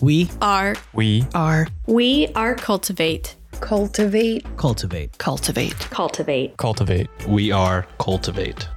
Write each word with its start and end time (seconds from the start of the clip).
We 0.00 0.28
are 0.42 0.76
We 0.92 1.24
are 1.34 1.68
we 1.86 2.28
are 2.34 2.54
cultivate 2.54 3.36
Cultivate. 3.60 4.44
Cultivate. 4.58 5.16
Cultivate. 5.16 5.88
cultivate 5.88 6.56
cultivate. 6.58 7.08
We 7.26 7.50
are 7.50 7.86
Cultivate. 7.98 8.68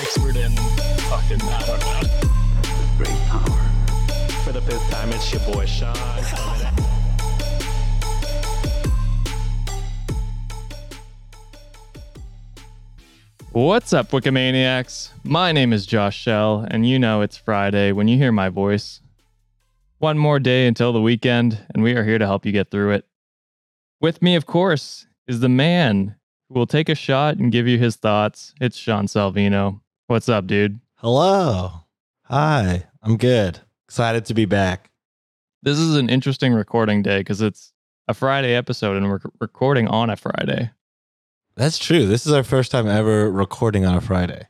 Expert 0.00 0.36
in 0.36 0.52
fucking, 1.10 1.42
I 1.42 1.62
don't 1.66 1.80
know. 1.80 2.28
Great 2.96 3.18
power. 3.28 3.60
For 4.44 4.52
the 4.52 4.62
fifth 4.62 4.90
time, 4.90 5.10
it's 5.10 5.30
your 5.32 5.42
boy 5.52 5.66
Sean. 5.66 5.94
What's 13.52 13.94
up, 13.94 14.10
Wikimaniacs? 14.10 15.10
My 15.24 15.52
name 15.52 15.72
is 15.72 15.86
Josh 15.86 16.16
Shell, 16.16 16.66
and 16.70 16.86
you 16.86 16.98
know 16.98 17.22
it's 17.22 17.38
Friday 17.38 17.92
when 17.92 18.06
you 18.06 18.18
hear 18.18 18.30
my 18.30 18.50
voice. 18.50 19.00
One 19.98 20.18
more 20.18 20.38
day 20.38 20.66
until 20.66 20.92
the 20.92 21.00
weekend, 21.00 21.58
and 21.74 21.82
we 21.82 21.92
are 21.94 22.04
here 22.04 22.18
to 22.18 22.26
help 22.26 22.44
you 22.44 22.52
get 22.52 22.70
through 22.70 22.92
it. 22.92 23.06
With 24.00 24.20
me, 24.20 24.34
of 24.36 24.44
course, 24.44 25.06
is 25.26 25.40
the 25.40 25.48
man 25.48 26.16
who 26.48 26.54
will 26.56 26.66
take 26.66 26.90
a 26.90 26.94
shot 26.94 27.38
and 27.38 27.50
give 27.50 27.66
you 27.66 27.78
his 27.78 27.96
thoughts. 27.96 28.54
It's 28.60 28.76
Sean 28.76 29.06
Salvino. 29.06 29.80
What's 30.08 30.28
up, 30.28 30.46
dude? 30.46 30.78
Hello. 30.96 31.70
Hi. 32.24 32.84
I'm 33.02 33.16
good. 33.16 33.60
Excited 33.86 34.26
to 34.26 34.34
be 34.34 34.44
back. 34.44 34.90
This 35.62 35.78
is 35.78 35.96
an 35.96 36.10
interesting 36.10 36.52
recording 36.52 37.02
day 37.02 37.20
because 37.20 37.40
it's 37.40 37.72
a 38.06 38.14
Friday 38.14 38.54
episode, 38.54 38.98
and 38.98 39.08
we're 39.08 39.20
recording 39.40 39.88
on 39.88 40.10
a 40.10 40.16
Friday. 40.16 40.70
That's 41.58 41.76
true. 41.76 42.06
This 42.06 42.24
is 42.24 42.32
our 42.32 42.44
first 42.44 42.70
time 42.70 42.86
ever 42.86 43.28
recording 43.28 43.84
on 43.84 43.96
a 43.96 44.00
Friday, 44.00 44.46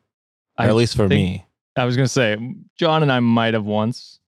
or 0.59 0.67
I 0.67 0.69
at 0.69 0.75
least 0.75 0.95
for 0.95 1.09
me. 1.09 1.47
I 1.75 1.87
was 1.87 1.97
gonna 1.97 2.07
say 2.07 2.37
John 2.79 3.03
and 3.03 3.11
I 3.11 3.21
might 3.21 3.55
have 3.55 3.65
once. 3.65 4.21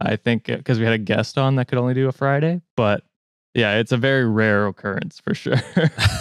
I 0.00 0.14
think 0.14 0.44
because 0.44 0.78
we 0.78 0.84
had 0.84 0.94
a 0.94 0.98
guest 0.98 1.36
on 1.36 1.56
that 1.56 1.66
could 1.66 1.76
only 1.76 1.94
do 1.94 2.06
a 2.06 2.12
Friday, 2.12 2.62
but 2.76 3.02
yeah, 3.52 3.78
it's 3.78 3.90
a 3.90 3.96
very 3.96 4.24
rare 4.24 4.68
occurrence 4.68 5.18
for 5.18 5.34
sure. 5.34 5.56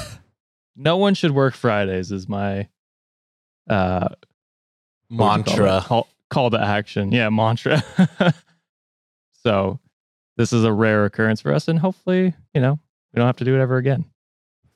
no 0.75 0.97
one 0.97 1.13
should 1.13 1.29
work 1.29 1.53
Fridays 1.53 2.11
is 2.11 2.27
my 2.27 2.67
uh 3.69 4.09
what 5.09 5.37
would 5.37 5.47
you 5.47 5.57
call 5.57 5.66
Mantra. 5.66 5.81
call, 5.85 6.07
call 6.31 6.49
to 6.49 6.59
action. 6.59 7.11
Yeah, 7.11 7.29
mantra. 7.29 7.83
so 9.43 9.79
this 10.37 10.51
is 10.51 10.63
a 10.63 10.73
rare 10.73 11.05
occurrence 11.05 11.39
for 11.39 11.53
us, 11.53 11.67
and 11.67 11.77
hopefully, 11.77 12.33
you 12.55 12.61
know, 12.61 12.79
we 13.13 13.19
don't 13.19 13.27
have 13.27 13.37
to 13.37 13.45
do 13.45 13.53
it 13.55 13.61
ever 13.61 13.77
again. 13.77 14.05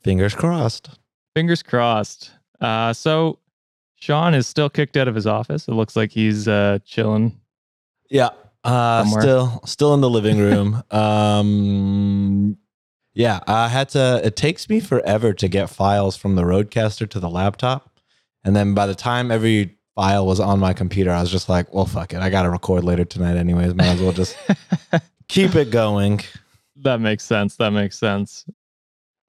Fingers 0.03 0.35
crossed. 0.35 0.89
Fingers 1.35 1.63
crossed. 1.63 2.31
Uh, 2.59 2.93
so 2.93 3.39
Sean 3.95 4.33
is 4.33 4.47
still 4.47 4.69
kicked 4.69 4.97
out 4.97 5.07
of 5.07 5.15
his 5.15 5.27
office. 5.27 5.67
It 5.67 5.73
looks 5.73 5.95
like 5.95 6.11
he's 6.11 6.47
uh, 6.47 6.79
chilling. 6.85 7.39
Yeah. 8.09 8.29
Uh, 8.63 9.03
Somewhere. 9.03 9.21
still, 9.21 9.61
still 9.65 9.93
in 9.93 10.01
the 10.01 10.09
living 10.09 10.37
room. 10.37 10.83
um, 10.91 12.57
yeah, 13.13 13.39
I 13.47 13.67
had 13.67 13.89
to. 13.89 14.21
It 14.23 14.35
takes 14.35 14.69
me 14.69 14.79
forever 14.79 15.33
to 15.33 15.47
get 15.47 15.69
files 15.69 16.15
from 16.15 16.35
the 16.35 16.43
RODECaster 16.43 17.09
to 17.09 17.19
the 17.19 17.29
laptop, 17.29 17.89
and 18.43 18.55
then 18.55 18.73
by 18.73 18.87
the 18.87 18.95
time 18.95 19.31
every 19.31 19.77
file 19.95 20.25
was 20.25 20.39
on 20.39 20.59
my 20.59 20.73
computer, 20.73 21.11
I 21.11 21.19
was 21.19 21.29
just 21.29 21.49
like, 21.49 21.73
"Well, 21.73 21.85
fuck 21.85 22.13
it. 22.13 22.21
I 22.21 22.29
got 22.29 22.43
to 22.43 22.49
record 22.49 22.83
later 22.85 23.03
tonight, 23.03 23.35
anyways. 23.35 23.73
Might 23.73 23.87
as 23.87 24.01
well 24.01 24.13
just 24.13 24.37
keep 25.27 25.55
it 25.55 25.71
going." 25.71 26.21
That 26.77 27.01
makes 27.01 27.25
sense. 27.25 27.57
That 27.57 27.71
makes 27.71 27.99
sense. 27.99 28.45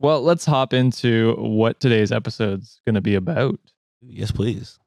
Well, 0.03 0.23
let's 0.23 0.45
hop 0.45 0.73
into 0.73 1.35
what 1.39 1.79
today's 1.81 2.11
episode's 2.11 2.81
going 2.85 2.97
to 2.97 3.01
be 3.01 3.15
about. 3.15 3.61
Yes, 4.01 4.33
please. 4.33 4.79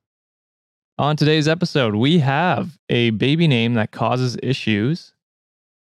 On 0.97 1.15
today's 1.15 1.47
episode, 1.47 1.95
we 1.95 2.19
have 2.19 2.77
a 2.89 3.11
baby 3.11 3.47
name 3.47 3.75
that 3.75 3.91
causes 3.91 4.37
issues, 4.43 5.13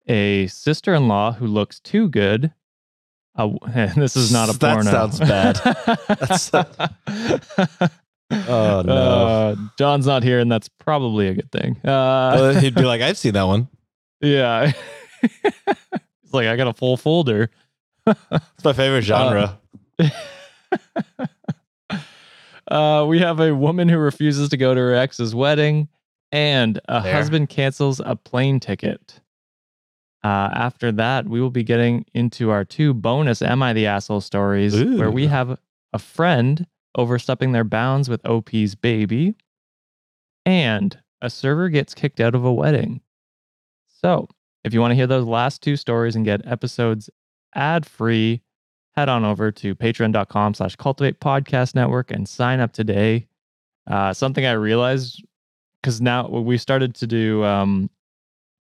a 0.06 0.46
sister 0.48 0.92
in 0.94 1.08
law 1.08 1.32
who 1.32 1.46
looks 1.46 1.80
too 1.80 2.08
good. 2.10 2.52
A, 3.36 3.50
this 3.96 4.16
is 4.16 4.30
not 4.32 4.50
a 4.54 4.58
That 4.58 4.74
porno. 4.74 4.90
sounds 4.90 5.18
bad. 5.18 5.58
Oh, 8.48 8.82
no. 8.86 8.94
Uh, 8.94 9.56
John's 9.78 10.06
not 10.06 10.22
here, 10.22 10.38
and 10.38 10.50
that's 10.50 10.66
probably 10.66 11.28
a 11.28 11.34
good 11.34 11.52
thing. 11.52 11.76
Uh, 11.84 12.32
Well, 12.34 12.54
he'd 12.54 12.74
be 12.74 12.80
like, 12.80 13.02
"I've 13.02 13.18
seen 13.18 13.34
that 13.34 13.42
one. 13.42 13.68
yeah. 14.22 14.72
It's 15.22 16.32
like, 16.32 16.46
I 16.46 16.56
got 16.56 16.66
a 16.66 16.72
full 16.72 16.96
folder. 16.96 17.50
It's 18.32 18.64
my 18.64 18.72
favorite 18.72 19.02
genre." 19.02 19.58
Uh, 22.68 23.04
we 23.06 23.18
have 23.18 23.40
a 23.40 23.54
woman 23.54 23.88
who 23.88 23.98
refuses 23.98 24.48
to 24.48 24.56
go 24.56 24.74
to 24.74 24.80
her 24.80 24.94
ex's 24.94 25.34
wedding, 25.34 25.88
and 26.30 26.80
a 26.88 27.02
There. 27.02 27.12
husband 27.12 27.48
cancels 27.48 28.00
a 28.00 28.16
plane 28.16 28.60
ticket. 28.60 29.20
Uh, 30.24 30.48
after 30.54 30.92
that, 30.92 31.26
we 31.26 31.40
will 31.40 31.50
be 31.50 31.64
getting 31.64 32.06
into 32.14 32.50
our 32.50 32.64
two 32.64 32.94
bonus 32.94 33.42
Am 33.42 33.62
I 33.62 33.72
the 33.72 33.86
Asshole 33.86 34.20
stories, 34.20 34.74
where 34.98 35.10
we 35.10 35.26
have 35.26 35.58
a 35.92 35.98
friend 35.98 36.66
overstepping 36.96 37.52
their 37.52 37.64
bounds 37.64 38.08
with 38.08 38.24
OP's 38.24 38.74
baby, 38.76 39.34
and 40.46 40.96
a 41.20 41.28
server 41.28 41.68
gets 41.68 41.94
kicked 41.94 42.20
out 42.20 42.34
of 42.34 42.44
a 42.44 42.52
wedding. 42.52 43.00
So, 43.88 44.28
if 44.64 44.72
you 44.72 44.80
want 44.80 44.92
to 44.92 44.96
hear 44.96 45.06
those 45.08 45.26
last 45.26 45.60
two 45.62 45.76
stories 45.76 46.14
and 46.16 46.24
get 46.24 46.46
episodes 46.46 47.10
ad 47.54 47.86
free, 47.86 48.42
head 48.94 49.08
on 49.08 49.24
over 49.24 49.50
to 49.50 49.74
patreon.com 49.74 50.54
slash 50.54 50.76
cultivate 50.76 51.20
podcast 51.20 51.74
network 51.74 52.10
and 52.10 52.28
sign 52.28 52.60
up 52.60 52.72
today. 52.72 53.26
Uh, 53.86 54.12
something 54.12 54.46
I 54.46 54.52
realized 54.52 55.24
because 55.80 56.00
now 56.00 56.28
we 56.28 56.56
started 56.58 56.94
to 56.96 57.06
do, 57.06 57.44
um, 57.44 57.90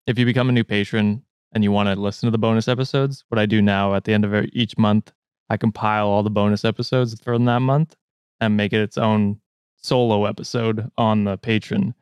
if 0.06 0.18
you 0.18 0.24
become 0.26 0.48
a 0.48 0.52
new 0.52 0.64
patron 0.64 1.22
and 1.52 1.62
you 1.62 1.70
want 1.70 1.88
to 1.88 1.94
listen 1.94 2.26
to 2.26 2.32
the 2.32 2.38
bonus 2.38 2.66
episodes, 2.66 3.24
what 3.28 3.38
I 3.38 3.46
do 3.46 3.62
now 3.62 3.94
at 3.94 4.04
the 4.04 4.12
end 4.12 4.24
of 4.24 4.34
each 4.52 4.76
month, 4.76 5.12
I 5.48 5.56
compile 5.56 6.08
all 6.08 6.22
the 6.22 6.30
bonus 6.30 6.64
episodes 6.64 7.20
from 7.20 7.44
that 7.44 7.60
month 7.60 7.94
and 8.40 8.56
make 8.56 8.72
it 8.72 8.80
its 8.80 8.98
own 8.98 9.40
solo 9.76 10.24
episode 10.24 10.90
on 10.98 11.24
the 11.24 11.38
Patreon. 11.38 11.94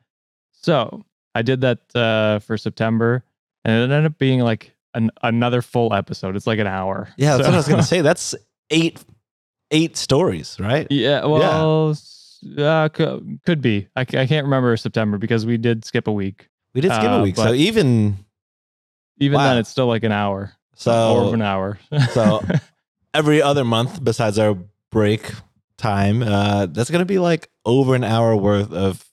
So 0.51 1.03
I 1.35 1.43
did 1.43 1.61
that 1.61 1.95
uh, 1.95 2.39
for 2.39 2.57
September 2.57 3.23
and 3.65 3.75
it 3.75 3.93
ended 3.93 4.11
up 4.11 4.17
being 4.17 4.39
like 4.39 4.75
an, 4.93 5.11
another 5.21 5.61
full 5.61 5.93
episode. 5.93 6.35
It's 6.35 6.47
like 6.47 6.59
an 6.59 6.67
hour. 6.67 7.09
Yeah, 7.17 7.37
that's 7.37 7.43
So- 7.45 7.49
what 7.49 7.53
I 7.55 7.57
was 7.57 7.67
gonna 7.67 7.83
say. 7.83 8.01
That's 8.01 8.35
eight 8.69 9.03
eight 9.71 9.97
stories, 9.97 10.59
right? 10.59 10.87
Yeah, 10.91 11.25
well, 11.25 11.91
s- 11.91 12.43
uh, 12.57 12.89
could, 12.89 13.39
could 13.45 13.61
be. 13.61 13.87
I, 13.95 14.01
I 14.01 14.03
can't 14.27 14.43
remember 14.45 14.75
September 14.77 15.17
because 15.17 15.45
we 15.45 15.57
did 15.57 15.85
skip 15.85 16.07
a 16.07 16.11
week. 16.11 16.49
We 16.75 16.81
did 16.81 16.91
skip 16.91 17.09
Uh, 17.09 17.19
a 17.19 17.23
week, 17.23 17.35
so 17.35 17.53
even 17.53 18.17
Even 19.19 19.37
Wow. 19.37 19.49
then, 19.49 19.57
it's 19.59 19.69
still 19.69 19.87
like 19.87 20.03
an 20.03 20.11
hour 20.11 20.53
So 20.75 21.27
or 21.29 21.33
an 21.33 21.41
hour. 21.41 21.79
so 22.11 22.41
every 23.13 23.41
other 23.41 23.63
month 23.63 24.03
besides 24.03 24.37
our 24.39 24.57
break 24.91 25.31
time, 25.77 26.21
uh, 26.23 26.65
that's 26.67 26.89
gonna 26.91 27.05
be 27.05 27.19
like 27.19 27.49
over 27.65 27.95
an 27.95 28.03
hour 28.03 28.35
worth 28.35 28.71
of 28.73 29.03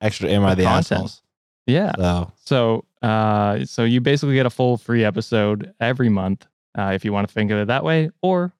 extra 0.00 0.28
am 0.28 0.44
I 0.44 0.54
the 0.54 0.64
assholes? 0.64 1.22
Yeah. 1.66 1.92
So 1.96 2.32
So, 2.44 2.84
uh, 3.02 3.64
so 3.64 3.84
you 3.84 4.00
basically 4.00 4.34
get 4.34 4.46
a 4.46 4.50
full 4.50 4.76
free 4.76 5.04
episode 5.04 5.72
every 5.80 6.08
month, 6.08 6.46
uh, 6.78 6.92
if 6.94 7.04
you 7.04 7.12
want 7.12 7.26
to 7.28 7.32
think 7.34 7.50
of 7.50 7.58
it 7.58 7.66
that 7.68 7.84
way, 7.84 8.10
or 8.22 8.52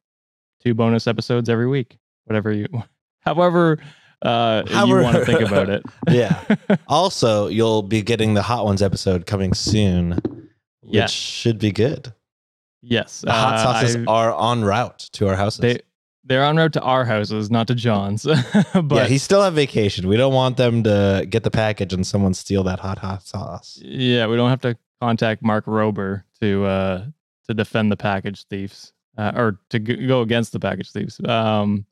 two 0.62 0.74
bonus 0.74 1.06
episodes 1.06 1.48
every 1.48 1.66
week, 1.68 1.98
whatever 2.24 2.52
you, 2.52 2.66
however, 3.20 3.78
uh, 4.22 4.62
you 4.86 4.96
want 4.96 5.16
to 5.16 5.24
think 5.24 5.40
about 5.40 5.68
it. 5.70 5.82
Yeah. 6.10 6.42
also, 6.88 7.46
you'll 7.48 7.82
be 7.82 8.02
getting 8.02 8.34
the 8.34 8.42
Hot 8.42 8.64
Ones 8.64 8.82
episode 8.82 9.26
coming 9.26 9.54
soon, 9.54 10.48
which 10.82 11.10
should 11.10 11.58
be 11.58 11.72
good. 11.72 12.12
yes. 12.82 13.20
The 13.22 13.32
hot 13.32 13.54
uh, 13.54 13.62
sauces 13.62 13.96
I- 13.96 14.04
are 14.06 14.32
on 14.34 14.64
route 14.64 14.98
to 15.12 15.28
our 15.28 15.36
houses. 15.36 15.60
they 15.60 15.80
they're 16.30 16.44
on 16.44 16.56
route 16.56 16.72
to 16.74 16.80
our 16.80 17.04
houses, 17.04 17.50
not 17.50 17.66
to 17.66 17.74
John's. 17.74 18.22
but 18.72 18.94
yeah, 18.94 19.06
he's 19.06 19.22
still 19.24 19.42
on 19.42 19.52
vacation. 19.52 20.06
We 20.06 20.16
don't 20.16 20.32
want 20.32 20.56
them 20.56 20.84
to 20.84 21.26
get 21.28 21.42
the 21.42 21.50
package 21.50 21.92
and 21.92 22.06
someone 22.06 22.34
steal 22.34 22.62
that 22.62 22.78
hot 22.78 22.98
hot 22.98 23.24
sauce. 23.26 23.80
Yeah, 23.82 24.28
we 24.28 24.36
don't 24.36 24.48
have 24.48 24.60
to 24.60 24.76
contact 25.02 25.42
Mark 25.42 25.66
Rober 25.66 26.22
to 26.40 26.64
uh 26.64 27.04
to 27.48 27.54
defend 27.54 27.90
the 27.90 27.96
package 27.96 28.44
thieves 28.44 28.92
uh, 29.18 29.32
or 29.34 29.58
to 29.70 29.80
g- 29.80 30.06
go 30.06 30.20
against 30.20 30.52
the 30.52 30.60
package 30.60 30.92
thieves. 30.92 31.20
Um, 31.24 31.84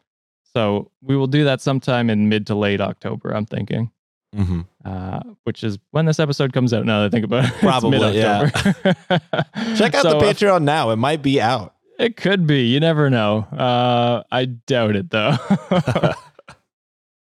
so 0.55 0.93
we 1.03 1.17
will 1.17 1.27
do 1.27 1.43
that 1.45 1.61
sometime 1.61 2.09
in 2.09 2.29
mid 2.29 2.47
to 2.47 2.55
late 2.55 2.81
October. 2.81 3.31
I'm 3.35 3.45
thinking, 3.45 3.91
hmm 4.33 4.61
uh, 4.85 5.21
which 5.45 5.65
is 5.65 5.79
when 5.91 6.07
this 6.07 6.21
episode 6.21 6.53
comes 6.53 6.73
out. 6.73 6.87
Now 6.87 7.01
that 7.01 7.07
I 7.07 7.09
think 7.11 7.25
about 7.25 7.45
it, 7.47 7.53
Probably, 7.59 8.17
yeah. 8.17 8.49
Check 9.77 9.95
out 9.95 10.03
So, 10.03 10.11
the 10.11 10.17
uh, 10.19 10.23
Patreon 10.33 10.63
now. 10.63 10.91
It 10.91 10.97
might 10.97 11.23
be 11.23 11.41
out. 11.41 11.75
It 11.99 12.17
could 12.17 12.47
be. 12.47 12.67
You 12.67 12.81
never 12.81 13.11
know. 13.11 13.41
Uh, 13.53 14.23
I 14.31 14.47
doubt 14.47 14.97
it 14.97 15.11
though. 15.11 15.37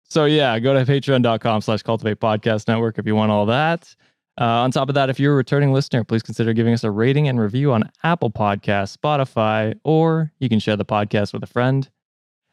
so 0.04 0.25
yeah, 0.25 0.58
go 0.60 0.74
to 0.74 0.86
patreon.com 0.86 1.62
slash 1.62 1.84
cultivate 1.84 2.19
podcast 2.19 2.68
network 2.68 3.00
if 3.00 3.06
you 3.06 3.16
want 3.16 3.31
all 3.31 3.46
that. 3.48 3.96
Uh, 4.40 4.46
on 4.62 4.69
top 4.69 4.88
of 4.88 4.96
that, 4.96 5.10
if 5.10 5.19
you're 5.19 5.34
a 5.34 5.38
returning 5.38 5.74
listener, 5.74 6.04
please 6.04 6.22
consider 6.22 6.54
giving 6.54 6.74
us 6.74 6.84
a 6.84 6.92
rating 6.92 7.28
and 7.28 7.40
review 7.40 7.72
on 7.72 7.90
Apple 8.04 8.30
Podcasts, 8.30 8.96
Spotify, 8.96 9.74
or 9.84 10.31
you 10.38 10.48
can 10.48 10.60
share 10.60 10.75
the 10.75 10.86
podcast 10.86 11.34
with 11.34 11.42
a 11.42 11.48
friend. 11.48 11.90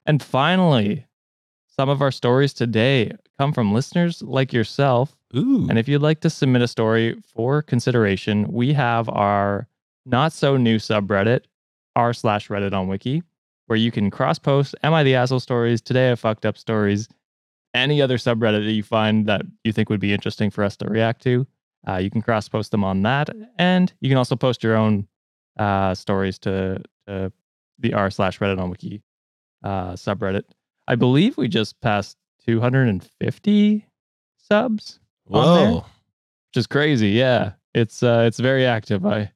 And 0.06 0.22
finally, 0.22 1.06
some 1.67 1.90
of 1.90 2.00
our 2.00 2.10
stories 2.10 2.55
today 2.55 3.12
come 3.38 3.52
from 3.52 3.75
listeners 3.75 4.22
like 4.22 4.52
yourself 4.52 5.14
Ooh. 5.37 5.67
and 5.69 5.78
if 5.78 5.88
you'd 5.88 6.02
like 6.02 6.20
to 6.20 6.31
submit 6.31 6.62
a 6.62 6.69
story 6.69 7.20
for 7.34 7.62
consideration, 7.62 8.46
we 8.50 8.72
have 8.72 9.08
our 9.08 9.67
not 10.06 10.32
so 10.32 10.56
new 10.56 10.76
subreddit, 10.76 11.40
r 11.96 12.12
slash 12.12 12.49
Reddit 12.49 12.73
on 12.73 12.88
Wiki, 12.88 13.23
where 13.67 13.79
you 13.79 13.91
can 13.91 14.11
cross 14.11 14.38
post 14.38 14.75
Am 14.82 14.94
I 14.94 15.02
the 15.02 15.14
Asshole 15.14 15.41
stories, 15.41 15.81
Today 15.81 16.12
I 16.12 16.14
fucked 16.14 16.46
up 16.46 16.56
stories, 16.58 17.08
any 17.75 18.00
other 18.00 18.19
subreddit 18.19 18.64
that 18.64 18.73
you 18.73 18.82
find 18.82 19.26
that 19.26 19.43
you 19.64 19.73
think 19.73 19.88
would 19.91 20.00
be 20.00 20.12
interesting 20.12 20.50
for 20.50 20.64
us 20.64 20.76
to 20.79 20.87
react 20.87 21.23
to. 21.23 21.46
Uh, 21.87 21.96
you 21.96 22.11
can 22.11 22.23
cross 22.23 22.49
post 22.49 22.70
them 22.70 22.85
on 22.85 23.02
that. 23.02 23.31
And 23.58 23.93
you 24.00 24.08
can 24.08 24.17
also 24.17 24.37
post 24.37 24.62
your 24.62 24.76
own 24.76 25.06
uh, 25.58 25.94
stories 25.94 26.38
to, 26.41 26.81
to 27.06 27.32
the 27.79 27.93
r 27.93 28.11
slash 28.11 28.38
Reddit 28.38 28.58
on 28.58 28.70
Wiki 28.70 29.02
uh, 29.62 29.93
subreddit. 29.93 30.44
I 30.87 30.94
believe 30.94 31.37
we 31.37 31.49
just 31.49 31.81
passed 31.81 32.17
250 32.46 33.87
subs 34.38 35.00
on 35.31 35.56
there. 35.56 35.70
Whoa. 35.70 35.76
which 35.79 36.56
is 36.56 36.67
crazy. 36.67 37.08
Yeah, 37.11 37.52
it's 37.75 38.02
uh, 38.02 38.25
it's 38.26 38.38
very 38.38 38.67
active. 38.67 39.06
I 39.06 39.32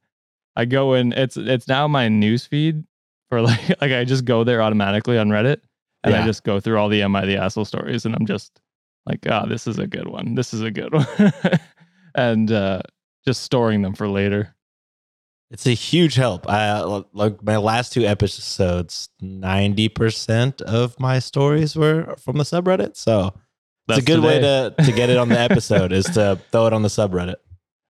I 0.58 0.64
go 0.64 0.94
in. 0.94 1.12
It's 1.12 1.36
it's 1.36 1.68
now 1.68 1.86
my 1.86 2.08
news 2.08 2.44
feed 2.44 2.84
for 3.30 3.40
like 3.42 3.80
like 3.80 3.92
I 3.92 4.04
just 4.04 4.24
go 4.24 4.44
there 4.44 4.60
automatically 4.60 5.16
on 5.16 5.28
Reddit, 5.28 5.60
and 6.02 6.14
I 6.14 6.26
just 6.26 6.42
go 6.42 6.60
through 6.60 6.78
all 6.78 6.88
the 6.88 7.02
am 7.02 7.16
I 7.16 7.24
the 7.24 7.36
asshole 7.36 7.64
stories, 7.64 8.04
and 8.04 8.14
I'm 8.14 8.26
just 8.26 8.60
like, 9.06 9.20
ah, 9.30 9.46
this 9.46 9.66
is 9.66 9.78
a 9.78 9.86
good 9.86 10.08
one. 10.08 10.34
This 10.34 10.52
is 10.52 10.62
a 10.62 10.70
good 10.70 10.92
one, 10.92 11.32
and 12.14 12.50
uh, 12.50 12.82
just 13.24 13.42
storing 13.42 13.82
them 13.82 13.94
for 13.94 14.08
later. 14.08 14.54
It's 15.50 15.66
a 15.66 15.70
huge 15.70 16.16
help. 16.16 16.46
I 16.48 16.80
like 17.12 17.42
my 17.42 17.56
last 17.56 17.92
two 17.92 18.04
episodes. 18.04 19.08
Ninety 19.20 19.88
percent 19.88 20.60
of 20.62 20.98
my 20.98 21.20
stories 21.20 21.76
were 21.76 22.16
from 22.16 22.36
the 22.36 22.44
subreddit, 22.44 22.96
so 22.96 23.32
That's 23.86 24.00
it's 24.00 24.10
a 24.10 24.12
good 24.12 24.24
way 24.24 24.40
to 24.40 24.74
to 24.84 24.92
get 24.92 25.08
it 25.08 25.18
on 25.18 25.28
the 25.28 25.38
episode 25.50 25.92
is 25.92 26.04
to 26.06 26.40
throw 26.50 26.66
it 26.66 26.72
on 26.72 26.82
the 26.82 26.88
subreddit. 26.88 27.36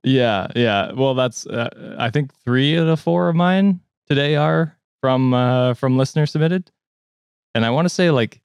Yeah, 0.07 0.47
yeah. 0.55 0.91
Well, 0.93 1.13
that's 1.15 1.45
uh, 1.45 1.95
I 1.99 2.09
think 2.09 2.33
three 2.33 2.75
of 2.75 2.87
the 2.87 2.97
four 2.97 3.29
of 3.29 3.35
mine 3.35 3.81
today 4.07 4.35
are 4.35 4.77
from 5.01 5.33
uh, 5.33 5.73
from 5.73 5.97
listener 5.97 6.25
submitted, 6.25 6.71
and 7.53 7.65
I 7.65 7.69
want 7.69 7.85
to 7.85 7.89
say 7.89 8.09
like 8.11 8.41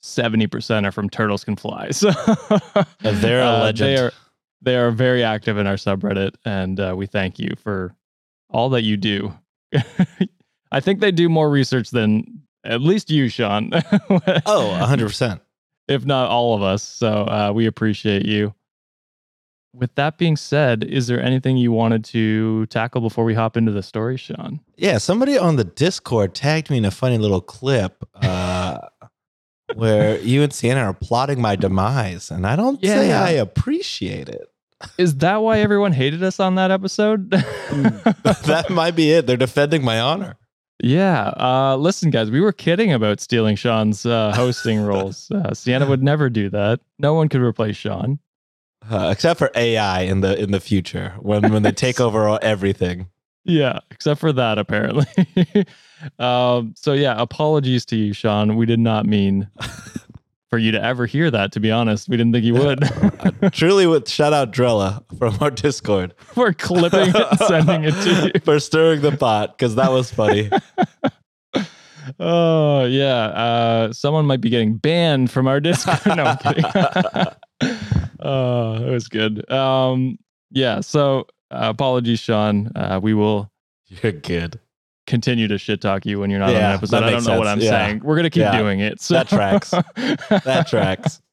seventy 0.00 0.46
percent 0.46 0.86
are 0.86 0.92
from 0.92 1.08
Turtles 1.08 1.44
Can 1.44 1.56
Fly. 1.56 1.90
So 1.92 2.10
they're 3.12 3.42
a 3.42 3.46
uh, 3.46 3.60
legend. 3.60 3.88
They 3.88 3.96
are 3.96 4.12
they 4.60 4.76
are 4.76 4.90
very 4.90 5.22
active 5.22 5.56
in 5.56 5.66
our 5.66 5.76
subreddit, 5.76 6.34
and 6.44 6.80
uh, 6.80 6.94
we 6.96 7.06
thank 7.06 7.38
you 7.38 7.50
for 7.62 7.94
all 8.50 8.70
that 8.70 8.82
you 8.82 8.96
do. 8.96 9.32
I 10.72 10.80
think 10.80 11.00
they 11.00 11.12
do 11.12 11.28
more 11.28 11.48
research 11.48 11.90
than 11.90 12.42
at 12.64 12.80
least 12.80 13.10
you, 13.10 13.28
Sean. 13.28 13.70
oh, 13.74 14.78
100%. 14.80 15.40
if 15.86 16.04
not 16.04 16.28
all 16.28 16.54
of 16.54 16.62
us. 16.62 16.82
So 16.82 17.08
uh, 17.08 17.52
we 17.54 17.66
appreciate 17.66 18.26
you. 18.26 18.54
With 19.78 19.94
that 19.94 20.18
being 20.18 20.36
said, 20.36 20.82
is 20.82 21.06
there 21.06 21.22
anything 21.22 21.56
you 21.56 21.70
wanted 21.70 22.04
to 22.06 22.66
tackle 22.66 23.00
before 23.00 23.24
we 23.24 23.34
hop 23.34 23.56
into 23.56 23.70
the 23.70 23.82
story, 23.82 24.16
Sean? 24.16 24.58
Yeah, 24.76 24.98
somebody 24.98 25.38
on 25.38 25.54
the 25.54 25.62
Discord 25.64 26.34
tagged 26.34 26.68
me 26.68 26.78
in 26.78 26.84
a 26.84 26.90
funny 26.90 27.16
little 27.16 27.40
clip 27.40 28.02
uh, 28.16 28.78
where 29.74 30.18
you 30.20 30.42
and 30.42 30.52
Sienna 30.52 30.80
are 30.80 30.94
plotting 30.94 31.40
my 31.40 31.54
demise, 31.54 32.30
and 32.30 32.44
I 32.46 32.56
don't 32.56 32.80
say 32.84 33.08
Yeah. 33.08 33.22
I 33.22 33.30
appreciate 33.30 34.28
it. 34.28 34.48
Is 34.96 35.16
that 35.18 35.36
why 35.42 35.60
everyone 35.60 35.92
hated 35.92 36.22
us 36.22 36.40
on 36.40 36.54
that 36.56 36.70
episode? 36.70 37.30
that 37.30 38.66
might 38.70 38.96
be 38.96 39.12
it. 39.12 39.26
They're 39.26 39.36
defending 39.36 39.84
my 39.84 40.00
honor. 40.00 40.36
yeah. 40.82 41.28
Uh, 41.36 41.76
listen, 41.76 42.10
guys, 42.10 42.30
we 42.30 42.40
were 42.40 42.52
kidding 42.52 42.92
about 42.92 43.20
stealing 43.20 43.56
Sean's 43.56 44.06
uh, 44.06 44.32
hosting 44.34 44.80
roles. 44.84 45.30
Uh, 45.30 45.52
Sienna 45.54 45.86
would 45.88 46.02
never 46.02 46.30
do 46.30 46.48
that. 46.50 46.80
No 46.98 47.14
one 47.14 47.28
could 47.28 47.40
replace 47.40 47.76
Sean. 47.76 48.18
Uh, 48.90 49.10
except 49.12 49.38
for 49.38 49.50
AI 49.54 50.00
in 50.02 50.20
the 50.20 50.38
in 50.40 50.50
the 50.50 50.60
future 50.60 51.14
when 51.20 51.52
when 51.52 51.62
they 51.62 51.72
take 51.72 52.00
over 52.06 52.38
everything. 52.42 53.08
Yeah, 53.44 53.80
except 53.90 54.20
for 54.20 54.32
that, 54.32 54.58
apparently. 54.58 55.06
um, 56.18 56.74
so 56.76 56.92
yeah, 56.92 57.14
apologies 57.20 57.84
to 57.86 57.96
you, 57.96 58.12
Sean. 58.12 58.56
We 58.56 58.66
did 58.66 58.78
not 58.78 59.06
mean 59.06 59.48
for 60.50 60.58
you 60.58 60.70
to 60.72 60.82
ever 60.82 61.06
hear 61.06 61.30
that. 61.30 61.52
To 61.52 61.60
be 61.60 61.70
honest, 61.70 62.08
we 62.08 62.16
didn't 62.16 62.32
think 62.32 62.44
you 62.44 62.54
would. 62.54 62.84
Truly, 63.52 63.86
with 63.86 64.08
shout 64.08 64.32
out 64.32 64.52
Drella 64.52 65.02
from 65.18 65.36
our 65.40 65.50
Discord 65.50 66.14
We're 66.36 66.52
clipping 66.52 67.08
it, 67.08 67.16
and 67.16 67.38
sending 67.40 67.84
it 67.84 67.92
to 67.92 68.32
you. 68.34 68.40
for 68.40 68.58
stirring 68.60 69.00
the 69.00 69.16
pot 69.16 69.56
because 69.56 69.74
that 69.76 69.90
was 69.92 70.10
funny. 70.10 70.50
Oh 72.18 72.84
yeah, 72.84 73.26
uh, 73.26 73.92
someone 73.92 74.24
might 74.26 74.40
be 74.40 74.48
getting 74.50 74.76
banned 74.76 75.30
from 75.30 75.46
our 75.46 75.60
Discord. 75.60 76.16
no, 76.16 76.24
I'm 76.24 76.38
kidding. 76.38 76.64
Oh, 78.20 78.74
it 78.74 78.90
was 78.90 79.08
good. 79.08 79.50
Um, 79.50 80.18
yeah. 80.50 80.80
So 80.80 81.26
uh, 81.50 81.68
apologies, 81.70 82.20
Sean. 82.20 82.70
Uh, 82.76 83.00
we 83.02 83.14
will 83.14 83.50
You're 83.86 84.12
good. 84.12 84.60
continue 85.06 85.48
to 85.48 85.58
shit 85.58 85.80
talk 85.80 86.04
you 86.06 86.20
when 86.20 86.30
you're 86.30 86.38
not 86.40 86.50
on 86.50 86.54
Yeah, 86.56 86.68
an 86.70 86.74
episode. 86.76 87.02
I 87.04 87.10
don't 87.10 87.24
know 87.24 87.38
what 87.38 87.46
I'm. 87.46 87.60
Yeah. 87.60 87.70
saying. 87.70 88.00
We're 88.04 88.16
gonna 88.16 88.30
keep 88.30 88.42
Yeah. 88.42 88.58
doing 88.58 88.80
it. 88.80 89.00
So. 89.00 89.14
That 89.14 89.28
tracks. 89.28 89.70
That 89.70 90.66
tracks. 90.68 91.20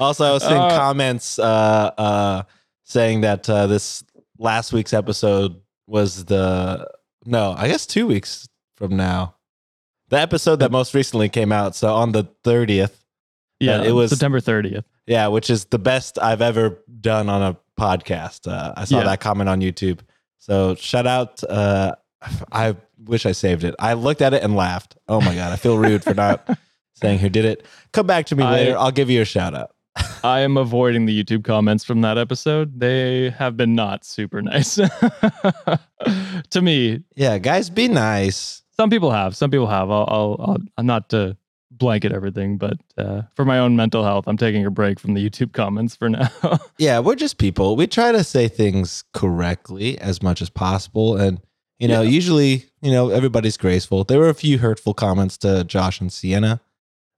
Also, 0.00 0.24
I 0.24 0.32
was 0.32 0.42
seeing 0.42 0.54
Uh, 0.56 0.70
comments 0.78 1.38
uh, 1.38 1.90
uh, 1.98 2.42
saying 2.84 3.20
that 3.20 3.50
uh, 3.50 3.66
this 3.66 4.02
last 4.38 4.72
week's 4.72 4.94
episode 4.94 5.60
was 5.86 6.24
the 6.24 6.88
no, 7.26 7.54
I 7.54 7.68
guess 7.68 7.84
two 7.84 8.06
weeks 8.06 8.48
from 8.78 8.96
now. 8.96 9.34
The 10.08 10.18
episode 10.18 10.60
that 10.60 10.70
most 10.72 10.94
recently 10.94 11.28
came 11.28 11.52
out. 11.52 11.74
So 11.74 11.94
on 11.94 12.12
the 12.12 12.24
thirtieth, 12.44 12.97
Yeah, 13.60 13.82
it 13.82 13.92
was- 13.92 14.10
September 14.10 14.40
30th. 14.40 14.84
yeah, 15.06 15.26
which 15.28 15.50
is 15.50 15.64
the 15.66 15.78
best 15.78 16.18
I've 16.20 16.42
ever 16.42 16.78
done 17.00 17.28
on 17.28 17.42
a 17.42 17.56
podcast. 17.80 18.50
Uh, 18.50 18.72
I 18.76 18.84
saw 18.84 18.98
Yeah. 18.98 19.04
that 19.04 19.20
comment 19.20 19.48
on 19.48 19.60
YouTube. 19.60 20.00
So 20.38 20.74
shout 20.76 21.06
out. 21.06 21.42
Uh, 21.44 21.94
I 22.52 22.76
wish 23.04 23.26
I 23.26 23.32
saved 23.32 23.64
it. 23.64 23.74
I 23.78 23.92
looked 23.94 24.22
at 24.22 24.34
it 24.34 24.42
and 24.42 24.56
laughed. 24.56 24.96
Oh 25.08 25.20
my 25.20 25.34
god, 25.34 25.52
I 25.52 25.56
feel 25.56 25.78
rude 25.78 26.02
for 26.02 26.14
not 26.14 26.48
saying 26.94 27.18
who 27.20 27.28
did 27.28 27.44
it. 27.44 27.64
Come 27.92 28.06
back 28.06 28.26
to 28.26 28.36
me 28.36 28.42
I- 28.44 28.52
later. 28.52 28.78
I'll 28.78 28.90
give 28.92 29.08
you 29.10 29.22
a 29.22 29.24
shout 29.24 29.54
out. 29.54 29.70
I 30.24 30.40
am 30.46 30.56
avoiding 30.56 31.06
the 31.06 31.24
YouTube 31.24 31.42
comments 31.44 31.84
from 31.84 32.00
that 32.02 32.18
episode. 32.18 32.78
They 32.80 33.30
have 33.30 33.56
been 33.56 33.74
not 33.74 34.04
super 34.04 34.40
nice 34.42 34.74
to 36.50 36.60
me. 36.62 37.02
Yeah, 37.16 37.38
guys, 37.38 37.70
be 37.70 37.88
nice. 37.88 38.62
Some 38.76 38.90
people 38.90 39.10
have. 39.10 39.36
Some 39.36 39.50
people 39.50 39.66
have. 39.66 39.90
I'll. 39.90 40.04
I'll. 40.08 40.36
I'll 40.40 40.56
I'm 40.76 40.86
not 40.86 41.08
to 41.10 41.36
blanket 41.78 42.12
everything, 42.12 42.58
but 42.58 42.76
uh, 42.96 43.22
for 43.34 43.44
my 43.44 43.58
own 43.58 43.76
mental 43.76 44.04
health, 44.04 44.26
I'm 44.26 44.36
taking 44.36 44.64
a 44.66 44.70
break 44.70 44.98
from 45.00 45.14
the 45.14 45.28
YouTube 45.30 45.52
comments 45.52 45.94
for 45.96 46.08
now. 46.10 46.28
Yeah, 46.78 46.98
we're 47.00 47.14
just 47.14 47.38
people. 47.38 47.76
We 47.76 47.86
try 47.86 48.12
to 48.12 48.24
say 48.24 48.48
things 48.48 49.04
correctly 49.14 49.98
as 49.98 50.22
much 50.22 50.42
as 50.42 50.50
possible. 50.50 51.16
And, 51.16 51.40
you 51.78 51.88
know, 51.88 52.02
Yeah. 52.02 52.10
usually, 52.10 52.64
you 52.82 52.90
know, 52.92 53.10
everybody's 53.10 53.56
graceful. 53.56 54.04
There 54.04 54.18
were 54.18 54.28
a 54.28 54.34
few 54.34 54.58
hurtful 54.58 54.94
comments 54.94 55.38
to 55.38 55.64
Josh 55.64 56.00
and 56.00 56.12
Sienna. 56.12 56.60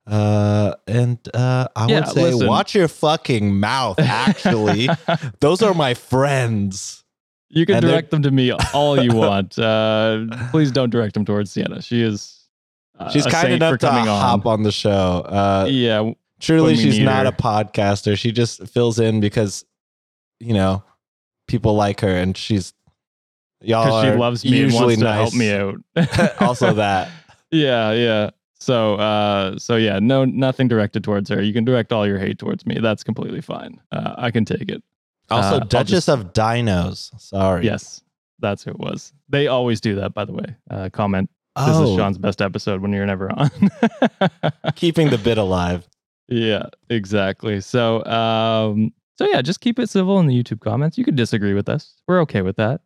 Uh, 0.07 0.75
and 0.87 1.19
uh, 1.35 1.69
I 1.77 1.87
Yeah, 1.87 2.01
would 2.01 2.09
say, 2.09 2.23
listen. 2.23 2.47
watch 2.49 2.75
your 2.75 2.89
fucking 2.89 3.59
mouth. 3.61 3.99
Actually, 4.01 4.89
those 5.41 5.63
are 5.63 5.75
my 5.75 5.95
friends. 5.95 7.05
you 7.49 7.67
can 7.67 7.77
And 7.77 7.87
direct 7.87 8.11
them 8.11 8.23
to 8.23 8.31
me 8.31 8.51
all 8.75 9.01
you 9.01 9.13
want. 9.15 9.59
Uh, 9.59 10.25
please 10.51 10.73
don't 10.73 10.91
direct 10.91 11.15
them 11.15 11.25
towards 11.25 11.53
Sienna. 11.53 11.81
She 11.83 12.03
is. 12.03 12.40
Uh, 13.01 13.11
She's 13.11 13.27
kind 13.27 13.53
enough 13.53 13.79
to 13.79 13.87
coming 13.87 14.05
hop 14.07 14.45
on 14.47 14.63
the 14.63 14.73
show. 14.73 15.23
Uh, 15.27 15.67
Yeah, 15.69 16.13
truly, 16.39 16.77
she's 16.77 16.99
not 16.99 17.25
her. 17.27 17.33
a 17.33 17.33
podcaster. 17.33 18.17
She 18.19 18.31
just 18.33 18.67
fills 18.69 18.99
in 19.01 19.21
because, 19.21 19.65
you 20.39 20.53
know, 20.55 20.83
people 21.49 21.75
like 21.75 22.01
her, 22.01 22.09
and 22.15 22.37
she's 22.37 22.75
y'all 23.63 23.93
are 23.93 24.05
she 24.13 24.19
loves 24.19 24.45
me 24.45 24.51
and 24.51 24.59
usually 24.73 24.97
wants 24.97 25.01
to 25.03 25.13
help 25.13 25.35
me 25.35 25.51
out. 25.53 26.43
also, 26.43 26.75
that 26.75 27.11
yeah, 27.51 27.93
yeah. 27.93 28.31
So, 28.59 28.97
uh, 28.97 29.59
so 29.59 29.77
yeah, 29.77 29.99
no, 30.01 30.27
nothing 30.27 30.69
directed 30.69 31.03
towards 31.03 31.31
her. 31.31 31.41
You 31.41 31.55
can 31.55 31.65
direct 31.65 31.93
all 31.95 32.07
your 32.07 32.19
hate 32.19 32.39
towards 32.39 32.67
me. 32.67 32.79
That's 32.81 33.03
completely 33.03 33.41
fine. 33.41 33.81
Uh, 33.91 34.15
I 34.19 34.31
can 34.31 34.45
take 34.45 34.69
it. 34.69 34.83
also 35.31 35.57
Uh, 35.57 35.61
Duchess 35.61 35.91
just- 35.91 36.09
of 36.11 36.35
Dinos. 36.35 37.19
Sorry. 37.19 37.65
Yes, 37.65 38.03
that's 38.41 38.63
who 38.63 38.73
it 38.73 38.79
was. 38.79 39.15
They 39.31 39.47
always 39.47 39.81
do 39.81 39.95
that, 39.97 40.13
by 40.13 40.27
the 40.27 40.33
way. 40.33 40.57
Uh, 40.71 40.91
comment. 40.93 41.31
This 41.57 41.77
Oh, 41.77 41.83
is 41.83 41.97
Sean's 41.97 42.19
best 42.19 42.41
episode 42.41 42.81
when 42.81 42.93
you're 42.93 43.07
never 43.07 43.31
on. 43.33 43.51
keeping 44.77 45.11
the 45.11 45.19
bit 45.19 45.37
alive. 45.39 45.89
yeah, 46.29 46.67
exactly. 46.89 47.61
So, 47.61 48.05
um, 48.07 48.93
so 49.19 49.27
yeah, 49.27 49.43
just 49.43 49.61
keep 49.61 49.79
it 49.79 49.91
civil 49.91 50.19
in 50.21 50.27
the 50.27 50.43
YouTube 50.43 50.61
comments. 50.61 50.97
You 50.97 51.05
could 51.05 51.17
disagree 51.17 51.55
with 51.55 51.69
us. 51.69 51.95
We're 52.07 52.21
okay 52.23 52.43
with 52.43 52.57
that. 52.57 52.81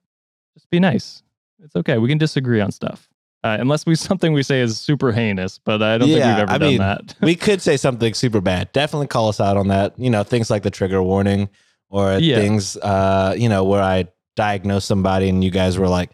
Just 0.57 0.71
be 0.71 0.81
nice. 0.81 1.23
It's 1.63 1.77
okay. 1.77 1.99
We 1.99 2.09
can 2.09 2.19
disagree 2.19 2.61
on 2.61 2.73
stuff. 2.73 3.09
Uh, 3.45 3.59
unless 3.61 3.85
we 3.85 3.95
something 3.97 4.33
we 4.33 4.43
say 4.43 4.61
is 4.63 4.79
super 4.81 5.13
heinous, 5.13 5.59
but 5.59 5.83
I 5.83 5.99
don't 5.99 6.09
Yeah, 6.09 6.15
think 6.15 6.25
we've 6.27 6.43
ever 6.43 6.53
I 6.53 6.59
done 6.59 6.69
mean, 6.71 6.79
that. 6.79 7.15
we 7.23 7.35
could 7.37 7.61
say 7.61 7.77
something 7.77 8.15
super 8.15 8.41
bad. 8.41 8.73
Definitely 8.73 9.09
call 9.09 9.29
us 9.29 9.41
out 9.41 9.57
on 9.59 9.69
that. 9.69 9.93
You 9.99 10.09
know, 10.11 10.23
things 10.25 10.51
like 10.51 10.63
the 10.63 10.71
trigger 10.71 11.03
warning 11.03 11.51
or 11.91 12.15
Yeah. 12.19 12.37
things, 12.37 12.77
uh, 12.79 13.35
you 13.37 13.49
know, 13.51 13.63
where 13.65 13.83
I 13.83 14.09
diagnose 14.37 14.85
somebody 14.87 15.29
and 15.29 15.45
you 15.45 15.51
guys 15.51 15.79
were 15.79 15.89
like, 15.89 16.11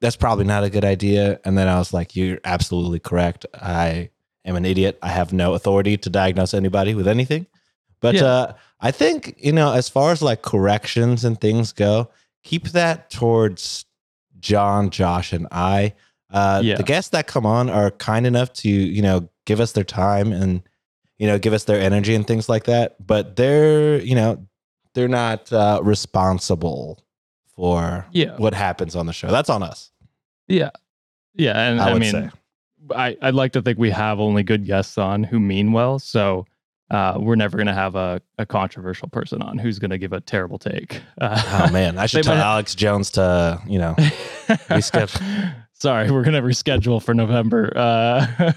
that's 0.00 0.16
probably 0.16 0.44
not 0.44 0.64
a 0.64 0.70
good 0.70 0.84
idea. 0.84 1.40
And 1.44 1.56
then 1.58 1.68
I 1.68 1.78
was 1.78 1.92
like, 1.92 2.16
you're 2.16 2.38
absolutely 2.44 2.98
correct. 3.00 3.44
I 3.54 4.10
am 4.44 4.56
an 4.56 4.64
idiot. 4.64 4.98
I 5.02 5.08
have 5.08 5.32
no 5.32 5.54
authority 5.54 5.96
to 5.98 6.10
diagnose 6.10 6.54
anybody 6.54 6.94
with 6.94 7.06
anything. 7.06 7.46
But 8.00 8.14
Yeah. 8.14 8.24
uh, 8.24 8.52
I 8.80 8.90
think, 8.92 9.34
you 9.38 9.52
know, 9.52 9.72
as 9.74 9.88
far 9.90 10.10
as 10.12 10.22
like 10.22 10.40
corrections 10.42 11.24
and 11.24 11.38
things 11.38 11.72
go, 11.72 12.08
keep 12.42 12.68
that 12.68 13.10
towards 13.10 13.84
John, 14.40 14.88
Josh, 14.88 15.34
and 15.34 15.46
I. 15.50 15.92
Uh, 16.30 16.62
Yeah. 16.64 16.76
The 16.76 16.82
guests 16.82 17.10
that 17.10 17.26
come 17.26 17.44
on 17.44 17.68
are 17.68 17.90
kind 17.90 18.26
enough 18.26 18.52
to, 18.54 18.70
you 18.70 19.02
know, 19.02 19.28
give 19.44 19.60
us 19.60 19.72
their 19.72 19.84
time 19.84 20.32
and, 20.32 20.62
you 21.18 21.26
know, 21.26 21.38
give 21.38 21.52
us 21.52 21.64
their 21.64 21.78
energy 21.78 22.14
and 22.14 22.26
things 22.26 22.48
like 22.48 22.64
that. 22.64 22.96
But 23.06 23.36
they're, 23.36 24.00
you 24.00 24.14
know, 24.14 24.46
they're 24.94 25.08
not 25.08 25.52
uh, 25.52 25.80
responsible 25.82 27.04
for 27.60 28.06
yeah, 28.12 28.36
what 28.38 28.54
happens 28.54 28.96
on 28.96 29.04
the 29.04 29.12
show. 29.12 29.28
That's 29.28 29.50
on 29.50 29.62
us. 29.62 29.90
yeah, 30.48 30.70
yeah. 31.34 31.60
And 31.60 31.80
I 31.80 31.90
I, 31.90 31.98
mean, 31.98 32.10
say. 32.10 32.30
I, 32.96 33.16
I'd 33.20 33.34
like 33.34 33.52
to 33.52 33.60
think 33.60 33.78
we 33.78 33.90
have 33.90 34.18
only 34.18 34.42
good 34.42 34.64
guests 34.64 34.96
on 34.96 35.24
who 35.24 35.38
mean 35.38 35.72
well. 35.72 35.98
So 35.98 36.46
uh, 36.90 37.18
we're 37.20 37.36
never 37.36 37.58
going 37.58 37.66
to 37.66 37.74
have 37.74 37.96
a, 37.96 38.22
a 38.38 38.46
controversial 38.46 39.08
person 39.08 39.42
on 39.42 39.58
who's 39.58 39.78
going 39.78 39.90
to 39.90 39.98
give 39.98 40.14
a 40.14 40.22
terrible 40.22 40.58
take. 40.58 41.02
Uh, 41.20 41.66
Oh 41.68 41.70
man, 41.70 41.98
I 41.98 42.06
should 42.06 42.24
tell 42.24 42.34
Alex 42.34 42.74
Jones 42.74 43.10
to, 43.12 43.60
you 43.66 43.78
know, 43.78 43.94
Reschedule. 43.98 45.54
Sorry, 45.74 46.10
we're 46.10 46.24
going 46.24 46.34
to 46.34 46.42
reschedule 46.42 47.02
for 47.02 47.14
November. 47.14 47.72
Uh, 47.76 48.52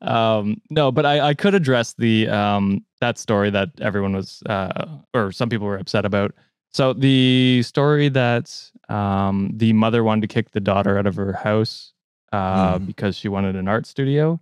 um, 0.00 0.60
no, 0.70 0.90
but 0.90 1.04
I, 1.04 1.28
I 1.28 1.34
could 1.34 1.54
address 1.54 1.94
the 1.98 2.28
um, 2.28 2.84
that 3.00 3.18
story 3.18 3.50
that 3.50 3.70
everyone 3.80 4.14
was, 4.14 4.42
uh, 4.46 4.86
or 5.14 5.32
some 5.32 5.48
people 5.48 5.66
were 5.66 5.78
upset 5.78 6.04
about. 6.06 6.34
So 6.72 6.92
the 6.94 7.62
story 7.64 8.08
that 8.10 8.70
um, 8.88 9.50
the 9.54 9.72
mother 9.72 10.02
wanted 10.04 10.22
to 10.22 10.28
kick 10.34 10.52
the 10.52 10.60
daughter 10.60 10.98
out 10.98 11.06
of 11.06 11.16
her 11.16 11.32
house 11.32 11.92
uh, 12.32 12.78
Hmm. 12.78 12.86
because 12.86 13.16
she 13.16 13.28
wanted 13.28 13.56
an 13.56 13.68
art 13.68 13.86
studio. 13.86 14.40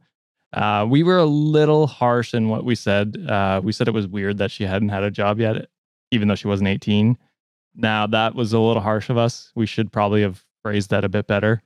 Uh, 0.52 0.86
we 0.88 1.02
were 1.02 1.18
a 1.18 1.24
little 1.26 1.86
harsh 1.86 2.34
in 2.34 2.48
what 2.48 2.64
we 2.64 2.74
said. 2.74 3.16
Uh, 3.28 3.60
we 3.62 3.72
said 3.72 3.88
it 3.88 3.94
was 3.94 4.06
weird 4.06 4.38
that 4.38 4.50
she 4.50 4.64
hadn't 4.64 4.88
had 4.88 5.02
a 5.04 5.10
job 5.10 5.38
yet, 5.40 5.66
even 6.10 6.28
though 6.28 6.34
she 6.34 6.48
wasn't 6.48 6.68
18. 6.68 7.16
Now 7.76 8.06
that 8.08 8.34
was 8.34 8.52
a 8.52 8.58
little 8.58 8.82
harsh 8.82 9.10
of 9.10 9.16
us. 9.16 9.52
We 9.54 9.66
should 9.66 9.92
probably 9.92 10.22
have 10.22 10.44
phrased 10.62 10.90
that 10.90 11.04
a 11.04 11.08
bit 11.08 11.26
better, 11.26 11.62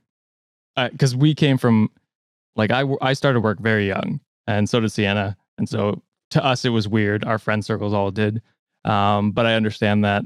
because 0.76 1.16
we 1.16 1.34
came 1.34 1.56
from, 1.58 1.90
like 2.56 2.70
I, 2.70 2.84
I 3.00 3.14
started 3.14 3.40
work 3.40 3.58
very 3.58 3.86
young, 3.88 4.20
and 4.46 4.68
so 4.68 4.80
did 4.80 4.92
Sienna, 4.92 5.36
and 5.58 5.68
so 5.68 6.02
to 6.30 6.44
us 6.44 6.64
it 6.64 6.70
was 6.70 6.86
weird. 6.86 7.24
Our 7.24 7.38
friend 7.38 7.64
circles 7.64 7.94
all 7.94 8.10
did, 8.10 8.42
um, 8.84 9.32
but 9.32 9.46
I 9.46 9.54
understand 9.54 10.04
that, 10.04 10.24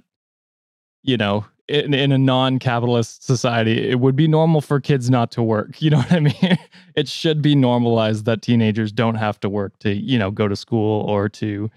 you 1.03 1.17
know, 1.17 1.45
in, 1.69 1.93
in 1.93 2.13
a 2.13 2.19
non-capitalist 2.19 3.25
society, 3.25 3.91
it 3.91 4.01
would 4.01 4.17
be 4.17 4.27
normal 4.27 4.61
for 4.61 4.81
kids 4.81 5.11
not 5.11 5.31
to 5.33 5.43
work. 5.43 5.77
You 5.83 5.91
know 5.91 5.99
what 5.99 6.13
I 6.13 6.21
mean? 6.21 6.59
it 6.97 7.09
should 7.09 7.43
be 7.43 7.55
normalized 7.55 8.25
that 8.25 8.43
teenagers 8.43 8.91
don't 8.91 9.15
have 9.17 9.39
to 9.41 9.49
work 9.49 9.79
to, 9.81 9.93
you 9.93 10.19
know, 10.19 10.31
go 10.31 10.49
to 10.49 10.57
school 10.57 11.03
or 11.03 11.29
to 11.31 11.71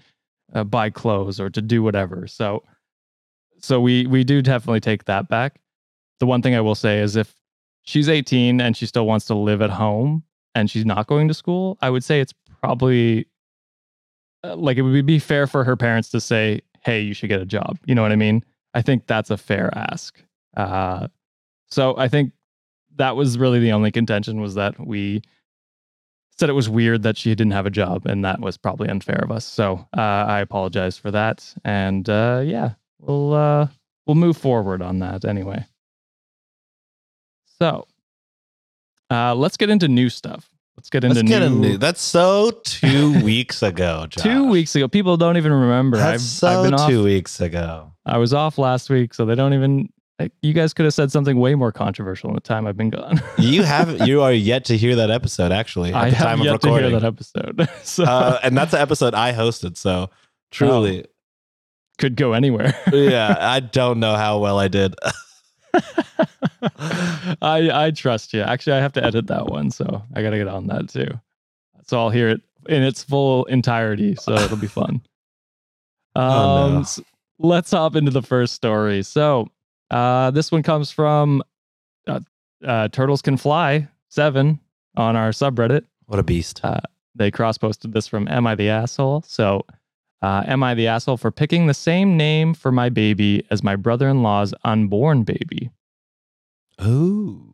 uh, 0.54 0.64
buy 0.64 0.90
clothes 0.90 1.38
or 1.38 1.50
to 1.50 1.62
do 1.62 1.82
whatever. 1.82 2.26
So, 2.26 2.62
so 3.58 3.80
we 3.80 4.06
we 4.06 4.24
do 4.24 4.42
definitely 4.42 4.80
take 4.80 5.04
that 5.04 5.28
back. 5.28 5.60
The 6.18 6.26
one 6.26 6.42
thing 6.42 6.54
I 6.54 6.60
will 6.60 6.74
say 6.74 7.00
is 7.00 7.16
if 7.16 7.34
she's 7.82 8.08
18 8.08 8.60
and 8.60 8.76
she 8.76 8.86
still 8.86 9.06
wants 9.06 9.26
to 9.26 9.34
live 9.34 9.62
at 9.62 9.70
home 9.70 10.24
and 10.54 10.70
she's 10.70 10.84
not 10.84 11.06
going 11.06 11.28
to 11.28 11.34
school, 11.34 11.78
I 11.80 11.90
would 11.90 12.04
say 12.04 12.20
it's 12.20 12.34
probably 12.60 13.26
uh, 14.44 14.56
like 14.56 14.76
it 14.76 14.82
would 14.82 15.06
be 15.06 15.18
fair 15.18 15.46
for 15.46 15.64
her 15.64 15.76
parents 15.76 16.10
to 16.10 16.20
say, 16.20 16.60
"Hey, 16.80 17.00
you 17.00 17.14
should 17.14 17.28
get 17.28 17.40
a 17.40 17.46
job." 17.46 17.78
You 17.86 17.94
know 17.94 18.02
what 18.02 18.12
I 18.12 18.16
mean? 18.16 18.44
I 18.74 18.82
think 18.82 19.06
that's 19.06 19.30
a 19.30 19.36
fair 19.36 19.70
ask. 19.76 20.22
Uh, 20.56 21.08
so 21.70 21.96
I 21.96 22.08
think 22.08 22.32
that 22.96 23.16
was 23.16 23.38
really 23.38 23.58
the 23.60 23.72
only 23.72 23.90
contention 23.90 24.40
was 24.40 24.54
that 24.54 24.78
we 24.84 25.22
said 26.38 26.48
it 26.48 26.54
was 26.54 26.68
weird 26.68 27.02
that 27.02 27.16
she 27.16 27.34
didn't 27.34 27.52
have 27.52 27.66
a 27.66 27.70
job, 27.70 28.06
and 28.06 28.24
that 28.24 28.40
was 28.40 28.56
probably 28.56 28.88
unfair 28.88 29.20
of 29.22 29.30
us. 29.30 29.44
So 29.44 29.86
uh, 29.96 30.00
I 30.00 30.40
apologize 30.40 30.96
for 30.98 31.10
that, 31.10 31.54
and 31.64 32.08
uh, 32.08 32.42
yeah, 32.44 32.74
we'll 32.98 33.34
uh, 33.34 33.68
we'll 34.06 34.16
move 34.16 34.36
forward 34.36 34.82
on 34.82 34.98
that 35.00 35.24
anyway. 35.24 35.64
So 37.60 37.86
uh, 39.10 39.34
let's 39.34 39.56
get 39.56 39.70
into 39.70 39.88
new 39.88 40.08
stuff. 40.08 40.51
Let's 40.76 40.88
get 40.90 41.04
into 41.04 41.16
Let's 41.16 41.28
get 41.28 41.40
new. 41.50 41.58
new. 41.58 41.78
That's 41.78 42.00
so 42.00 42.50
two 42.64 43.20
weeks 43.24 43.62
ago, 43.62 44.06
Josh. 44.08 44.22
Two 44.24 44.48
weeks 44.48 44.74
ago, 44.74 44.88
people 44.88 45.16
don't 45.16 45.36
even 45.36 45.52
remember. 45.52 45.98
That's 45.98 46.14
I've, 46.14 46.20
so 46.20 46.48
I've 46.48 46.64
been 46.64 46.74
off 46.74 46.88
two 46.88 47.04
weeks 47.04 47.40
ago. 47.40 47.92
I 48.06 48.18
was 48.18 48.32
off 48.34 48.58
last 48.58 48.88
week, 48.90 49.12
so 49.14 49.24
they 49.26 49.34
don't 49.34 49.52
even. 49.54 49.92
like, 50.18 50.32
You 50.40 50.52
guys 50.54 50.72
could 50.72 50.84
have 50.84 50.94
said 50.94 51.12
something 51.12 51.36
way 51.38 51.54
more 51.54 51.72
controversial 51.72 52.30
in 52.30 52.34
the 52.34 52.40
time 52.40 52.66
I've 52.66 52.76
been 52.76 52.90
gone. 52.90 53.20
You 53.38 53.62
have 53.64 54.06
you 54.08 54.22
are 54.22 54.32
yet 54.32 54.64
to 54.66 54.76
hear 54.78 54.96
that 54.96 55.10
episode 55.10 55.52
actually 55.52 55.90
at 55.92 55.96
I 56.02 56.10
the 56.10 56.16
have 56.16 56.26
time 56.26 56.40
of 56.40 56.46
yet 56.46 56.60
to 56.62 56.68
recording. 56.68 56.90
hear 56.90 57.00
that 57.00 57.06
episode, 57.06 57.68
so 57.84 58.04
uh, 58.04 58.40
and 58.42 58.56
that's 58.56 58.70
the 58.72 58.80
episode 58.80 59.14
I 59.14 59.32
hosted. 59.34 59.76
So 59.76 60.08
truly, 60.50 61.04
could 61.98 62.16
go 62.16 62.32
anywhere. 62.32 62.74
yeah, 62.92 63.36
I 63.38 63.60
don't 63.60 64.00
know 64.00 64.16
how 64.16 64.38
well 64.38 64.58
I 64.58 64.68
did. 64.68 64.94
I 66.62 67.70
I 67.86 67.90
trust 67.90 68.32
you. 68.32 68.40
Actually, 68.42 68.74
I 68.74 68.80
have 68.80 68.92
to 68.94 69.04
edit 69.04 69.26
that 69.28 69.46
one, 69.46 69.70
so 69.70 70.02
I 70.14 70.22
got 70.22 70.30
to 70.30 70.38
get 70.38 70.48
on 70.48 70.66
that 70.68 70.88
too. 70.88 71.08
So 71.86 71.98
I'll 71.98 72.10
hear 72.10 72.28
it 72.28 72.40
in 72.68 72.82
its 72.82 73.02
full 73.02 73.44
entirety. 73.46 74.14
So 74.14 74.32
it'll 74.34 74.56
be 74.56 74.66
fun. 74.68 75.02
Um, 76.14 76.22
Oh, 76.24 76.70
no. 76.74 76.80
s- 76.80 77.00
let's 77.38 77.70
hop 77.72 77.96
into 77.96 78.10
the 78.10 78.22
first 78.22 78.54
story. 78.54 79.02
So 79.02 79.48
uh, 79.90 80.30
this 80.30 80.52
one 80.52 80.62
comes 80.62 80.90
from 80.90 81.42
uh, 82.06 82.20
uh, 82.64 82.88
Turtles 82.88 83.22
Can 83.22 83.36
Fly 83.36 83.88
Seven 84.08 84.60
on 84.96 85.16
our 85.16 85.30
subreddit. 85.30 85.84
What 86.06 86.18
a 86.18 86.22
beast! 86.22 86.60
Uh, 86.62 86.80
they 87.14 87.30
cross 87.30 87.58
posted 87.58 87.92
this 87.92 88.06
from 88.06 88.28
Am 88.28 88.46
I 88.46 88.54
the 88.54 88.68
Asshole? 88.68 89.22
So, 89.26 89.64
uh, 90.22 90.44
Am 90.46 90.62
I 90.62 90.74
the 90.74 90.86
Asshole 90.86 91.16
for 91.16 91.30
picking 91.30 91.66
the 91.66 91.74
same 91.74 92.16
name 92.16 92.54
for 92.54 92.70
my 92.72 92.88
baby 92.88 93.44
as 93.50 93.62
my 93.62 93.76
brother 93.76 94.08
in 94.08 94.22
law's 94.22 94.54
unborn 94.64 95.22
baby? 95.24 95.70
Ooh, 96.80 97.52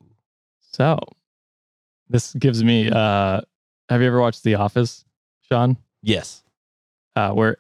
So, 0.61 0.99
this 2.09 2.35
gives 2.35 2.63
me. 2.63 2.91
Uh, 2.91 3.41
have 3.89 4.01
you 4.01 4.07
ever 4.07 4.21
watched 4.21 4.43
The 4.45 4.55
Office, 4.57 5.05
Sean? 5.43 5.77
yes. 6.03 6.43
Uh, 7.17 7.33
where 7.33 7.57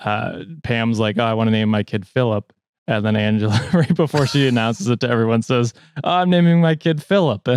uh, 0.00 0.42
Pam's 0.64 0.98
like, 0.98 1.18
oh, 1.18 1.24
I 1.24 1.34
want 1.34 1.46
to 1.48 1.52
name 1.52 1.68
my 1.68 1.82
kid 1.84 2.06
Philip. 2.06 2.52
And 2.88 3.04
then 3.04 3.16
Angela, 3.16 3.60
right 3.72 3.94
before 3.94 4.26
she 4.26 4.48
announces 4.48 4.88
it 4.88 5.00
to 5.00 5.08
everyone, 5.10 5.42
says, 5.42 5.72
oh, 6.02 6.10
I'm 6.10 6.30
naming 6.30 6.60
my 6.60 6.74
kid 6.74 7.02
Philip. 7.02 7.46
and 7.46 7.56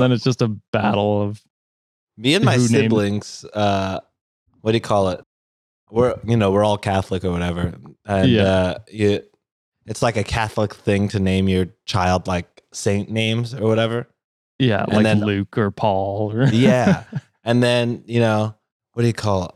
then 0.00 0.12
it's 0.12 0.22
just 0.22 0.42
a 0.42 0.48
battle 0.72 1.22
of 1.22 1.42
Me 2.16 2.34
and 2.34 2.44
my 2.44 2.58
siblings. 2.58 3.44
Uh, 3.52 4.00
what 4.60 4.72
do 4.72 4.76
you 4.76 4.80
call 4.82 5.08
it? 5.08 5.20
We're 5.90 6.14
you 6.24 6.36
know 6.36 6.52
we're 6.52 6.62
all 6.64 6.78
Catholic 6.78 7.24
or 7.24 7.32
whatever, 7.32 7.74
and 8.04 8.30
Yeah. 8.30 8.42
uh, 8.42 8.78
you, 8.88 9.22
it's 9.90 10.00
like 10.02 10.16
a 10.16 10.24
Catholic 10.24 10.74
thing 10.74 11.08
to 11.08 11.20
name 11.20 11.48
your 11.48 11.66
child 11.84 12.26
like 12.26 12.62
saint 12.72 13.10
names 13.10 13.52
or 13.52 13.66
whatever. 13.68 14.08
Yeah, 14.58 14.84
And 14.84 14.92
like 14.94 15.02
then- 15.04 15.20
Luke 15.20 15.58
or 15.58 15.70
Paul. 15.70 16.32
Or 16.32 16.44
Yeah. 16.52 17.04
And 17.44 17.62
then, 17.62 18.04
you 18.06 18.20
know, 18.20 18.54
what 18.92 19.02
do 19.02 19.06
you 19.08 19.12
call 19.14 19.44
it? 19.46 19.50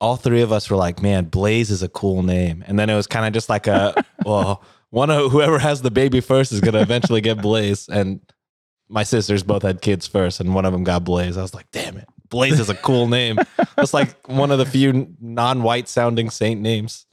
All 0.00 0.16
three 0.16 0.42
of 0.42 0.52
us 0.52 0.68
were 0.68 0.76
like, 0.76 1.00
man, 1.00 1.24
Blaze 1.24 1.70
is 1.70 1.82
a 1.82 1.88
cool 1.88 2.22
name. 2.22 2.62
And 2.66 2.78
then 2.78 2.90
it 2.90 2.94
was 2.94 3.06
kind 3.06 3.26
of 3.26 3.32
just 3.32 3.48
like 3.48 3.66
a, 3.66 4.04
well, 4.24 4.62
one 4.90 5.08
of 5.10 5.32
whoever 5.32 5.58
has 5.58 5.82
the 5.82 5.90
baby 5.90 6.20
first 6.20 6.52
is 6.52 6.60
going 6.60 6.74
to 6.74 6.80
eventually 6.82 7.20
get 7.20 7.40
Blaze. 7.40 7.88
And 7.88 8.20
my 8.88 9.02
sisters 9.02 9.42
both 9.42 9.62
had 9.62 9.80
kids 9.80 10.06
first, 10.06 10.40
and 10.40 10.54
one 10.54 10.64
of 10.66 10.72
them 10.72 10.84
got 10.84 11.04
Blaze. 11.04 11.38
I 11.38 11.42
was 11.42 11.54
like, 11.54 11.70
damn 11.72 11.96
it. 11.96 12.06
Blaze 12.28 12.60
is 12.60 12.68
a 12.68 12.74
cool 12.74 13.08
name. 13.08 13.38
It's 13.78 13.94
like 13.94 14.28
one 14.28 14.50
of 14.50 14.58
the 14.58 14.66
few 14.66 15.14
non 15.20 15.62
white 15.62 15.88
sounding 15.88 16.28
saint 16.28 16.60
names. 16.60 17.06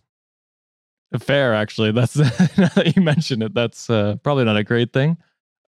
Fair, 1.20 1.54
actually. 1.54 1.92
That's 1.92 2.16
now 2.58 2.70
that 2.76 2.94
you 2.96 3.02
mention 3.02 3.42
it. 3.42 3.54
That's 3.54 3.90
uh, 3.90 4.16
probably 4.24 4.46
not 4.46 4.58
a 4.58 4.64
great 4.64 4.94
thing. 4.94 5.18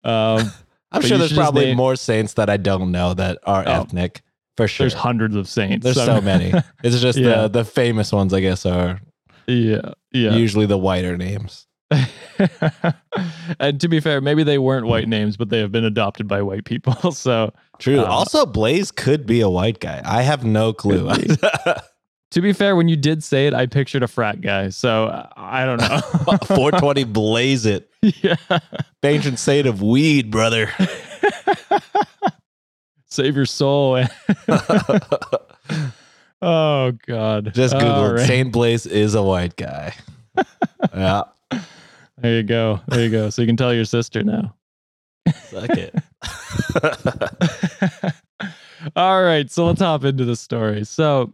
Um, 0.05 0.51
I'm 0.93 1.03
sure 1.03 1.17
there's 1.19 1.33
probably 1.33 1.67
name- 1.67 1.77
more 1.77 1.97
saints 1.97 2.35
that 2.35 2.51
I 2.51 2.57
don't 2.59 2.93
know 2.93 3.15
that 3.15 3.39
are 3.45 3.65
Oh. 3.67 3.81
ethnic 3.83 4.23
for 4.57 4.69
sure. 4.69 4.85
There's 4.85 4.93
hundreds 4.95 5.35
of 5.37 5.49
saints. 5.49 5.83
There's 5.85 5.97
so 5.97 6.21
many. 6.21 6.53
It's 6.85 7.01
just 7.01 7.19
Yeah. 7.19 7.43
the 7.43 7.49
the 7.49 7.65
famous 7.65 8.13
ones, 8.13 8.35
I 8.35 8.41
guess, 8.41 8.67
are 8.67 9.01
yeah, 9.47 9.93
yeah. 10.13 10.35
usually 10.35 10.67
the 10.67 10.77
whiter 10.79 11.17
names. 11.17 11.67
and 13.61 13.81
to 13.81 13.89
be 13.89 14.01
fair, 14.01 14.21
maybe 14.21 14.43
they 14.45 14.59
weren't 14.59 14.87
white 14.87 15.09
names, 15.09 15.37
but 15.37 15.49
they 15.51 15.59
have 15.59 15.73
been 15.73 15.85
adopted 15.85 16.27
by 16.29 16.43
white 16.43 16.65
people. 16.65 17.13
So 17.13 17.53
True. 17.79 18.01
Uh, 18.01 18.05
also, 18.05 18.47
Blaze 18.47 18.91
could 18.93 19.27
be 19.27 19.41
a 19.41 19.49
white 19.51 19.81
guy. 19.81 20.01
I 20.05 20.23
have 20.23 20.45
no 20.45 20.73
clue. 20.73 21.11
To 22.33 22.41
be 22.41 22.55
fair, 22.55 22.75
when 22.77 22.89
you 22.89 22.97
did 22.97 23.23
say 23.23 23.47
it, 23.47 23.53
I 23.53 23.67
pictured 23.67 24.03
a 24.03 24.09
frat 24.09 24.41
guy. 24.41 24.71
So 24.71 25.29
I 25.37 25.67
don't 25.67 25.79
know. 25.81 26.01
420 26.47 27.05
Blaze 27.05 27.67
it. 27.67 27.91
yeah. 28.03 28.37
Ancient 29.03 29.39
saint 29.39 29.67
of 29.67 29.83
weed, 29.83 30.31
brother. 30.31 30.71
Save 33.07 33.37
your 33.37 33.45
soul. 33.45 34.03
oh 36.41 36.93
God. 37.07 37.53
Just 37.53 37.75
Google 37.75 38.07
it. 38.07 38.13
right. 38.15 38.27
Saint 38.27 38.51
Blaze 38.51 38.87
is 38.87 39.15
a 39.15 39.23
white 39.23 39.57
guy. 39.57 39.95
yeah. 40.95 41.25
There 42.17 42.37
you 42.37 42.43
go. 42.45 42.81
There 42.89 43.03
you 43.03 43.11
go. 43.11 43.29
So 43.29 43.43
you 43.43 43.47
can 43.47 43.59
tell 43.59 43.75
your 43.75 43.85
sister 43.85 44.23
now. 44.23 44.55
Suck 45.51 45.69
it. 45.71 45.95
All 48.97 49.23
right, 49.23 49.51
so 49.51 49.67
let's 49.67 49.81
hop 49.81 50.05
into 50.05 50.25
the 50.25 50.35
story. 50.35 50.85
So, 50.85 51.33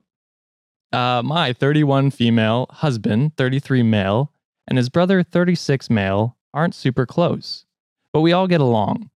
uh, 0.92 1.22
my 1.24 1.52
31 1.52 2.10
female 2.10 2.66
husband, 2.70 3.36
33 3.36 3.82
male, 3.82 4.32
and 4.66 4.78
his 4.78 4.88
brother, 4.88 5.22
36 5.22 5.90
male, 5.90 6.36
aren't 6.54 6.74
super 6.74 7.06
close, 7.06 7.66
but 8.12 8.20
we 8.20 8.32
all 8.32 8.46
get 8.46 8.60
along. 8.60 9.10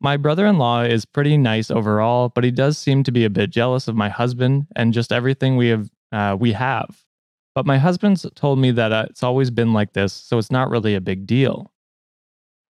My 0.00 0.16
brother 0.16 0.46
in 0.46 0.58
law 0.58 0.82
is 0.82 1.04
pretty 1.04 1.36
nice 1.36 1.70
overall, 1.70 2.28
but 2.28 2.44
he 2.44 2.50
does 2.50 2.78
seem 2.78 3.02
to 3.02 3.12
be 3.12 3.24
a 3.24 3.30
bit 3.30 3.50
jealous 3.50 3.88
of 3.88 3.96
my 3.96 4.08
husband 4.08 4.68
and 4.76 4.92
just 4.92 5.12
everything 5.12 5.56
we 5.56 5.68
have. 5.68 5.90
Uh, 6.10 6.36
we 6.38 6.52
have. 6.52 7.04
But 7.54 7.66
my 7.66 7.76
husband's 7.76 8.24
told 8.34 8.58
me 8.58 8.70
that 8.70 8.92
uh, 8.92 9.06
it's 9.10 9.22
always 9.22 9.50
been 9.50 9.72
like 9.72 9.92
this, 9.92 10.12
so 10.12 10.38
it's 10.38 10.50
not 10.50 10.70
really 10.70 10.94
a 10.94 11.00
big 11.00 11.26
deal. 11.26 11.72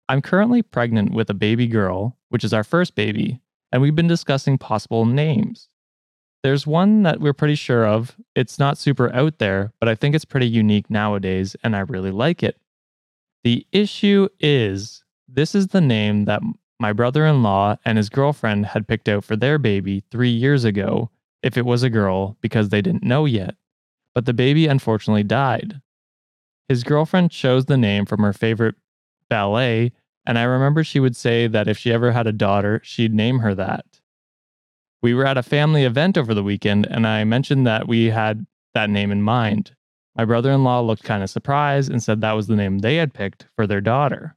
I'm 0.07 0.21
currently 0.21 0.61
pregnant 0.61 1.13
with 1.13 1.29
a 1.29 1.33
baby 1.33 1.67
girl, 1.67 2.15
which 2.29 2.43
is 2.43 2.53
our 2.53 2.63
first 2.63 2.95
baby, 2.95 3.41
and 3.71 3.81
we've 3.81 3.95
been 3.95 4.07
discussing 4.07 4.57
possible 4.57 5.05
names. 5.05 5.67
There's 6.45 6.67
one 6.67 7.01
that 7.01 7.21
we're 7.21 7.33
pretty 7.33 7.55
sure 7.55 7.87
of. 7.87 8.15
It's 8.35 8.59
not 8.59 8.77
super 8.77 9.11
out 9.15 9.39
there, 9.39 9.73
but 9.79 9.89
I 9.89 9.95
think 9.95 10.13
it's 10.13 10.25
pretty 10.25 10.47
unique 10.47 10.91
nowadays, 10.91 11.55
and 11.63 11.75
I 11.75 11.79
really 11.79 12.11
like 12.11 12.43
it. 12.43 12.61
The 13.43 13.65
issue 13.71 14.29
is 14.39 15.03
this 15.27 15.55
is 15.55 15.69
the 15.69 15.81
name 15.81 16.25
that 16.25 16.43
my 16.79 16.93
brother 16.93 17.25
in 17.25 17.41
law 17.41 17.77
and 17.83 17.97
his 17.97 18.09
girlfriend 18.09 18.67
had 18.67 18.87
picked 18.87 19.09
out 19.09 19.23
for 19.23 19.35
their 19.35 19.57
baby 19.57 20.03
three 20.11 20.29
years 20.29 20.65
ago, 20.65 21.09
if 21.41 21.57
it 21.57 21.65
was 21.65 21.81
a 21.81 21.89
girl, 21.89 22.37
because 22.41 22.69
they 22.69 22.83
didn't 22.83 23.01
know 23.01 23.25
yet. 23.25 23.55
But 24.13 24.25
the 24.25 24.31
baby 24.31 24.67
unfortunately 24.67 25.23
died. 25.23 25.81
His 26.69 26.83
girlfriend 26.83 27.31
chose 27.31 27.65
the 27.65 27.75
name 27.75 28.05
from 28.05 28.21
her 28.21 28.33
favorite 28.33 28.75
ballet, 29.31 29.93
and 30.27 30.37
I 30.37 30.43
remember 30.43 30.83
she 30.83 30.99
would 30.99 31.15
say 31.15 31.47
that 31.47 31.67
if 31.67 31.79
she 31.79 31.91
ever 31.91 32.11
had 32.11 32.27
a 32.27 32.31
daughter, 32.31 32.81
she'd 32.83 33.15
name 33.15 33.39
her 33.39 33.55
that. 33.55 33.94
We 35.05 35.13
were 35.13 35.27
at 35.27 35.37
a 35.37 35.43
family 35.43 35.83
event 35.83 36.17
over 36.17 36.33
the 36.33 36.41
weekend, 36.41 36.87
and 36.87 37.05
I 37.05 37.25
mentioned 37.25 37.67
that 37.67 37.87
we 37.87 38.05
had 38.05 38.47
that 38.73 38.89
name 38.89 39.11
in 39.11 39.21
mind. 39.21 39.75
My 40.15 40.25
brother 40.25 40.51
in 40.51 40.63
law 40.63 40.81
looked 40.81 41.03
kind 41.03 41.21
of 41.21 41.29
surprised 41.29 41.91
and 41.91 42.01
said 42.01 42.21
that 42.21 42.31
was 42.31 42.47
the 42.47 42.55
name 42.55 42.79
they 42.79 42.95
had 42.95 43.13
picked 43.13 43.45
for 43.55 43.67
their 43.67 43.81
daughter. 43.81 44.35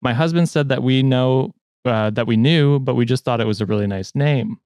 My 0.00 0.12
husband 0.12 0.48
said 0.48 0.68
that 0.68 0.84
we 0.84 1.02
know 1.02 1.56
uh, 1.84 2.10
that 2.10 2.28
we 2.28 2.36
knew, 2.36 2.78
but 2.78 2.94
we 2.94 3.04
just 3.04 3.24
thought 3.24 3.40
it 3.40 3.48
was 3.48 3.60
a 3.60 3.66
really 3.66 3.88
nice 3.88 4.14
name. 4.14 4.60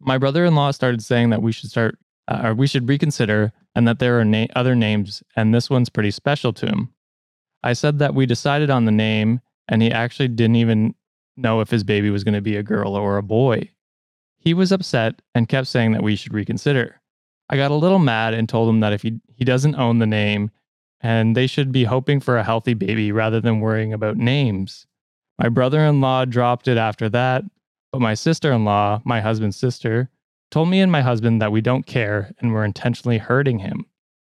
My 0.00 0.18
brother 0.18 0.44
in 0.44 0.54
law 0.54 0.70
started 0.70 1.02
saying 1.02 1.30
that 1.30 1.40
we 1.40 1.50
should 1.50 1.70
start, 1.70 1.96
uh, 2.28 2.42
or 2.44 2.54
we 2.54 2.66
should 2.66 2.90
reconsider, 2.90 3.54
and 3.74 3.88
that 3.88 4.00
there 4.00 4.20
are 4.20 4.24
na- 4.26 4.48
other 4.54 4.74
names, 4.74 5.22
and 5.34 5.54
this 5.54 5.70
one's 5.70 5.88
pretty 5.88 6.10
special 6.10 6.52
to 6.52 6.66
him. 6.66 6.92
I 7.62 7.72
said 7.72 8.00
that 8.00 8.14
we 8.14 8.26
decided 8.26 8.68
on 8.68 8.84
the 8.84 8.92
name, 8.92 9.40
and 9.66 9.80
he 9.80 9.90
actually 9.90 10.28
didn't 10.28 10.56
even 10.56 10.94
know 11.38 11.62
if 11.62 11.70
his 11.70 11.84
baby 11.84 12.10
was 12.10 12.22
going 12.22 12.34
to 12.34 12.42
be 12.42 12.56
a 12.56 12.62
girl 12.62 12.96
or 12.96 13.16
a 13.16 13.22
boy. 13.22 13.70
He 14.46 14.54
was 14.54 14.70
upset 14.70 15.20
and 15.34 15.48
kept 15.48 15.66
saying 15.66 15.90
that 15.90 16.04
we 16.04 16.14
should 16.14 16.32
reconsider. 16.32 17.00
I 17.50 17.56
got 17.56 17.72
a 17.72 17.74
little 17.74 17.98
mad 17.98 18.32
and 18.32 18.48
told 18.48 18.68
him 18.68 18.78
that 18.78 18.92
if 18.92 19.02
he, 19.02 19.20
he 19.34 19.44
doesn't 19.44 19.74
own 19.74 19.98
the 19.98 20.06
name, 20.06 20.52
and 21.00 21.36
they 21.36 21.48
should 21.48 21.72
be 21.72 21.82
hoping 21.82 22.20
for 22.20 22.36
a 22.38 22.44
healthy 22.44 22.72
baby 22.74 23.10
rather 23.10 23.40
than 23.40 23.58
worrying 23.58 23.92
about 23.92 24.16
names. 24.16 24.86
My 25.36 25.48
brother 25.48 25.80
in 25.80 26.00
law 26.00 26.24
dropped 26.26 26.68
it 26.68 26.76
after 26.78 27.08
that, 27.08 27.42
but 27.90 28.00
my 28.00 28.14
sister 28.14 28.52
in 28.52 28.64
law, 28.64 29.02
my 29.04 29.20
husband's 29.20 29.56
sister, 29.56 30.10
told 30.52 30.68
me 30.68 30.78
and 30.80 30.92
my 30.92 31.02
husband 31.02 31.42
that 31.42 31.50
we 31.50 31.60
don't 31.60 31.84
care 31.84 32.32
and 32.38 32.52
we're 32.52 32.64
intentionally 32.64 33.18
hurting 33.18 33.58
him. 33.58 33.84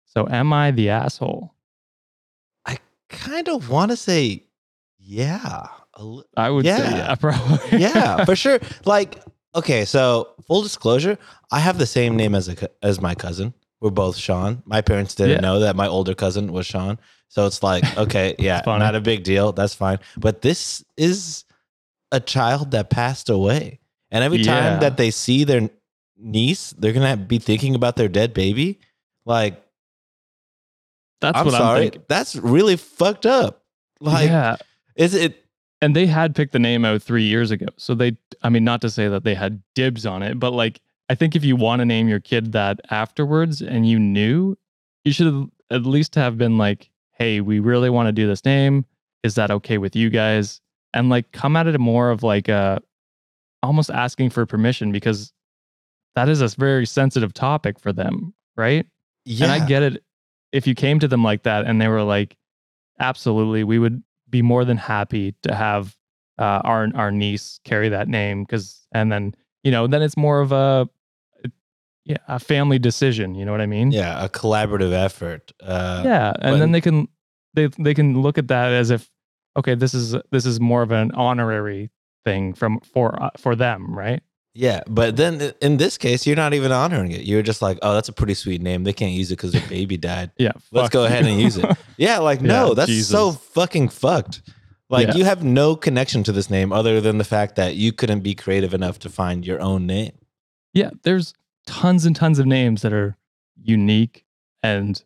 So 0.07 0.27
am 0.31 0.51
I 0.51 0.71
the 0.71 0.89
asshole? 0.89 1.53
I 2.65 2.79
kind 3.11 3.49
of 3.49 3.69
want 3.69 3.91
to 3.91 3.99
say, 3.99 4.45
yeah. 4.99 5.67
I 6.39 6.49
would 6.49 6.65
say 6.65 6.71
Yeah. 6.71 6.97
yeah, 6.97 7.15
probably. 7.21 7.79
yeah, 7.79 8.25
for 8.25 8.35
sure. 8.35 8.61
Like, 8.87 9.23
okay, 9.57 9.85
so 9.85 10.29
full 10.47 10.63
disclosure, 10.63 11.19
I 11.51 11.59
have 11.61 11.79
the 11.79 11.87
same 11.87 12.17
name 12.17 12.35
as 12.35 12.49
a 12.49 12.55
as 12.85 13.01
my 13.01 13.15
cousin. 13.15 13.55
We're 13.81 13.91
both 13.91 14.17
Sean. 14.17 14.63
My 14.65 14.81
parents 14.81 15.15
didn't 15.15 15.33
Yeah. 15.37 15.41
know 15.41 15.61
that 15.61 15.77
my 15.77 15.87
older 15.87 16.15
cousin 16.15 16.53
was 16.53 16.67
Sean, 16.67 16.99
so 17.29 17.47
it's 17.47 17.63
like, 17.63 17.85
okay, 17.99 18.35
yeah, 18.39 18.63
funny. 18.63 18.81
not 18.85 18.95
a 18.95 19.01
big 19.01 19.23
deal. 19.25 19.53
That's 19.53 19.75
fine. 19.75 19.99
But 20.17 20.43
this 20.43 20.85
is 20.97 21.45
a 22.13 22.21
child 22.21 22.71
that 22.71 22.89
passed 22.91 23.29
away, 23.29 23.81
and 24.11 24.23
every 24.25 24.39
Yeah. 24.39 24.53
time 24.71 24.81
that 24.81 24.97
they 24.97 25.11
see 25.11 25.45
their 25.45 25.69
niece, 26.17 26.71
they're 26.79 26.93
gonna 26.95 27.17
be 27.17 27.39
thinking 27.39 27.75
about 27.75 27.97
their 27.97 28.09
dead 28.09 28.33
baby. 28.33 28.79
Like, 29.27 29.63
That's 31.21 31.39
I'm 31.39 31.45
what 31.47 31.55
I'm 31.55 31.61
sorry, 31.61 31.81
thinking. 31.85 32.03
that's 32.09 32.37
really 32.37 32.77
fucked 32.77 33.27
up. 33.27 33.65
Like, 34.01 34.29
yeah. 34.29 34.57
is 34.95 35.15
it? 35.15 35.43
And 35.81 35.95
they 35.95 36.07
had 36.07 36.35
picked 36.35 36.53
the 36.53 36.59
name 36.59 36.85
out 36.85 37.03
three 37.03 37.25
years 37.25 37.51
ago. 37.51 37.67
So 37.77 37.95
they, 37.95 38.17
I 38.43 38.49
mean, 38.49 38.65
not 38.65 38.81
to 38.81 38.91
say 38.91 39.09
that 39.09 39.25
they 39.25 39.35
had 39.35 39.63
dibs 39.75 40.07
on 40.07 40.23
it, 40.23 40.39
but 40.39 40.53
like, 40.53 40.81
I 41.09 41.15
think 41.15 41.37
if 41.37 41.45
you 41.45 41.55
want 41.55 41.81
to 41.81 41.85
name 41.85 42.09
your 42.09 42.21
kid 42.21 42.53
that 42.53 42.81
afterwards 42.91 43.61
and 43.61 43.89
you 43.89 43.99
knew, 43.99 44.57
you 45.05 45.13
should 45.13 45.51
at 45.71 45.85
least 45.85 46.15
have 46.15 46.39
been 46.39 46.59
like, 46.59 46.91
hey, 47.13 47.41
we 47.41 47.61
really 47.61 47.91
want 47.91 48.07
to 48.09 48.13
do 48.13 48.27
this 48.27 48.45
name. 48.45 48.85
Is 49.23 49.35
that 49.37 49.51
okay 49.51 49.79
with 49.79 49.95
you 49.95 50.11
guys? 50.11 50.61
And 50.95 51.11
like, 51.11 51.31
come 51.33 51.57
at 51.57 51.67
it 51.67 51.79
more 51.79 52.11
of 52.11 52.23
like 52.23 52.49
a, 52.49 52.81
almost 53.63 53.91
asking 53.91 54.31
for 54.31 54.47
permission 54.47 54.93
because 54.93 55.33
that 56.15 56.29
is 56.29 56.41
a 56.41 56.49
very 56.59 56.87
sensitive 56.87 57.35
topic 57.35 57.79
for 57.79 57.93
them, 57.93 58.35
right? 58.57 58.87
Yeah, 59.25 59.45
And 59.45 59.53
I 59.53 59.67
get 59.67 59.83
it. 59.83 60.03
If 60.53 60.67
you 60.67 60.75
came 60.75 60.99
to 61.01 61.09
them 61.09 61.23
like 61.23 61.43
that 61.43 61.67
and 61.67 61.81
they 61.81 61.89
were 61.89 62.03
like, 62.03 62.37
absolutely, 62.99 63.65
we 63.65 63.79
would 63.79 64.03
be 64.29 64.43
more 64.43 64.65
than 64.65 64.77
happy 64.77 65.35
to 65.43 65.55
have 65.55 65.97
uh, 66.39 66.61
our 66.65 66.89
our 66.95 67.11
niece 67.11 67.61
carry 67.65 67.89
that 67.89 68.09
name 68.09 68.45
because, 68.45 68.87
and 68.93 69.11
then 69.11 69.35
you 69.63 69.71
know, 69.71 69.87
then 69.87 70.03
it's 70.03 70.17
more 70.17 70.41
of 70.41 70.53
a 70.53 70.89
yeah 72.05 72.19
a 72.29 72.39
family 72.39 72.79
decision. 72.79 73.35
You 73.35 73.45
know 73.45 73.53
what 73.53 73.61
I 73.61 73.67
mean? 73.67 73.91
yeah, 73.91 74.25
a 74.25 74.29
collaborative 74.29 74.93
effort. 74.93 75.53
Uh, 75.63 76.03
Yeah, 76.05 76.33
and 76.41 76.61
then 76.61 76.73
they 76.73 76.81
can 76.81 77.09
they 77.55 77.69
they 77.79 77.95
can 77.95 78.21
look 78.21 78.39
at 78.39 78.49
that 78.49 78.73
as 78.73 78.91
if 78.91 79.11
okay, 79.57 79.75
this 79.75 79.95
is 79.95 80.15
this 80.31 80.47
is 80.47 80.61
more 80.61 80.83
of 80.83 80.91
an 80.93 81.11
honorary 81.13 81.91
thing 82.25 82.53
from 82.55 82.81
for 82.81 83.21
uh, 83.23 83.31
for 83.37 83.57
them, 83.57 83.97
right? 83.97 84.23
Yeah, 84.57 84.81
but 84.89 85.17
then 85.17 85.53
in 85.61 85.77
this 85.77 85.99
case, 85.99 86.27
you're 86.27 86.35
not 86.37 86.55
even 86.55 86.73
honoring 86.73 87.13
it. 87.13 87.23
You're 87.23 87.43
just 87.43 87.61
like, 87.61 87.79
oh, 87.83 87.93
that's 87.95 88.09
a 88.09 88.13
pretty 88.13 88.35
sweet 88.35 88.63
name. 88.63 88.85
They 88.85 88.93
can't 88.95 89.13
use 89.13 89.31
it 89.31 89.37
because 89.37 89.53
their 89.53 89.69
baby 89.69 89.97
died. 89.99 90.31
Yeah, 90.39 90.53
Let's 90.73 90.89
go 90.89 91.05
ahead 91.05 91.27
and 91.27 91.41
use 91.41 91.57
it. 91.59 91.67
Yeah, 91.99 92.19
like 92.19 92.41
no, 92.55 92.69
Yeah, 92.69 92.75
that's 92.75 93.07
so 93.07 93.33
fucking 93.33 93.91
fucked. 93.91 94.41
Like 94.89 95.09
Yeah. 95.09 95.15
you 95.15 95.25
have 95.25 95.45
no 95.45 95.77
connection 95.77 96.23
to 96.25 96.33
this 96.33 96.49
name 96.49 96.73
other 96.73 97.01
than 97.01 97.19
the 97.19 97.25
fact 97.25 97.57
that 97.57 97.75
you 97.75 97.93
couldn't 97.93 98.21
be 98.21 98.35
creative 98.35 98.73
enough 98.73 98.99
to 99.01 99.11
find 99.11 99.47
your 99.47 99.61
own 99.61 99.87
name. 99.87 100.13
yeah, 100.73 100.91
there's 101.03 101.35
tons 101.67 102.07
and 102.07 102.15
tons 102.17 102.39
of 102.39 102.47
names 102.47 102.83
that 102.83 102.93
are 102.93 103.17
unique 103.63 104.25
and 104.63 105.03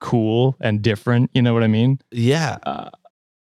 cool 0.00 0.56
and 0.60 0.82
different. 0.82 1.30
You 1.34 1.42
know 1.42 1.54
what 1.54 1.62
I 1.62 1.68
mean? 1.68 2.00
Yeah, 2.10 2.58
Uh, 2.64 2.90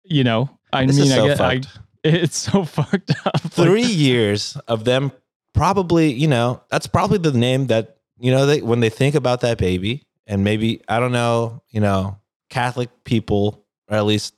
you 0.04 0.24
know, 0.24 0.50
I 0.72 0.86
this 0.86 0.98
mean, 0.98 1.08
so 1.08 1.26
I 1.26 1.28
get, 1.28 1.42
I. 1.42 1.62
it's 2.04 2.38
so 2.38 2.64
fucked 2.66 3.12
up. 3.26 3.34
Like, 3.44 3.52
Three 3.52 3.82
years 3.84 4.56
of 4.68 4.84
them 4.86 5.12
probably, 5.54 6.12
you 6.14 6.28
know, 6.28 6.62
that's 6.70 6.88
probably 6.88 7.18
the 7.18 7.32
name 7.32 7.68
that, 7.68 7.98
you 8.20 8.32
know, 8.32 8.46
they 8.46 8.62
when 8.62 8.80
they 8.80 8.90
think 8.90 9.16
about 9.16 9.42
that 9.42 9.58
baby, 9.58 10.04
and 10.26 10.44
maybe 10.44 10.82
I 10.88 11.00
don't 11.00 11.12
know, 11.12 11.62
you 11.70 11.80
know, 11.82 12.18
Catholic 12.50 12.90
people, 13.04 13.66
or 13.90 13.98
at 13.98 14.06
least, 14.06 14.34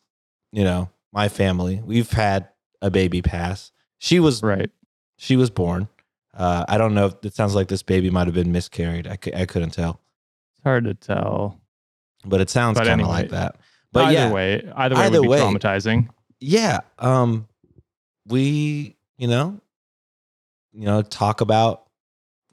you 0.52 0.64
know, 0.64 0.90
my 1.12 1.28
family, 1.30 1.82
we've 1.84 2.10
had 2.12 2.50
a 2.82 2.90
baby 2.90 3.22
pass. 3.22 3.72
She 3.98 4.20
was 4.20 4.42
Right. 4.44 4.70
she 5.18 5.36
was 5.36 5.50
born. 5.50 5.88
Uh, 6.34 6.64
I 6.70 6.78
don't 6.78 6.94
know 6.94 7.08
if 7.08 7.16
it 7.24 7.34
sounds 7.36 7.54
like 7.56 7.68
this 7.68 7.84
baby 7.84 8.10
might 8.10 8.28
have 8.28 8.34
been 8.36 8.52
miscarried. 8.54 9.08
I, 9.08 9.18
I 9.36 9.46
couldn't 9.46 9.72
tell, 9.72 10.00
It's 10.56 10.64
hard 10.64 10.86
to 10.86 10.94
tell. 10.94 11.60
but 12.26 12.40
it 12.40 12.50
sounds 12.50 12.78
kind 12.78 12.88
of 12.88 12.94
anyway, 12.94 13.10
like 13.10 13.30
that. 13.32 13.58
But 13.92 14.06
either 14.06 14.14
yeah, 14.14 14.32
way, 14.32 14.72
either 14.76 14.96
way 14.96 15.02
Either 15.02 15.20
would 15.20 15.24
be 15.24 15.28
way. 15.30 15.40
traumatizing. 15.40 16.08
yeah. 16.40 16.80
Um, 17.00 17.48
we, 18.30 18.96
you 19.18 19.28
know, 19.28 19.60
you 20.74 20.86
know, 20.86 21.02
talk 21.02 21.42
about, 21.42 21.84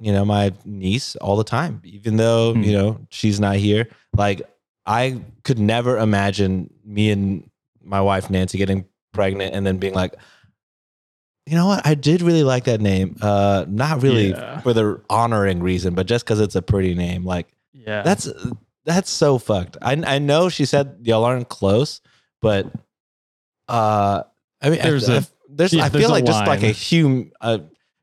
you 0.01 0.13
know, 0.13 0.25
my 0.25 0.53
niece 0.65 1.17
all 1.17 1.37
the 1.37 1.45
time, 1.45 1.81
even 1.85 2.17
though 2.17 2.53
Hmm. 2.55 2.63
you 2.63 2.73
know 2.73 3.01
she's 3.11 3.39
not 3.41 3.57
here. 3.57 3.89
Like, 4.17 4.43
I 4.85 5.21
could 5.45 5.59
never 5.59 5.99
imagine 5.99 6.73
me 6.85 7.11
and 7.11 7.49
my 7.83 8.01
wife 8.01 8.31
Nancy 8.31 8.59
getting 8.59 8.85
pregnant 9.13 9.55
and 9.55 9.67
then 9.67 9.79
being 9.79 9.95
like, 9.95 10.15
you 11.47 11.55
know 11.57 11.67
what, 11.67 11.87
I 11.87 11.95
did 11.95 12.23
really 12.23 12.43
like 12.43 12.65
that 12.65 12.81
name. 12.81 13.17
Uh, 13.23 13.65
not 13.69 14.03
really 14.03 14.31
Yeah. 14.31 14.61
for 14.61 14.73
the 14.73 15.01
honoring 15.09 15.63
reason, 15.63 15.95
but 15.95 16.07
just 16.07 16.25
because 16.25 16.41
it's 16.41 16.57
a 16.57 16.63
pretty 16.63 16.95
name. 16.95 17.25
Like, 17.25 17.49
Yeah. 17.73 18.03
that's 18.03 18.29
that's 18.85 19.11
so 19.11 19.39
fucked. 19.39 19.77
I 19.83 19.93
I 20.07 20.19
know 20.19 20.49
she 20.49 20.65
said 20.65 20.99
y'all 21.03 21.25
aren't 21.25 21.49
close, 21.49 22.01
but 22.41 22.67
uh, 23.69 24.23
I 24.63 24.71
mean, 24.71 24.81
There's 24.83 25.09
I, 25.09 25.15
a- 25.15 25.19
I- 25.21 25.25
there's 25.49 25.73
yeah, 25.73 25.85
I 25.85 25.89
there's 25.89 26.05
feel 26.05 26.11
like 26.11 26.25
just 26.25 26.47
like 26.47 26.63
a 26.63 26.73
hum, 26.73 27.33
uh, 27.41 27.59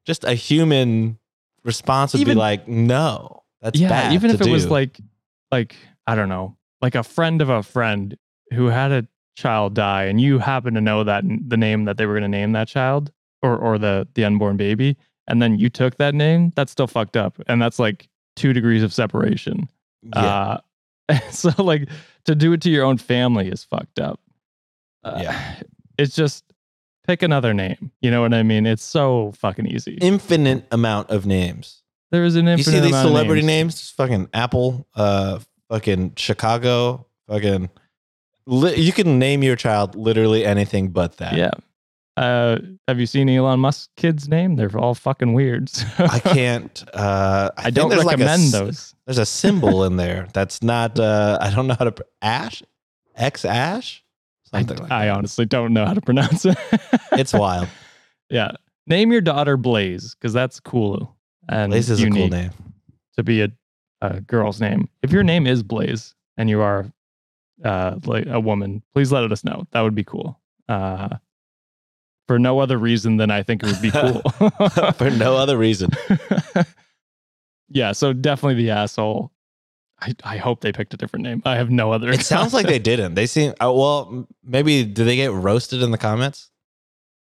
just 0.05 0.23
a 0.23 0.33
human 0.33 1.17
response 1.63 2.13
would 2.13 2.21
Even- 2.21 2.35
be 2.35 2.39
like, 2.39 2.67
no, 2.67 3.43
that's 3.61 3.79
yeah, 3.79 3.89
bad. 3.89 4.13
even 4.13 4.31
if 4.31 4.41
it 4.41 4.49
was 4.49 4.69
like 4.69 4.99
like 5.51 5.75
I 6.07 6.15
don't 6.15 6.29
know, 6.29 6.57
like 6.81 6.95
a 6.95 7.03
friend 7.03 7.41
of 7.41 7.49
a 7.49 7.63
friend 7.63 8.17
who 8.53 8.67
had 8.67 8.91
a 8.91 9.07
child 9.35 9.73
die 9.73 10.03
and 10.05 10.21
you 10.21 10.37
happen 10.39 10.73
to 10.75 10.81
know 10.81 11.03
that 11.03 11.23
the 11.47 11.57
name 11.57 11.85
that 11.85 11.97
they 11.97 12.05
were 12.05 12.13
going 12.13 12.21
to 12.23 12.27
name 12.37 12.51
that 12.53 12.67
child 12.67 13.11
or 13.41 13.57
or 13.57 13.77
the 13.77 14.07
the 14.13 14.23
unborn 14.25 14.57
baby 14.57 14.95
and 15.27 15.41
then 15.41 15.57
you 15.57 15.69
took 15.69 15.97
that 15.97 16.13
name, 16.13 16.51
that's 16.55 16.71
still 16.71 16.85
fucked 16.87 17.15
up 17.17 17.41
and 17.47 17.61
that's 17.61 17.79
like 17.79 18.09
2 18.35 18.51
degrees 18.53 18.83
of 18.83 18.93
separation. 18.93 19.69
yeah, 20.15 20.57
Uh 21.09 21.19
so 21.31 21.49
like 21.63 21.87
to 22.25 22.35
do 22.35 22.51
it 22.53 22.61
to 22.61 22.69
your 22.69 22.83
own 22.85 22.97
family 22.97 23.47
is 23.47 23.63
fucked 23.63 23.99
up. 23.99 24.19
Uh, 25.03 25.19
Yeah. 25.23 25.55
It's 25.97 26.15
just 26.15 26.43
pick 27.05 27.21
another 27.23 27.53
name. 27.53 27.91
You 28.01 28.11
know 28.11 28.21
what 28.21 28.33
I 28.33 28.43
mean? 28.43 28.65
It's 28.65 28.83
so 28.83 29.31
fucking 29.37 29.67
easy. 29.67 29.97
infinite 30.01 30.65
amount 30.71 31.09
of 31.09 31.25
names. 31.25 31.81
there 32.11 32.23
is 32.25 32.35
an 32.35 32.47
infinite. 32.47 32.49
Amount 32.49 32.57
You 32.59 32.63
see 32.63 32.79
these 32.79 32.91
amount 32.91 33.05
of 33.07 33.11
celebrity 33.11 33.41
names. 33.45 33.89
Fucking 33.91 34.29
Apple, 34.33 34.87
uh, 34.95 35.39
fucking 35.69 36.13
Chicago, 36.17 37.05
fucking. 37.27 37.69
Li- 38.45 38.75
you 38.75 38.91
can 38.91 39.19
name 39.19 39.41
your 39.43 39.55
child 39.55 39.95
literally 39.95 40.45
anything 40.45 40.89
but 40.89 41.17
that. 41.17 41.33
Yeah. 41.35 41.51
Uh, 42.15 42.59
have 42.87 42.99
you 42.99 43.07
seen 43.07 43.27
Elon 43.27 43.59
Musk's 43.59 43.89
kid's 43.97 44.27
name? 44.29 44.55
They're 44.55 44.77
all 44.77 44.93
fucking 44.93 45.33
weird. 45.33 45.71
I 45.97 46.19
can't. 46.19 46.83
Uh, 46.93 47.49
I, 47.57 47.61
I 47.61 47.63
think 47.63 47.75
don't 47.75 47.89
there's 47.89 48.03
like 48.03 48.17
a 48.17 48.23
recommend 48.23 48.43
s- 48.43 48.51
those. 48.51 48.95
There's 49.07 49.17
a 49.17 49.25
symbol 49.25 49.83
in 49.85 49.95
there 49.97 50.27
that's 50.33 50.61
not. 50.61 50.99
Uh, 50.99 51.39
I 51.41 51.49
don't 51.49 51.65
know 51.67 51.75
how 51.79 51.85
to. 51.85 51.91
pr- 51.93 52.03
Ash, 52.21 52.61
X 53.15 53.45
Ash, 53.45 54.02
I, 54.53 54.61
like 54.61 54.91
I 54.91 55.09
honestly 55.09 55.45
don't 55.45 55.73
know 55.73 55.85
how 55.85 55.93
to 55.93 56.01
pronounce 56.01 56.45
it. 56.45 56.57
It's 57.13 57.33
wild. 57.33 57.67
yeah. 58.29 58.51
Name 58.87 59.11
your 59.11 59.21
daughter 59.21 59.55
Blaze 59.55 60.15
because 60.15 60.33
that's 60.33 60.59
cool 60.59 61.15
and 61.47 61.71
Blaze 61.71 61.89
is 61.89 62.01
a 62.01 62.09
cool 62.09 62.27
name. 62.27 62.51
to 63.15 63.23
be 63.23 63.41
a, 63.41 63.49
a 64.01 64.19
girl's 64.21 64.59
name. 64.59 64.89
If 65.01 65.11
your 65.11 65.23
name 65.23 65.45
is 65.47 65.63
Blaze 65.63 66.15
and 66.37 66.49
you 66.49 66.61
are 66.61 66.91
uh, 67.63 67.99
like 68.05 68.25
a 68.27 68.39
woman, 68.39 68.81
please 68.93 69.11
let 69.11 69.31
us 69.31 69.43
know. 69.43 69.67
That 69.71 69.81
would 69.81 69.95
be 69.95 70.03
cool. 70.03 70.39
Uh, 70.67 71.09
for 72.27 72.39
no 72.39 72.59
other 72.59 72.77
reason 72.77 73.17
than 73.17 73.29
I 73.31 73.43
think 73.43 73.63
it 73.63 73.67
would 73.67 73.81
be 73.81 73.91
cool. 73.91 74.21
For 74.93 75.09
no 75.11 75.35
other 75.35 75.57
reason. 75.57 75.89
yeah, 77.69 77.91
so 77.91 78.13
definitely 78.13 78.63
the 78.63 78.71
asshole. 78.71 79.32
I, 80.03 80.13
I 80.35 80.37
hope 80.37 80.61
they 80.61 80.71
picked 80.73 80.93
a 80.93 80.97
different 80.97 81.23
name. 81.23 81.41
I 81.45 81.55
have 81.55 81.69
no 81.69 81.91
other. 81.91 82.09
It 82.09 82.21
sounds 82.25 82.53
like 82.53 82.65
they 82.67 82.79
didn't. 82.79 83.15
They 83.15 83.25
seem. 83.25 83.51
Uh, 83.61 83.71
well, 83.73 84.27
maybe 84.43 84.83
did 84.83 85.05
they 85.05 85.15
get 85.15 85.31
roasted 85.31 85.81
in 85.81 85.91
the 85.91 85.97
comments? 85.97 86.49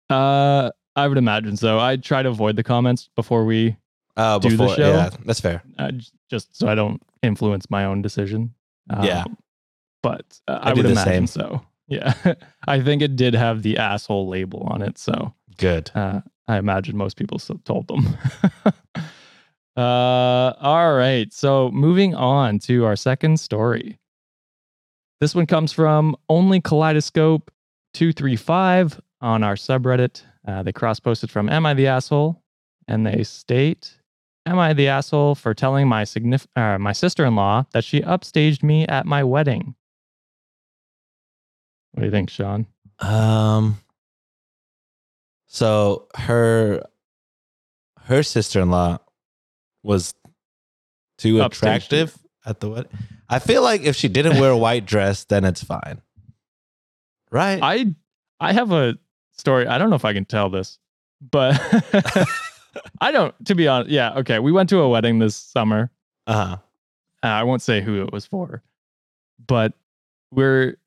Uh, 0.09 0.71
I 0.95 1.07
would 1.07 1.17
imagine 1.17 1.57
so. 1.57 1.79
I 1.79 1.95
try 1.97 2.21
to 2.23 2.29
avoid 2.29 2.55
the 2.55 2.63
comments 2.63 3.09
before 3.15 3.45
we, 3.45 3.77
Uh, 4.17 4.39
Do 4.39 4.49
the 4.49 4.57
before, 4.57 4.75
show? 4.75 4.89
yeah, 4.93 5.09
that's 5.25 5.39
fair. 5.39 5.63
uh, 5.79 5.91
just 6.29 6.55
so 6.57 6.67
I 6.67 6.75
don't 6.75 7.01
influence 7.23 7.69
my 7.69 7.85
own 7.85 8.01
decision. 8.01 8.53
Yeah. 9.01 9.23
Um, 9.23 9.37
but 10.03 10.25
uh, 10.47 10.59
I 10.61 10.69
I, 10.71 10.73
would 10.73 10.85
imagine 10.85 11.27
same. 11.27 11.27
so. 11.27 11.61
Yeah, 11.87 12.13
I 12.67 12.81
think 12.81 13.03
it 13.03 13.15
did 13.15 13.35
have 13.35 13.61
the 13.61 13.77
asshole 13.77 14.27
label 14.27 14.63
on 14.71 14.81
it, 14.81 14.97
so 14.97 15.35
Good. 15.57 15.91
uh, 15.93 16.21
I 16.47 16.57
imagine 16.57 16.97
most 16.97 17.15
people 17.15 17.37
told 17.37 17.87
them. 17.87 18.17
uh, 19.77 20.53
all 20.59 20.93
right. 20.93 21.31
So 21.33 21.69
moving 21.71 22.15
on 22.15 22.59
to 22.59 22.85
our 22.85 22.95
second 22.95 23.39
story. 23.39 23.99
This 25.21 25.33
one 25.33 25.45
comes 25.45 25.71
from 25.71 26.15
Only 26.29 26.61
Kaleidoscope 26.61 27.51
235 27.93 29.01
on 29.21 29.43
our 29.43 29.55
subreddit. 29.55 30.23
Uh, 30.47 30.63
they 30.63 30.71
cross 30.71 30.99
posted 30.99 31.31
from 31.31 31.49
Am 31.49 31.65
I 31.65 31.73
the 31.73 31.87
Asshole? 31.87 32.41
And 32.87 33.05
they 33.05 33.23
state, 33.23 33.99
Am 34.45 34.59
I 34.59 34.73
the 34.73 34.87
asshole 34.89 35.33
for 35.33 35.55
telling 35.55 35.87
my, 35.87 36.03
signif- 36.03 36.45
uh, 36.55 36.77
my 36.77 36.91
sister 36.91 37.25
in 37.25 37.35
law 37.35 37.65
that 37.71 37.83
she 37.83 38.01
upstaged 38.01 38.61
me 38.61 38.85
at 38.85 39.07
my 39.07 39.23
wedding? 39.23 39.73
What 41.93 42.01
do 42.01 42.05
you 42.05 42.11
think, 42.11 42.29
Sean? 42.29 42.67
Um. 42.99 43.79
So 45.47 46.07
her 46.15 46.83
her 48.03 48.21
sister 48.21 48.59
in 48.59 48.69
law 48.69 48.99
was 49.85 50.13
too 51.17 51.35
Upstaged 51.35 51.41
you. 51.41 51.45
attractive 51.45 52.17
at 52.45 52.59
the 52.59 52.69
wedding. 52.69 52.91
I 53.29 53.39
feel 53.39 53.61
like 53.61 53.81
if 53.83 53.95
she 53.95 54.07
didn't 54.07 54.39
wear 54.39 54.51
a 54.51 54.57
white 54.67 54.85
dress, 54.85 55.23
then 55.25 55.45
it's 55.45 55.63
fine, 55.63 56.01
right? 57.31 57.59
I 57.61 57.95
I 58.39 58.53
have 58.53 58.71
a 58.71 58.97
story. 59.31 59.67
I 59.67 59.77
don't 59.77 59.89
know 59.89 59.95
if 59.95 60.05
I 60.05 60.13
can 60.13 60.25
tell 60.25 60.49
this, 60.49 60.77
but 61.31 61.59
I 63.01 63.11
don't. 63.11 63.33
To 63.45 63.55
be 63.55 63.67
honest, 63.67 63.89
yeah, 63.89 64.13
okay. 64.15 64.39
We 64.39 64.51
went 64.51 64.69
to 64.69 64.79
a 64.79 64.89
wedding 64.89 65.19
this 65.19 65.35
summer. 65.35 65.91
uh-huh. 66.27 66.57
Uh, 67.23 67.27
I 67.27 67.43
won't 67.43 67.61
say 67.63 67.81
who 67.81 68.03
it 68.03 68.11
was 68.11 68.25
for, 68.25 68.61
but 69.47 69.73
we're 70.31 70.77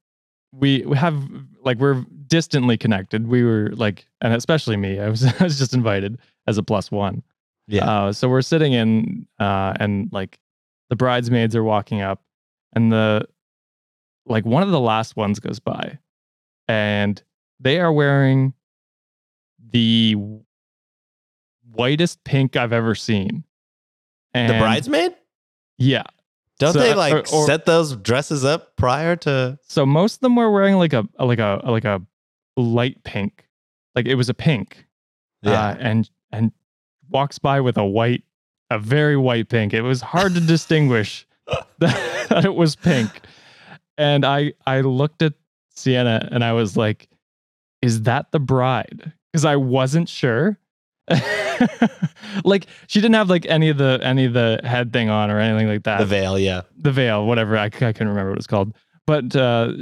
we 0.53 0.83
we 0.83 0.97
have 0.97 1.21
like 1.65 1.79
we're 1.79 2.05
distantly 2.29 2.77
connected. 2.77 3.27
We 3.27 3.43
were 3.43 3.71
like, 3.75 4.07
and 4.21 4.33
especially 4.33 4.77
me. 4.77 5.01
I 5.01 5.09
was 5.09 5.25
I 5.41 5.45
was 5.45 5.59
just 5.59 5.75
invited 5.75 6.19
as 6.47 6.57
a 6.59 6.63
plus 6.63 6.91
one. 6.93 7.23
Yeah. 7.69 7.85
Uh, 7.89 8.13
so 8.13 8.29
we're 8.29 8.43
sitting 8.43 8.73
in, 8.73 9.27
uh, 9.39 9.75
and 9.79 10.09
like 10.11 10.39
the 10.91 10.97
bridesmaids 10.97 11.55
are 11.55 11.63
walking 11.63 12.01
up, 12.01 12.23
and 12.75 12.91
the 12.91 13.27
like 14.27 14.45
one 14.45 14.63
of 14.63 14.71
the 14.71 14.81
last 14.81 15.17
ones 15.17 15.39
goes 15.39 15.61
by, 15.61 15.99
and 16.67 17.23
they 17.61 17.79
are 17.79 17.93
wearing 17.93 18.55
the 19.71 20.17
whitest 21.71 22.23
pink 22.25 22.57
I've 22.57 22.73
ever 22.73 22.95
seen. 22.95 23.45
And 24.35 24.51
the 24.55 24.59
bridesmaid? 24.59 25.15
yeah. 25.79 26.05
Don't 26.59 26.73
So, 26.73 26.81
they 26.81 26.93
like 26.95 27.13
or- 27.15 27.19
or- 27.33 27.47
set 27.47 27.67
those 27.67 27.95
dresses 27.97 28.45
up 28.45 28.75
prior 28.77 29.15
to? 29.17 29.59
So 29.69 29.87
most 29.87 30.17
of 30.17 30.21
them 30.23 30.35
were 30.35 30.51
wearing 30.51 30.75
like 30.75 30.93
a 30.93 31.07
like 31.19 31.39
a 31.39 31.61
like 31.65 31.85
a 31.85 32.03
light 32.57 33.05
pink, 33.05 33.47
like 33.95 34.07
it 34.07 34.17
was 34.17 34.29
a 34.29 34.35
pink, 34.35 34.85
uh, 35.47 35.77
and 35.79 36.11
and 36.33 36.51
walks 37.11 37.39
by 37.39 37.61
with 37.61 37.77
a 37.77 37.85
white, 37.85 38.25
a 38.71 38.79
very 38.79 39.17
white 39.17 39.49
pink. 39.49 39.75
It 39.75 39.83
was 39.83 40.01
hard 40.01 40.35
to 40.35 40.41
distinguish 40.41 41.27
that, 41.79 42.45
it 42.45 42.55
was 42.55 42.77
pink. 42.77 43.21
And 43.97 44.25
I 44.25 44.53
I 44.67 44.83
looked 44.83 45.23
at 45.23 45.35
Sienna 45.75 46.29
and 46.31 46.45
I 46.45 46.53
was 46.53 46.77
like, 46.77 47.09
"Is 47.83 48.03
that 48.03 48.31
the 48.33 48.41
bride?" 48.41 49.13
Because 49.33 49.45
I 49.45 49.57
wasn't 49.57 50.09
sure. 50.09 50.59
like 52.45 52.67
she 52.87 53.01
didn't 53.01 53.15
have 53.15 53.31
like 53.31 53.47
any 53.47 53.69
of 53.69 53.79
the 53.79 53.99
any 54.03 54.25
of 54.25 54.33
the 54.35 54.61
head 54.63 54.93
thing 54.93 55.09
on 55.09 55.31
or 55.31 55.41
anything 55.41 55.67
like 55.67 55.83
that 55.85 55.99
the 55.99 56.07
veil, 56.07 56.39
yeah. 56.39 56.63
the 56.77 56.93
veil, 56.93 57.27
whatever. 57.27 57.57
I, 57.57 57.65
I 57.65 57.71
couldn't 57.71 58.09
remember 58.09 58.31
what 58.31 58.39
it's 58.39 58.47
called, 58.47 58.75
but 59.07 59.35
uh, 59.35 59.73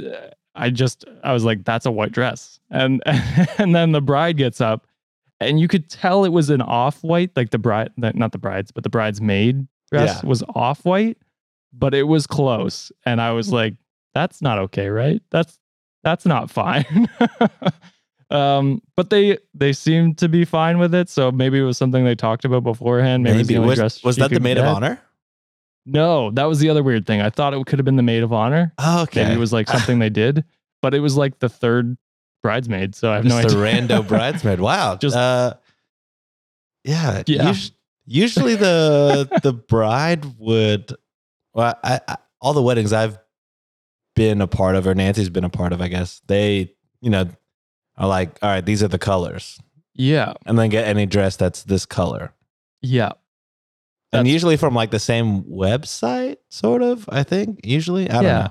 I 0.55 0.69
just 0.69 1.05
I 1.23 1.33
was 1.33 1.43
like, 1.43 1.63
that's 1.63 1.85
a 1.85 1.91
white 1.91 2.11
dress, 2.11 2.59
and 2.69 3.01
and 3.05 3.75
then 3.75 3.91
the 3.91 4.01
bride 4.01 4.37
gets 4.37 4.61
up, 4.61 4.86
and 5.39 5.59
you 5.59 5.67
could 5.67 5.89
tell 5.89 6.25
it 6.25 6.31
was 6.31 6.49
an 6.49 6.61
off 6.61 7.03
white, 7.03 7.31
like 7.35 7.49
the 7.51 7.57
bride, 7.59 7.91
not 7.97 8.31
the 8.31 8.37
bride's, 8.37 8.71
but 8.71 8.83
the 8.83 8.89
bridesmaid 8.89 9.67
dress 9.91 10.19
Yeah. 10.23 10.27
was 10.29 10.43
off 10.55 10.83
white, 10.85 11.17
but 11.73 11.93
it 11.93 12.03
was 12.03 12.27
close, 12.27 12.91
and 13.05 13.21
I 13.21 13.31
was 13.31 13.51
like, 13.51 13.75
that's 14.13 14.41
not 14.41 14.57
okay, 14.59 14.89
right? 14.89 15.21
That's 15.31 15.59
that's 16.03 16.25
not 16.25 16.49
fine. 16.49 17.07
Um, 18.29 18.81
but 18.97 19.09
they 19.09 19.37
they 19.53 19.71
seemed 19.71 20.17
to 20.17 20.27
be 20.27 20.43
fine 20.43 20.79
with 20.79 20.93
it, 20.93 21.07
so 21.09 21.31
maybe 21.31 21.59
it 21.59 21.63
was 21.63 21.77
something 21.77 22.03
they 22.03 22.13
talked 22.15 22.43
about 22.43 22.61
beforehand. 22.63 23.23
Maybe, 23.23 23.37
it 23.37 23.39
was 23.39 23.47
the 23.47 23.59
was, 23.61 23.75
dress 23.77 24.03
was 24.03 24.15
that 24.17 24.31
the 24.31 24.41
maid 24.41 24.57
of 24.57 24.65
get. 24.65 24.75
honor? 24.75 25.01
No, 25.85 26.31
that 26.31 26.43
was 26.43 26.59
the 26.59 26.69
other 26.69 26.83
weird 26.83 27.07
thing. 27.07 27.21
I 27.21 27.29
thought 27.29 27.53
it 27.53 27.65
could 27.65 27.79
have 27.79 27.85
been 27.85 27.95
the 27.95 28.03
maid 28.03 28.23
of 28.23 28.33
honor. 28.33 28.73
Oh, 28.79 29.03
okay. 29.03 29.23
Maybe 29.23 29.35
it 29.35 29.39
was 29.39 29.53
like 29.53 29.69
something 29.69 29.99
they 29.99 30.09
did, 30.09 30.43
but 30.81 30.93
it 30.93 30.99
was 30.99 31.15
like 31.15 31.39
the 31.39 31.47
third 31.47 31.97
bridesmaid. 32.47 32.95
So 32.95 33.11
I 33.11 33.15
have 33.15 33.25
just 33.25 33.35
no 33.35 33.59
a 33.59 33.65
idea. 33.65 33.87
rando 33.87 34.07
bridesmaid. 34.13 34.59
Wow. 34.59 34.95
Just- 34.95 35.15
uh, 35.15 35.53
yeah. 36.83 37.23
Yeah. 37.27 37.49
us- 37.49 37.71
usually 38.05 38.55
the 38.55 39.27
the 39.43 39.53
bride 39.53 40.25
would. 40.39 40.93
Well, 41.53 41.77
I, 41.83 41.99
I 42.07 42.17
all 42.39 42.53
the 42.53 42.61
weddings 42.61 42.93
I've 42.93 43.17
been 44.15 44.41
a 44.41 44.47
part 44.47 44.75
of, 44.75 44.87
or 44.87 44.95
Nancy's 44.95 45.29
been 45.29 45.43
a 45.43 45.49
part 45.49 45.73
of, 45.73 45.81
I 45.81 45.87
guess 45.87 46.21
they, 46.27 46.73
you 47.01 47.09
know, 47.09 47.27
are 47.97 48.07
like, 48.07 48.37
all 48.41 48.49
right, 48.49 48.65
these 48.65 48.81
are 48.83 48.87
the 48.87 48.99
colors, 48.99 49.59
yeah, 49.95 50.33
and 50.45 50.57
then 50.57 50.69
get 50.69 50.87
any 50.87 51.05
dress 51.07 51.35
that's 51.35 51.63
this 51.63 51.85
color, 51.85 52.33
yeah. 52.81 53.11
and 54.13 54.27
usually 54.27 54.55
from 54.55 54.75
like 54.75 54.91
the 54.91 54.99
same 54.99 55.43
website, 55.43 56.37
sort 56.49 56.83
of. 56.83 57.09
I 57.09 57.23
think 57.23 57.61
usually. 57.65 58.07
I 58.09 58.13
don't 58.13 58.23
yeah. 58.25 58.49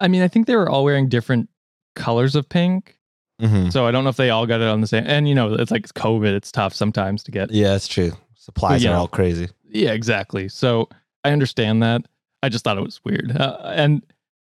I 0.00 0.08
mean, 0.08 0.20
I 0.22 0.28
think 0.28 0.46
they 0.46 0.56
were 0.56 0.68
all 0.68 0.84
wearing 0.84 1.08
different 1.08 1.48
colors 1.96 2.34
of 2.36 2.48
pink. 2.48 2.93
Mhm. 3.40 3.72
So 3.72 3.86
I 3.86 3.90
don't 3.90 4.04
know 4.04 4.10
if 4.10 4.16
they 4.16 4.30
all 4.30 4.46
got 4.46 4.60
it 4.60 4.68
on 4.68 4.80
the 4.80 4.86
same. 4.86 5.04
And 5.06 5.28
you 5.28 5.34
know, 5.34 5.54
it's 5.54 5.70
like 5.70 5.82
it's 5.82 5.92
COVID. 5.92 6.32
It's 6.34 6.52
tough 6.52 6.74
sometimes 6.74 7.22
to 7.24 7.30
get. 7.30 7.50
Yeah, 7.50 7.70
that's 7.70 7.88
true. 7.88 8.12
Supplies 8.36 8.84
yeah. 8.84 8.92
are 8.92 8.96
all 8.96 9.08
crazy. 9.08 9.48
Yeah, 9.68 9.92
exactly. 9.92 10.48
So 10.48 10.88
I 11.24 11.32
understand 11.32 11.82
that. 11.82 12.02
I 12.42 12.48
just 12.48 12.62
thought 12.64 12.78
it 12.78 12.84
was 12.84 13.00
weird. 13.04 13.36
Uh, 13.36 13.58
and 13.64 14.04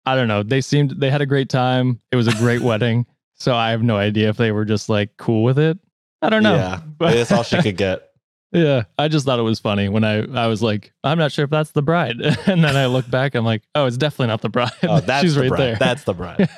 I 0.06 0.16
don't 0.16 0.28
know. 0.28 0.42
They 0.42 0.60
seemed 0.60 0.92
they 0.98 1.10
had 1.10 1.20
a 1.20 1.26
great 1.26 1.48
time. 1.48 2.00
It 2.10 2.16
was 2.16 2.26
a 2.26 2.32
great 2.32 2.62
wedding. 2.62 3.06
So 3.34 3.54
I 3.54 3.70
have 3.70 3.82
no 3.82 3.96
idea 3.96 4.28
if 4.28 4.36
they 4.36 4.52
were 4.52 4.64
just 4.64 4.88
like 4.88 5.16
cool 5.18 5.42
with 5.44 5.58
it. 5.58 5.78
I 6.22 6.30
don't 6.30 6.42
know. 6.42 6.54
Yeah, 6.54 6.80
but 6.98 7.12
that's 7.14 7.30
all 7.30 7.42
she 7.42 7.60
could 7.62 7.76
get. 7.76 8.02
Yeah, 8.54 8.84
I 8.96 9.08
just 9.08 9.26
thought 9.26 9.40
it 9.40 9.42
was 9.42 9.58
funny 9.58 9.88
when 9.88 10.04
I 10.04 10.24
I 10.32 10.46
was 10.46 10.62
like, 10.62 10.92
I'm 11.02 11.18
not 11.18 11.32
sure 11.32 11.44
if 11.44 11.50
that's 11.50 11.72
the 11.72 11.82
bride, 11.82 12.20
and 12.46 12.62
then 12.62 12.76
I 12.76 12.86
look 12.86 13.10
back, 13.10 13.34
I'm 13.34 13.44
like, 13.44 13.64
oh, 13.74 13.86
it's 13.86 13.96
definitely 13.96 14.28
not 14.28 14.42
the 14.42 14.48
bride. 14.48 14.70
Oh, 14.84 15.00
that's 15.00 15.22
She's 15.22 15.34
the 15.34 15.40
right 15.40 15.48
bride. 15.48 15.60
there. 15.60 15.74
That's 15.74 16.04
the 16.04 16.14
bride. 16.14 16.48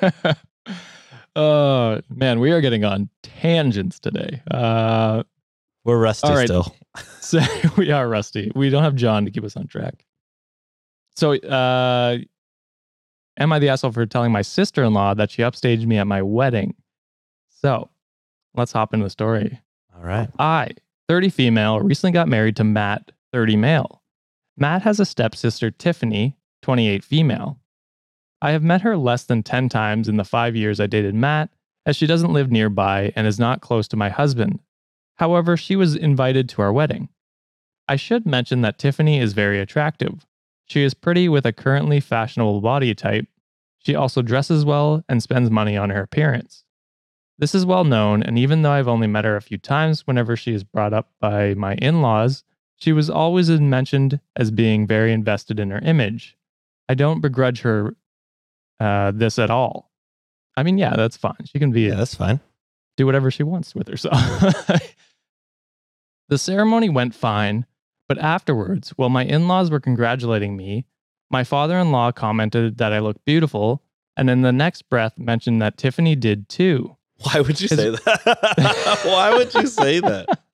Oh 1.37 2.01
man, 2.09 2.40
we 2.40 2.51
are 2.51 2.61
getting 2.61 2.85
on 2.85 3.09
tangents 3.22 4.01
today. 4.01 4.42
Uh, 4.51 5.22
We're 5.85 5.99
rusty 5.99 6.29
right. 6.29 6.49
still. 6.49 6.75
so 7.20 7.40
we 7.77 7.92
are 7.92 8.09
rusty. 8.09 8.51
We 8.57 8.70
don't 8.70 8.83
have 8.83 8.96
John 8.96 9.25
to 9.27 9.31
keep 9.31 9.44
us 9.44 9.57
on 9.57 9.68
track. 9.68 10.05
So, 11.16 11.35
uh, 11.35 12.18
am 13.38 13.53
I 13.53 13.59
the 13.59 13.68
asshole 13.68 13.92
for 13.92 14.05
telling 14.05 14.33
my 14.33 14.42
sister 14.42 14.83
in 14.85 14.92
law 14.92 15.14
that 15.14 15.31
she 15.31 15.42
upstaged 15.42 15.87
me 15.87 15.96
at 15.99 16.07
my 16.07 16.22
wedding? 16.22 16.75
So, 17.49 17.88
let's 18.55 18.72
hop 18.72 18.92
into 18.92 19.05
the 19.05 19.11
story. 19.11 19.61
All 19.96 20.03
right. 20.03 20.29
I, 20.38 20.70
30 21.09 21.31
female, 21.31 21.81
recently 21.81 22.12
got 22.12 22.29
married 22.29 22.57
to 22.57 22.64
Matt, 22.64 23.12
30 23.33 23.57
male. 23.57 24.03
Matt 24.59 24.83
has 24.83 25.01
a 25.01 25.07
stepsister, 25.07 25.70
Tiffany, 25.70 26.37
28 26.62 27.05
female. 27.05 27.59
I 28.42 28.51
have 28.51 28.62
met 28.62 28.83
her 28.83 28.96
less 28.96 29.25
than 29.25 29.42
10 29.42 29.68
times 29.68 30.09
in 30.09 30.16
the 30.16 30.25
five 30.25 30.55
years 30.55 30.79
I 30.79 30.87
dated 30.87 31.14
Matt, 31.14 31.51
as 31.87 31.96
she 31.96 32.07
doesn't 32.07 32.33
live 32.33 32.51
nearby 32.51 33.12
and 33.16 33.27
is 33.27 33.38
not 33.38 33.61
close 33.61 33.88
to 33.88 33.96
my 33.96 34.09
husband. 34.09 34.61
However, 35.14 35.57
she 35.57 35.77
was 35.77 35.94
invited 35.94 36.49
to 36.51 36.62
our 36.62 36.72
wedding. 36.72 37.09
I 37.88 37.96
should 37.96 38.27
mention 38.27 38.61
that 38.62 38.79
Tiffany 38.79 39.20
is 39.20 39.33
very 39.33 39.61
attractive. 39.61 40.27
She 40.66 40.83
is 40.83 40.94
pretty 40.94 41.29
with 41.29 41.46
a 41.46 41.53
currently 41.53 42.01
fashionable 42.01 42.61
body 42.61 42.94
type. 42.94 43.27
She 43.79 43.94
also 43.94 44.20
dresses 44.20 44.64
well 44.64 45.05
and 45.09 45.22
spends 45.22 45.49
money 45.51 45.77
on 45.77 45.90
her 45.90 46.03
appearance. 46.03 46.64
This 47.38 47.55
is 47.55 47.64
well 47.64 47.85
known, 47.85 48.22
and 48.22 48.38
even 48.38 48.62
though 48.62 48.72
I've 48.72 48.88
only 48.88 49.07
met 49.07 49.25
her 49.25 49.37
a 49.37 49.42
few 49.42 49.59
times 49.59 50.07
whenever 50.07 50.37
she 50.37 50.53
is 50.53 50.64
brought 50.64 50.92
up 50.92 51.11
by 51.20 51.55
my 51.55 51.75
in 51.77 52.03
laws, 52.03 52.42
she 52.77 52.92
was 52.92 53.09
always 53.09 53.49
mentioned 53.49 54.20
as 54.35 54.51
being 54.51 54.87
very 54.87 55.12
invested 55.12 55.61
in 55.61 55.70
her 55.70 55.79
image. 55.79 56.37
I 56.88 56.94
don't 56.94 57.20
begrudge 57.20 57.61
her 57.61 57.94
uh, 58.80 59.12
this 59.14 59.38
at 59.38 59.50
all. 59.50 59.90
I 60.56 60.62
mean, 60.62 60.78
yeah, 60.78 60.94
that's 60.96 61.16
fine. 61.16 61.36
She 61.44 61.58
can 61.58 61.72
be 61.72 61.82
Yeah, 61.82 61.96
that's 61.96 62.14
fine. 62.14 62.40
do 62.96 63.06
whatever 63.06 63.30
she 63.30 63.42
wants 63.42 63.74
with 63.74 63.88
herself. 63.88 64.18
the 66.28 66.38
ceremony 66.38 66.88
went 66.88 67.14
fine, 67.14 67.66
but 68.08 68.18
afterwards, 68.18 68.90
while 68.96 69.08
my 69.08 69.24
in 69.24 69.48
laws 69.48 69.70
were 69.70 69.80
congratulating 69.80 70.56
me, 70.56 70.86
my 71.30 71.44
father 71.44 71.78
in 71.78 71.92
law 71.92 72.12
commented 72.12 72.78
that 72.78 72.92
I 72.92 72.98
looked 73.00 73.24
beautiful, 73.24 73.82
and 74.16 74.30
in 74.30 74.42
the 74.42 74.52
next 74.52 74.88
breath 74.88 75.18
mentioned 75.18 75.60
that 75.62 75.76
Tiffany 75.76 76.16
did 76.16 76.48
too. 76.48 76.96
Why 77.18 77.40
would 77.40 77.60
you 77.60 77.68
say 77.68 77.90
that? 77.90 79.00
Why 79.04 79.34
would 79.34 79.54
you 79.54 79.66
say 79.66 80.00
that? 80.00 80.38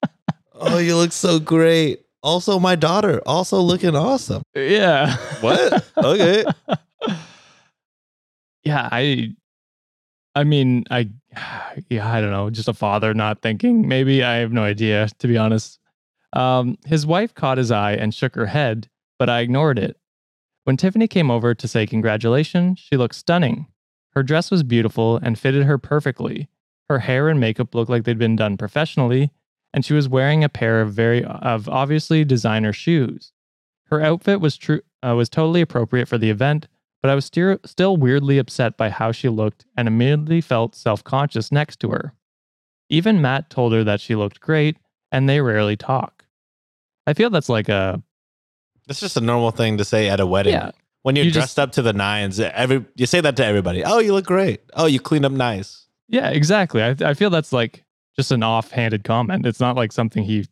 Oh, 0.64 0.78
you 0.78 0.96
look 0.96 1.11
so 1.11 1.40
great. 1.40 2.04
Also, 2.22 2.61
my 2.61 2.76
daughter, 2.76 3.20
also 3.26 3.61
looking 3.61 3.96
awesome. 3.96 4.44
Yeah. 4.54 5.16
What? 5.40 5.85
Okay. 5.96 6.44
Yeah, 8.64 8.88
I 8.90 9.35
I 10.35 10.44
mean, 10.44 10.85
I 10.90 11.11
yeah, 11.88 12.11
I 12.11 12.20
don't 12.20 12.31
know, 12.31 12.51
just 12.51 12.68
a 12.68 12.75
father 12.75 13.14
not 13.14 13.42
thinking. 13.42 13.87
Maybe 13.88 14.22
I 14.22 14.37
have 14.37 14.53
no 14.53 14.62
idea, 14.62 15.09
to 15.18 15.27
be 15.27 15.37
honest. 15.37 15.79
Um, 16.33 16.79
his 16.87 17.07
wife 17.07 17.35
caught 17.35 17.59
his 17.59 17.70
eye 17.70 17.92
and 17.92 18.14
shook 18.14 18.35
her 18.35 18.46
head, 18.46 18.88
but 19.18 19.29
I 19.29 19.40
ignored 19.40 19.79
it. 19.79 19.98
When 20.64 20.77
Tiffany 20.77 21.09
came 21.09 21.31
over 21.31 21.55
to 21.55 21.68
say 21.68 21.87
congratulations, 21.87 22.79
she 22.79 22.96
looked 22.96 23.16
stunning. 23.16 23.66
Her 24.14 24.22
dress 24.22 24.51
was 24.51 24.62
beautiful 24.62 25.16
and 25.16 25.38
fitted 25.38 25.64
her 25.64 25.79
perfectly. 25.79 26.48
Her 26.88 27.01
hair 27.01 27.29
and 27.29 27.40
makeup 27.40 27.75
looked 27.75 27.90
like 27.90 28.05
they'd 28.05 28.18
been 28.18 28.37
done 28.37 28.57
professionally, 28.57 29.33
and 29.75 29.85
she 29.85 29.94
was 29.94 30.09
wearing 30.09 30.44
a 30.44 30.48
pair 30.48 30.81
of 30.81 30.92
very 30.92 31.25
of 31.25 31.68
obviously 31.68 32.25
designer 32.25 32.72
shoes. 32.72 33.33
Her 33.87 34.01
outfit 34.01 34.40
was 34.40 34.57
true 34.57 34.81
uh, 35.03 35.14
was 35.16 35.29
totally 35.29 35.61
appropriate 35.61 36.09
for 36.09 36.18
the 36.18 36.31
event, 36.31 36.68
but 37.02 37.10
I 37.10 37.14
was 37.14 37.24
still 37.24 37.58
still 37.64 37.96
weirdly 37.96 38.38
upset 38.38 38.76
by 38.76 38.88
how 38.90 39.12
she 39.12 39.28
looked 39.28 39.66
and 39.76 39.88
immediately 39.88 40.40
felt 40.40 40.74
self-conscious 40.74 41.50
next 41.52 41.80
to 41.80 41.90
her. 41.90 42.14
Even 42.88 43.20
Matt 43.20 43.50
told 43.50 43.72
her 43.72 43.84
that 43.84 44.00
she 44.00 44.14
looked 44.14 44.40
great, 44.40 44.76
and 45.10 45.28
they 45.28 45.40
rarely 45.40 45.76
talk. 45.76 46.24
I 47.06 47.14
feel 47.14 47.30
that's 47.30 47.48
like 47.48 47.68
a 47.68 48.02
That's 48.86 49.00
just 49.00 49.16
a 49.16 49.20
normal 49.20 49.50
thing 49.50 49.78
to 49.78 49.84
say 49.84 50.08
at 50.08 50.20
a 50.20 50.26
wedding. 50.26 50.52
yeah, 50.54 50.70
When 51.02 51.16
you're 51.16 51.24
You 51.24 51.32
dressed 51.32 51.56
just- 51.56 51.58
up 51.58 51.72
to 51.72 51.82
the 51.82 51.92
nines, 51.92 52.38
every 52.38 52.84
you 52.96 53.06
say 53.06 53.20
that 53.20 53.36
to 53.36 53.44
everybody. 53.44 53.82
Oh, 53.84 53.98
you 53.98 54.12
look 54.12 54.26
great. 54.26 54.60
Oh, 54.74 54.86
you 54.86 55.00
clean 55.00 55.24
up 55.24 55.32
nice. 55.32 55.86
yeah, 56.08 56.28
exactly. 56.28 56.82
I 56.82 56.94
I 57.04 57.14
feel 57.14 57.30
that's 57.30 57.52
like 57.52 57.84
just 58.16 58.30
an 58.30 58.42
offhanded 58.42 59.04
comment. 59.04 59.46
It's 59.46 59.60
not 59.60 59.74
like 59.74 59.90
something 59.92 60.22
he 60.22 60.46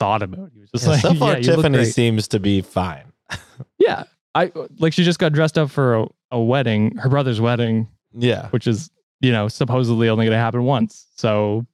thought 0.00 0.22
about. 0.22 0.50
He 0.54 0.60
was 0.60 0.70
just 0.70 0.84
Yeah, 0.86 0.90
like, 0.92 1.00
so 1.02 1.14
far, 1.20 1.32
yeah, 1.38 1.42
Tiffany 1.42 1.84
seems 1.84 2.26
to 2.28 2.40
be 2.40 2.62
fine. 2.62 3.12
Yeah, 3.78 4.04
I 4.36 4.52
like 4.78 4.92
she 4.92 5.02
just 5.04 5.18
got 5.18 5.32
dressed 5.32 5.56
up 5.58 5.70
for 5.70 5.94
a, 5.96 6.06
a 6.32 6.40
wedding, 6.40 6.96
her 6.96 7.08
brother's 7.08 7.40
wedding, 7.40 7.88
Yeah. 8.12 8.48
which 8.50 8.66
is 8.66 8.90
you 9.20 9.32
know 9.32 9.48
supposedly 9.48 10.08
only 10.08 10.26
going 10.26 10.36
to 10.36 10.38
happen 10.38 10.64
once. 10.64 11.06
So 11.16 11.66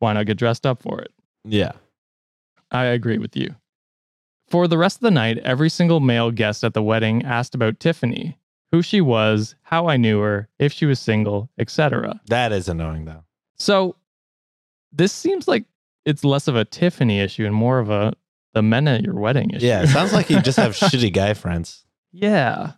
why 0.00 0.12
not 0.12 0.26
get 0.26 0.36
dressed 0.36 0.66
up 0.66 0.82
for 0.82 1.00
it? 1.00 1.12
Yeah. 1.44 1.72
I 2.70 2.84
agree 2.84 3.18
with 3.18 3.36
you. 3.36 3.54
For 4.48 4.66
the 4.68 4.78
rest 4.78 4.96
of 4.98 5.02
the 5.02 5.10
night, 5.10 5.38
every 5.38 5.68
single 5.70 6.00
male 6.00 6.30
guest 6.30 6.64
at 6.64 6.74
the 6.74 6.82
wedding 6.82 7.24
asked 7.24 7.54
about 7.54 7.80
Tiffany, 7.80 8.38
who 8.72 8.82
she 8.82 9.00
was, 9.00 9.54
how 9.62 9.88
I 9.88 9.96
knew 9.96 10.20
her, 10.20 10.48
if 10.58 10.72
she 10.72 10.86
was 10.86 10.98
single, 10.98 11.50
etc. 11.58 12.20
That 12.28 12.52
is 12.52 12.68
annoying, 12.68 13.04
though. 13.04 13.24
So 13.58 13.96
this 14.92 15.12
seems 15.12 15.46
like 15.48 15.64
it's 16.04 16.24
less 16.24 16.48
of 16.48 16.56
a 16.56 16.64
Tiffany 16.64 17.20
issue 17.20 17.44
and 17.46 17.54
more 17.54 17.78
of 17.78 17.90
a 17.90 18.14
the 18.54 18.62
men 18.62 18.88
at 18.88 19.02
your 19.04 19.14
wedding 19.14 19.50
issue. 19.50 19.66
Yeah. 19.66 19.82
It 19.82 19.88
sounds 19.88 20.12
like 20.14 20.30
you 20.30 20.40
just 20.40 20.56
have 20.58 20.72
shitty 20.74 21.12
guy 21.12 21.34
friends. 21.34 21.84
Yeah. 22.12 22.72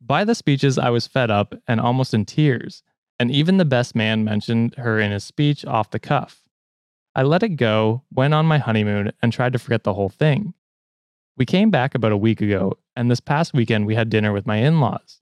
By 0.00 0.24
the 0.24 0.34
speeches, 0.34 0.78
I 0.78 0.90
was 0.90 1.06
fed 1.06 1.30
up 1.30 1.54
and 1.68 1.80
almost 1.80 2.14
in 2.14 2.24
tears, 2.24 2.82
and 3.18 3.30
even 3.30 3.58
the 3.58 3.64
best 3.64 3.94
man 3.94 4.24
mentioned 4.24 4.74
her 4.76 4.98
in 4.98 5.12
his 5.12 5.24
speech 5.24 5.64
off 5.64 5.90
the 5.90 5.98
cuff. 5.98 6.42
I 7.14 7.22
let 7.22 7.42
it 7.42 7.50
go, 7.50 8.04
went 8.12 8.34
on 8.34 8.46
my 8.46 8.58
honeymoon, 8.58 9.12
and 9.22 9.32
tried 9.32 9.52
to 9.52 9.58
forget 9.58 9.84
the 9.84 9.94
whole 9.94 10.08
thing. 10.08 10.54
We 11.36 11.44
came 11.44 11.70
back 11.70 11.94
about 11.94 12.12
a 12.12 12.16
week 12.16 12.40
ago, 12.40 12.78
and 12.96 13.10
this 13.10 13.20
past 13.20 13.52
weekend 13.52 13.86
we 13.86 13.94
had 13.94 14.10
dinner 14.10 14.32
with 14.32 14.46
my 14.46 14.56
in 14.56 14.80
laws. 14.80 15.20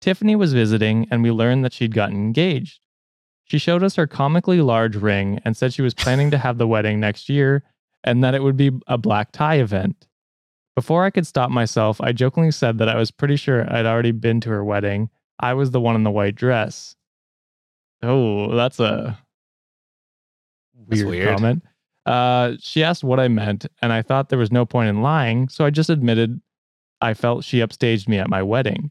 Tiffany 0.00 0.36
was 0.36 0.52
visiting, 0.52 1.06
and 1.10 1.22
we 1.22 1.30
learned 1.30 1.64
that 1.64 1.72
she'd 1.72 1.94
gotten 1.94 2.16
engaged. 2.16 2.80
She 3.44 3.58
showed 3.58 3.82
us 3.82 3.96
her 3.96 4.06
comically 4.06 4.60
large 4.60 4.94
ring 4.94 5.40
and 5.44 5.56
said 5.56 5.72
she 5.72 5.82
was 5.82 5.92
planning 5.92 6.30
to 6.30 6.38
have 6.38 6.56
the 6.56 6.68
wedding 6.68 7.00
next 7.00 7.28
year 7.28 7.64
and 8.04 8.22
that 8.22 8.34
it 8.34 8.44
would 8.44 8.56
be 8.56 8.70
a 8.86 8.96
black 8.96 9.32
tie 9.32 9.56
event. 9.56 10.06
Before 10.76 11.04
I 11.04 11.10
could 11.10 11.26
stop 11.26 11.50
myself, 11.50 12.00
I 12.00 12.12
jokingly 12.12 12.50
said 12.52 12.78
that 12.78 12.88
I 12.88 12.96
was 12.96 13.10
pretty 13.10 13.36
sure 13.36 13.70
I'd 13.72 13.86
already 13.86 14.12
been 14.12 14.40
to 14.42 14.50
her 14.50 14.64
wedding. 14.64 15.10
I 15.38 15.54
was 15.54 15.70
the 15.72 15.80
one 15.80 15.96
in 15.96 16.04
the 16.04 16.10
white 16.10 16.34
dress. 16.36 16.96
Oh, 18.02 18.54
that's 18.54 18.78
a 18.80 19.18
That's 20.88 21.02
weird, 21.02 21.08
weird. 21.08 21.34
comment. 21.36 21.62
Uh, 22.06 22.52
she 22.60 22.82
asked 22.82 23.04
what 23.04 23.20
I 23.20 23.28
meant, 23.28 23.66
and 23.82 23.92
I 23.92 24.02
thought 24.02 24.28
there 24.30 24.38
was 24.38 24.50
no 24.52 24.64
point 24.64 24.88
in 24.88 25.02
lying, 25.02 25.48
so 25.48 25.64
I 25.64 25.70
just 25.70 25.90
admitted 25.90 26.40
I 27.00 27.14
felt 27.14 27.44
she 27.44 27.58
upstaged 27.58 28.08
me 28.08 28.18
at 28.18 28.28
my 28.30 28.42
wedding. 28.42 28.90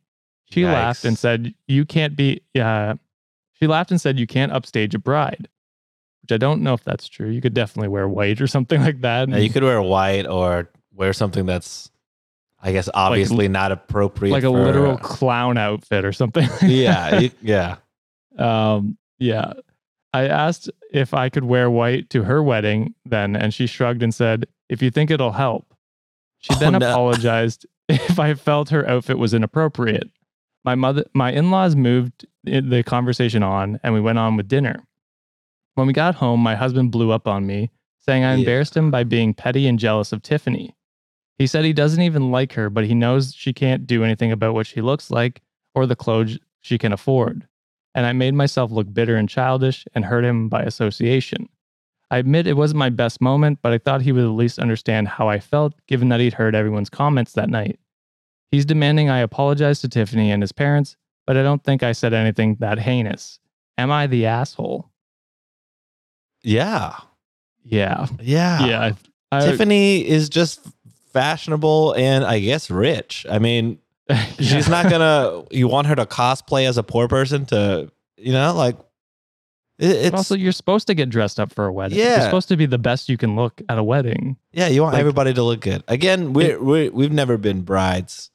She 0.51 0.65
laughed 0.65 1.05
and 1.05 1.17
said, 1.17 1.53
"You 1.67 1.85
can't 1.85 2.15
be." 2.15 2.41
Uh, 2.59 2.95
She 3.53 3.67
laughed 3.67 3.91
and 3.91 3.99
said, 4.01 4.17
You 4.19 4.25
can't 4.25 4.51
upstage 4.51 4.95
a 4.95 4.99
bride, 4.99 5.47
which 6.23 6.31
I 6.31 6.37
don't 6.37 6.63
know 6.63 6.73
if 6.73 6.83
that's 6.83 7.07
true. 7.07 7.29
You 7.29 7.41
could 7.41 7.53
definitely 7.53 7.89
wear 7.89 8.07
white 8.07 8.39
or 8.41 8.47
something 8.47 8.81
like 8.87 9.01
that. 9.01 9.31
Uh, 9.31 9.37
you 9.37 9.49
could 9.49 9.63
wear 9.63 9.81
white 9.81 10.25
or 10.25 10.69
wear 10.99 11.13
something 11.13 11.45
that's, 11.47 11.89
I 12.62 12.71
guess, 12.73 12.89
obviously 12.93 13.47
not 13.47 13.71
appropriate. 13.71 14.31
like 14.33 14.43
a 14.43 14.47
for- 14.47 14.63
literal 14.63 14.97
clown 14.97 15.57
outfit 15.57 16.05
or 16.05 16.12
something. 16.12 16.47
like 16.62 16.62
yeah, 16.63 17.19
you- 17.19 17.31
yeah. 17.41 17.77
Um, 18.38 18.97
yeah. 19.17 19.53
I 20.13 20.27
asked 20.27 20.69
if 20.91 21.13
I 21.13 21.29
could 21.29 21.43
wear 21.45 21.69
white 21.69 22.09
to 22.12 22.23
her 22.23 22.41
wedding 22.43 22.93
then, 23.05 23.35
and 23.35 23.53
she 23.53 23.65
shrugged 23.67 24.01
and 24.03 24.13
said, 24.13 24.45
If 24.67 24.81
you 24.81 24.91
think 24.91 25.09
it'll 25.12 25.31
help. 25.31 25.73
She 26.39 26.53
Oh, 26.55 26.59
then 26.59 26.73
no. 26.73 26.77
apologized 26.91 27.65
if 27.89 28.19
I 28.19 28.33
felt 28.33 28.69
her 28.69 28.88
outfit 28.88 29.17
was 29.17 29.33
inappropriate. 29.33 30.09
My 30.65 30.75
mother, 30.75 31.05
my 31.13 31.31
in-laws 31.31 31.75
moved 31.75 32.25
the 32.43 32.83
conversation 32.85 33.43
on, 33.43 33.79
and 33.83 33.93
we 33.93 34.01
went 34.01 34.17
on 34.19 34.35
with 34.35 34.47
dinner. 34.47 34.83
When 35.75 35.88
we 35.88 35.93
got 35.93 36.15
home, 36.15 36.41
my 36.41 36.55
husband 36.55 36.91
blew 36.91 37.12
up 37.12 37.27
on 37.27 37.45
me, 37.45 37.69
saying 37.99 38.23
I 38.23 38.33
Yeah. 38.33 38.39
embarrassed 38.39 38.75
him 38.75 38.91
by 38.91 39.03
being 39.05 39.33
petty 39.33 39.67
and 39.67 39.79
jealous 39.79 40.12
of 40.12 40.21
Tiffany. 40.21 40.75
He 41.39 41.47
said 41.47 41.65
he 41.65 41.73
doesn't 41.73 42.02
even 42.04 42.30
like 42.32 42.54
her, 42.54 42.69
but 42.69 42.86
he 42.86 42.93
knows 42.93 43.34
she 43.34 43.54
can't 43.54 43.88
do 43.88 44.04
anything 44.04 44.32
about 44.32 44.54
what 44.54 44.67
she 44.67 44.82
looks 44.82 45.10
like 45.10 45.41
or 45.73 45.86
the 45.88 45.95
clothes 45.95 46.38
she 46.62 46.78
can 46.78 46.91
afford. 46.93 47.47
And 47.95 48.06
I 48.06 48.13
made 48.13 48.34
myself 48.36 48.69
look 48.71 48.93
bitter 48.93 49.15
and 49.15 49.28
childish 49.28 49.86
and 49.95 50.06
hurt 50.06 50.23
him 50.25 50.49
by 50.49 50.62
association. 50.63 51.49
I 52.12 52.17
admit 52.17 52.45
it 52.47 52.58
wasn't 52.58 52.80
my 52.80 52.89
best 52.89 53.21
moment, 53.21 53.60
but 53.62 53.71
I 53.71 53.78
thought 53.78 54.02
he 54.02 54.12
would 54.12 54.23
at 54.23 54.28
least 54.32 54.60
understand 54.60 55.08
how 55.08 55.30
I 55.30 55.39
felt 55.39 55.73
given 55.88 56.10
that 56.10 56.19
he'd 56.19 56.34
heard 56.34 56.56
everyone's 56.56 56.89
comments 56.89 57.34
that 57.34 57.49
night. 57.49 57.80
He's 58.52 58.65
demanding 58.65 59.10
I 59.10 59.19
apologize 59.19 59.80
to 59.82 59.88
Tiffany 59.89 60.32
and 60.32 60.41
his 60.43 60.52
parents, 60.52 60.97
but 61.25 61.38
I 61.38 61.43
don't 61.43 61.63
think 61.63 61.84
I 61.84 61.91
said 61.93 62.13
anything 62.13 62.56
that 62.60 62.80
heinous. 62.80 63.39
Am 63.78 63.91
I 63.91 64.08
the 64.08 64.25
asshole? 64.25 64.89
Yeah. 66.43 66.95
Yeah. 67.63 68.08
Yeah. 68.19 68.65
Yeah. 68.65 68.80
I, 69.32 69.38
I- 69.38 69.45
Tiffany 69.52 70.08
is 70.08 70.30
just 70.30 70.67
fashionable 71.11 71.93
and 71.93 72.23
I 72.23 72.39
guess 72.39 72.69
rich. 72.69 73.25
I 73.29 73.39
mean, 73.39 73.79
she's 74.39 74.67
not 74.69 74.89
gonna. 74.89 75.43
You 75.51 75.67
want 75.67 75.87
her 75.87 75.95
to 75.95 76.05
cosplay 76.05 76.67
as 76.67 76.77
a 76.77 76.83
poor 76.83 77.07
person 77.07 77.45
to, 77.47 77.91
you 78.17 78.33
know, 78.33 78.53
like 78.53 78.75
it, 79.77 79.91
it's 79.91 80.09
But 80.11 80.17
also, 80.17 80.35
you're 80.35 80.51
supposed 80.51 80.87
to 80.87 80.93
get 80.93 81.09
dressed 81.09 81.39
up 81.39 81.53
for 81.53 81.65
a 81.65 81.71
wedding. 81.71 81.97
You're 81.99 82.07
Yeah. 82.07 82.25
supposed 82.25 82.47
to 82.49 82.57
be 82.57 82.65
the 82.65 82.77
best 82.77 83.07
you 83.09 83.17
can 83.17 83.35
look 83.35 83.61
at 83.69 83.77
a 83.77 83.83
wedding. 83.83 84.37
yeah. 84.51 84.67
You 84.67 84.81
want 84.81 84.93
like- 84.93 84.99
everybody 85.01 85.33
to 85.33 85.43
look 85.43 85.61
good. 85.61 85.83
Again, 85.87 86.33
we're, 86.33 86.59
we 86.61 86.89
we've 86.89 87.11
never 87.11 87.37
been 87.37 87.61
brides, 87.61 88.31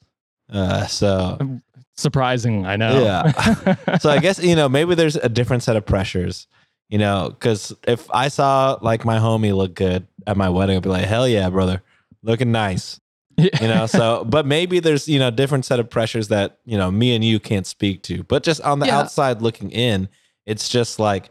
uh, 0.51 0.85
so 0.87 1.59
Surprising, 1.97 2.65
I 2.65 2.75
know. 2.75 3.03
Yeah. 3.03 3.97
so 3.99 4.09
I 4.09 4.19
guess 4.19 4.39
you 4.43 4.55
know 4.55 4.67
maybe 4.67 4.95
there's 4.95 5.15
a 5.15 5.29
different 5.29 5.63
set 5.63 5.75
of 5.75 5.85
pressures. 5.85 6.47
You 6.89 6.99
know, 6.99 7.29
because 7.31 7.73
if 7.87 8.09
I 8.11 8.27
saw 8.27 8.77
like 8.81 9.05
my 9.05 9.17
homie 9.17 9.55
look 9.55 9.73
good 9.73 10.05
at 10.27 10.37
my 10.37 10.49
wedding, 10.49 10.77
I'd 10.77 10.83
be 10.83 10.89
like, 10.89 11.05
hell 11.05 11.27
yeah, 11.27 11.49
brother, 11.49 11.81
looking 12.25 12.51
nice. 12.51 12.99
you 13.37 13.49
know 13.67 13.85
so 13.85 14.23
but 14.29 14.45
maybe 14.45 14.79
there's 14.79 15.07
you 15.07 15.19
know 15.19 15.29
different 15.29 15.65
set 15.65 15.79
of 15.79 15.89
pressures 15.89 16.29
that 16.29 16.57
you 16.65 16.77
know 16.77 16.89
me 16.89 17.13
and 17.15 17.23
you 17.23 17.39
can't 17.39 17.67
speak 17.67 18.01
to 18.03 18.23
but 18.23 18.43
just 18.43 18.61
on 18.61 18.79
the 18.79 18.85
Yeah. 18.87 18.99
outside 18.99 19.41
looking 19.41 19.71
in 19.71 20.07
it's 20.45 20.69
just 20.69 20.99
like 20.99 21.29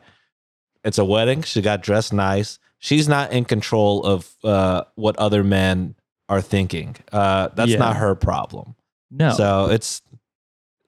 it's 0.85 0.99
a 0.99 1.05
wedding 1.05 1.41
she 1.43 1.63
got 1.63 1.83
dressed 1.83 2.13
nice 2.13 2.59
she's 2.79 3.09
not 3.09 3.33
in 3.33 3.45
control 3.47 4.05
of 4.05 4.31
uh 4.45 4.85
what 4.97 5.17
other 5.17 5.43
men 5.43 5.95
are 6.29 6.43
thinking 6.43 6.95
uh 7.13 7.49
that's 7.55 7.71
Yeah. 7.71 7.79
not 7.79 7.97
her 7.97 8.15
problem 8.15 8.75
no. 9.11 9.31
so 9.33 9.71
it's 9.71 10.03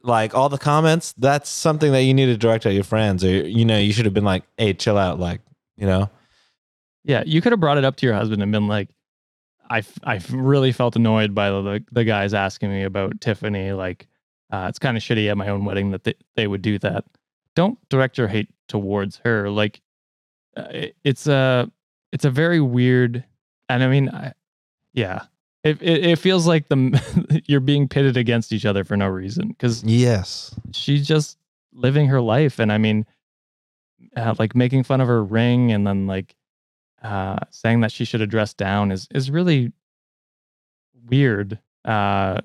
like 0.02 0.34
all 0.34 0.50
the 0.50 0.58
comments 0.58 1.14
that's 1.16 1.48
something 1.48 1.92
that 1.92 2.02
you 2.02 2.12
need 2.12 2.26
to 2.26 2.36
direct 2.36 2.66
at 2.66 2.74
your 2.74 2.84
friends 2.84 3.24
or 3.24 3.30
you 3.48 3.64
know 3.64 3.78
you 3.78 3.92
should 3.94 4.04
have 4.04 4.14
been 4.14 4.24
like 4.24 4.44
hey 4.58 4.74
chill 4.74 4.98
out 4.98 5.18
like 5.18 5.40
you 5.78 5.86
know 5.86 6.10
Yeah, 7.04 7.22
you 7.24 7.40
could 7.40 7.52
have 7.52 7.60
brought 7.60 7.78
it 7.78 7.84
up 7.84 7.96
to 7.96 8.06
your 8.06 8.14
husband 8.16 8.42
and 8.42 8.50
been 8.52 8.66
like, 8.68 8.88
I, 9.70 9.82
I 10.04 10.20
really 10.30 10.72
felt 10.72 10.96
annoyed 10.96 11.34
by 11.34 11.50
the, 11.50 11.84
the 11.92 12.04
guys 12.04 12.34
asking 12.34 12.70
me 12.70 12.82
about 12.82 13.20
Tiffany. 13.20 13.72
Like, 13.72 14.06
uh, 14.50 14.66
it's 14.68 14.78
kind 14.78 14.96
of 14.96 15.02
shitty 15.02 15.30
at 15.30 15.36
my 15.36 15.48
own 15.48 15.64
wedding 15.64 15.90
that 15.90 16.04
they, 16.04 16.14
they 16.36 16.46
would 16.46 16.62
do 16.62 16.78
that. 16.80 17.04
Don't 17.54 17.78
direct 17.88 18.18
your 18.18 18.28
hate 18.28 18.50
towards 18.68 19.20
her. 19.24 19.50
Like, 19.50 19.80
uh, 20.56 20.68
it, 20.70 20.96
it's 21.04 21.26
a, 21.26 21.70
it's 22.12 22.24
a 22.24 22.30
very 22.30 22.60
weird, 22.60 23.24
and 23.68 23.82
I 23.82 23.88
mean, 23.88 24.08
I, 24.08 24.32
yeah, 24.92 25.22
it, 25.66 25.82
it, 25.82 26.06
it 26.06 26.18
feels 26.18 26.46
like 26.46 26.68
the 26.68 27.42
you're 27.46 27.60
being 27.60 27.88
pitted 27.88 28.16
against 28.16 28.52
each 28.52 28.64
other 28.64 28.84
for 28.84 28.96
no 28.96 29.08
reason 29.08 29.48
because 29.48 29.82
yes 29.82 30.54
she's 30.72 31.06
just 31.06 31.38
living 31.72 32.06
her 32.06 32.20
life 32.20 32.60
and 32.60 32.72
i 32.72 32.78
mean 32.78 33.04
uh, 34.16 34.34
like 34.38 34.54
making 34.54 34.84
fun 34.84 35.00
of 35.00 35.08
her 35.08 35.24
ring 35.24 35.72
and 35.72 35.86
then 35.86 36.06
like 36.06 36.36
uh 37.02 37.36
saying 37.50 37.80
that 37.80 37.92
she 37.92 38.04
should 38.04 38.20
have 38.20 38.30
dressed 38.30 38.56
down 38.56 38.90
is 38.90 39.08
is 39.14 39.30
really 39.30 39.72
weird. 41.08 41.58
Uh 41.84 42.40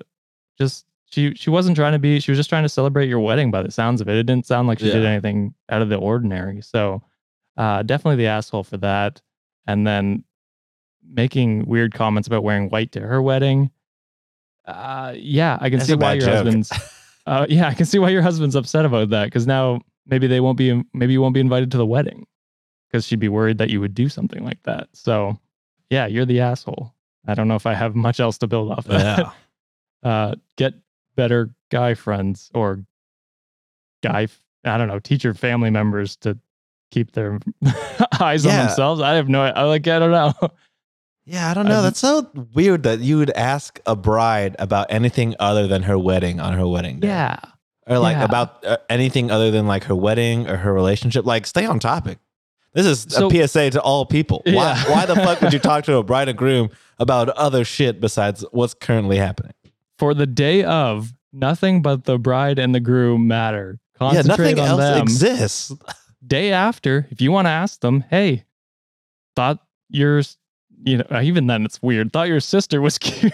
just 0.58 0.86
she 1.10 1.34
she 1.34 1.50
wasn't 1.50 1.76
trying 1.76 1.92
to 1.92 1.98
be 1.98 2.20
she 2.20 2.30
was 2.30 2.38
just 2.38 2.48
trying 2.48 2.62
to 2.62 2.68
celebrate 2.68 3.08
your 3.08 3.20
wedding 3.20 3.50
by 3.50 3.62
the 3.62 3.70
sounds 3.70 4.00
of 4.00 4.08
it. 4.08 4.16
It 4.16 4.24
didn't 4.24 4.46
sound 4.46 4.68
like 4.68 4.78
she 4.78 4.86
did 4.86 5.04
anything 5.04 5.54
out 5.68 5.82
of 5.82 5.88
the 5.88 5.96
ordinary. 5.96 6.60
So 6.62 7.02
uh 7.56 7.82
definitely 7.82 8.22
the 8.22 8.28
asshole 8.28 8.64
for 8.64 8.76
that. 8.78 9.20
And 9.66 9.86
then 9.86 10.24
making 11.04 11.64
weird 11.66 11.94
comments 11.94 12.26
about 12.28 12.44
wearing 12.44 12.68
white 12.70 12.92
to 12.92 13.00
her 13.00 13.20
wedding. 13.20 13.70
Uh 14.64 15.12
yeah 15.16 15.58
i 15.60 15.68
can 15.70 15.78
That's 15.80 15.88
see 15.88 15.96
why 15.96 16.12
your 16.14 16.20
joke. 16.26 16.34
husband's 16.34 16.70
uh, 17.24 17.46
yeah, 17.48 17.68
I 17.68 17.74
can 17.74 17.86
see 17.86 18.00
why 18.00 18.08
your 18.08 18.22
husband's 18.22 18.56
upset 18.56 18.84
about 18.84 19.10
that 19.10 19.26
because 19.26 19.46
now 19.46 19.80
maybe 20.06 20.26
they 20.26 20.40
won't 20.40 20.58
be 20.58 20.82
maybe 20.92 21.12
you 21.12 21.20
won't 21.22 21.34
be 21.34 21.40
invited 21.40 21.70
to 21.70 21.76
the 21.76 21.86
wedding 21.86 22.26
because 22.92 23.06
she'd 23.06 23.18
be 23.18 23.28
worried 23.30 23.56
that 23.58 23.70
you 23.70 23.80
would 23.80 23.94
do 23.94 24.08
something 24.10 24.44
like 24.44 24.62
that. 24.64 24.88
So, 24.92 25.38
yeah, 25.88 26.06
you're 26.06 26.26
the 26.26 26.40
asshole. 26.40 26.92
I 27.26 27.34
don't 27.34 27.48
know 27.48 27.54
if 27.54 27.64
I 27.66 27.72
have 27.74 27.94
much 27.96 28.20
else 28.20 28.36
to 28.38 28.46
build 28.46 28.70
off 28.70 28.80
of 28.86 28.92
that. 28.92 29.18
yeah 29.18 29.30
Uh, 30.04 30.34
get 30.56 30.74
better 31.14 31.54
guy 31.70 31.94
friends 31.94 32.50
or 32.54 32.84
guy, 34.02 34.26
I 34.64 34.76
don't 34.76 34.88
know, 34.88 34.98
teach 34.98 35.22
your 35.22 35.32
family 35.34 35.70
members 35.70 36.16
to 36.16 36.36
keep 36.90 37.12
their 37.12 37.38
eyes 38.20 38.44
Yeah. 38.44 38.60
on 38.62 38.66
themselves. 38.66 39.00
I 39.00 39.14
have 39.14 39.28
no, 39.28 39.42
I 39.42 39.62
like, 39.62 39.86
I 39.86 40.00
don't 40.00 40.10
know. 40.10 40.32
Yeah, 41.24 41.48
I 41.48 41.54
don't 41.54 41.66
know. 41.68 41.74
I've- 41.76 41.82
That's 41.84 42.00
so 42.00 42.28
weird 42.52 42.82
that 42.82 42.98
you 42.98 43.16
would 43.18 43.30
ask 43.30 43.78
a 43.86 43.94
bride 43.94 44.56
about 44.58 44.88
anything 44.90 45.36
other 45.38 45.68
than 45.68 45.84
her 45.84 45.96
wedding 45.96 46.40
on 46.40 46.54
her 46.54 46.66
wedding 46.66 46.98
day. 46.98 47.06
Yeah. 47.06 47.38
Or 47.86 48.00
like 48.00 48.16
yeah. 48.16 48.24
about 48.24 48.64
uh, 48.64 48.78
anything 48.90 49.30
other 49.30 49.52
than 49.52 49.68
like 49.68 49.84
her 49.84 49.94
wedding 49.94 50.48
or 50.48 50.56
her 50.56 50.72
relationship. 50.72 51.24
Like 51.24 51.46
stay 51.46 51.64
on 51.64 51.78
topic. 51.78 52.18
This 52.74 52.86
is 52.86 53.06
So- 53.08 53.28
a 53.28 53.30
PSA 53.30 53.70
to 53.70 53.80
all 53.82 54.06
people. 54.06 54.42
Why, 54.46 54.52
Yeah. 54.52 54.90
why 54.90 55.06
the 55.06 55.14
fuck 55.16 55.40
would 55.42 55.52
you 55.52 55.58
talk 55.70 55.84
to 55.84 55.96
a 55.96 56.02
bride 56.02 56.28
and 56.28 56.38
groom 56.38 56.70
about 56.98 57.28
other 57.30 57.64
shit 57.64 58.00
besides 58.00 58.44
what's 58.52 58.74
currently 58.74 59.18
happening? 59.18 59.52
For 59.98 60.14
the 60.14 60.26
day 60.26 60.64
of, 60.64 61.12
nothing 61.32 61.82
but 61.82 62.04
the 62.04 62.18
bride 62.18 62.58
and 62.58 62.74
the 62.74 62.80
groom 62.80 63.26
matter. 63.28 63.78
yeah, 64.00 64.08
Concentrate 64.10 64.56
nothing 64.56 64.58
on 64.60 64.68
else 64.68 64.80
them. 64.80 65.02
exists. 65.02 65.72
day 66.26 66.52
after, 66.52 67.06
if 67.10 67.20
you 67.20 67.30
want 67.32 67.46
to 67.46 67.50
ask 67.50 67.80
them, 67.80 68.04
hey, 68.10 68.44
thought 69.36 69.58
yours, 69.88 70.36
you 70.84 70.98
know, 70.98 71.20
even 71.22 71.46
then 71.46 71.64
it's 71.64 71.80
weird. 71.82 72.12
Thought 72.12 72.28
your 72.28 72.40
sister 72.40 72.80
was 72.80 72.98
cute. 72.98 73.32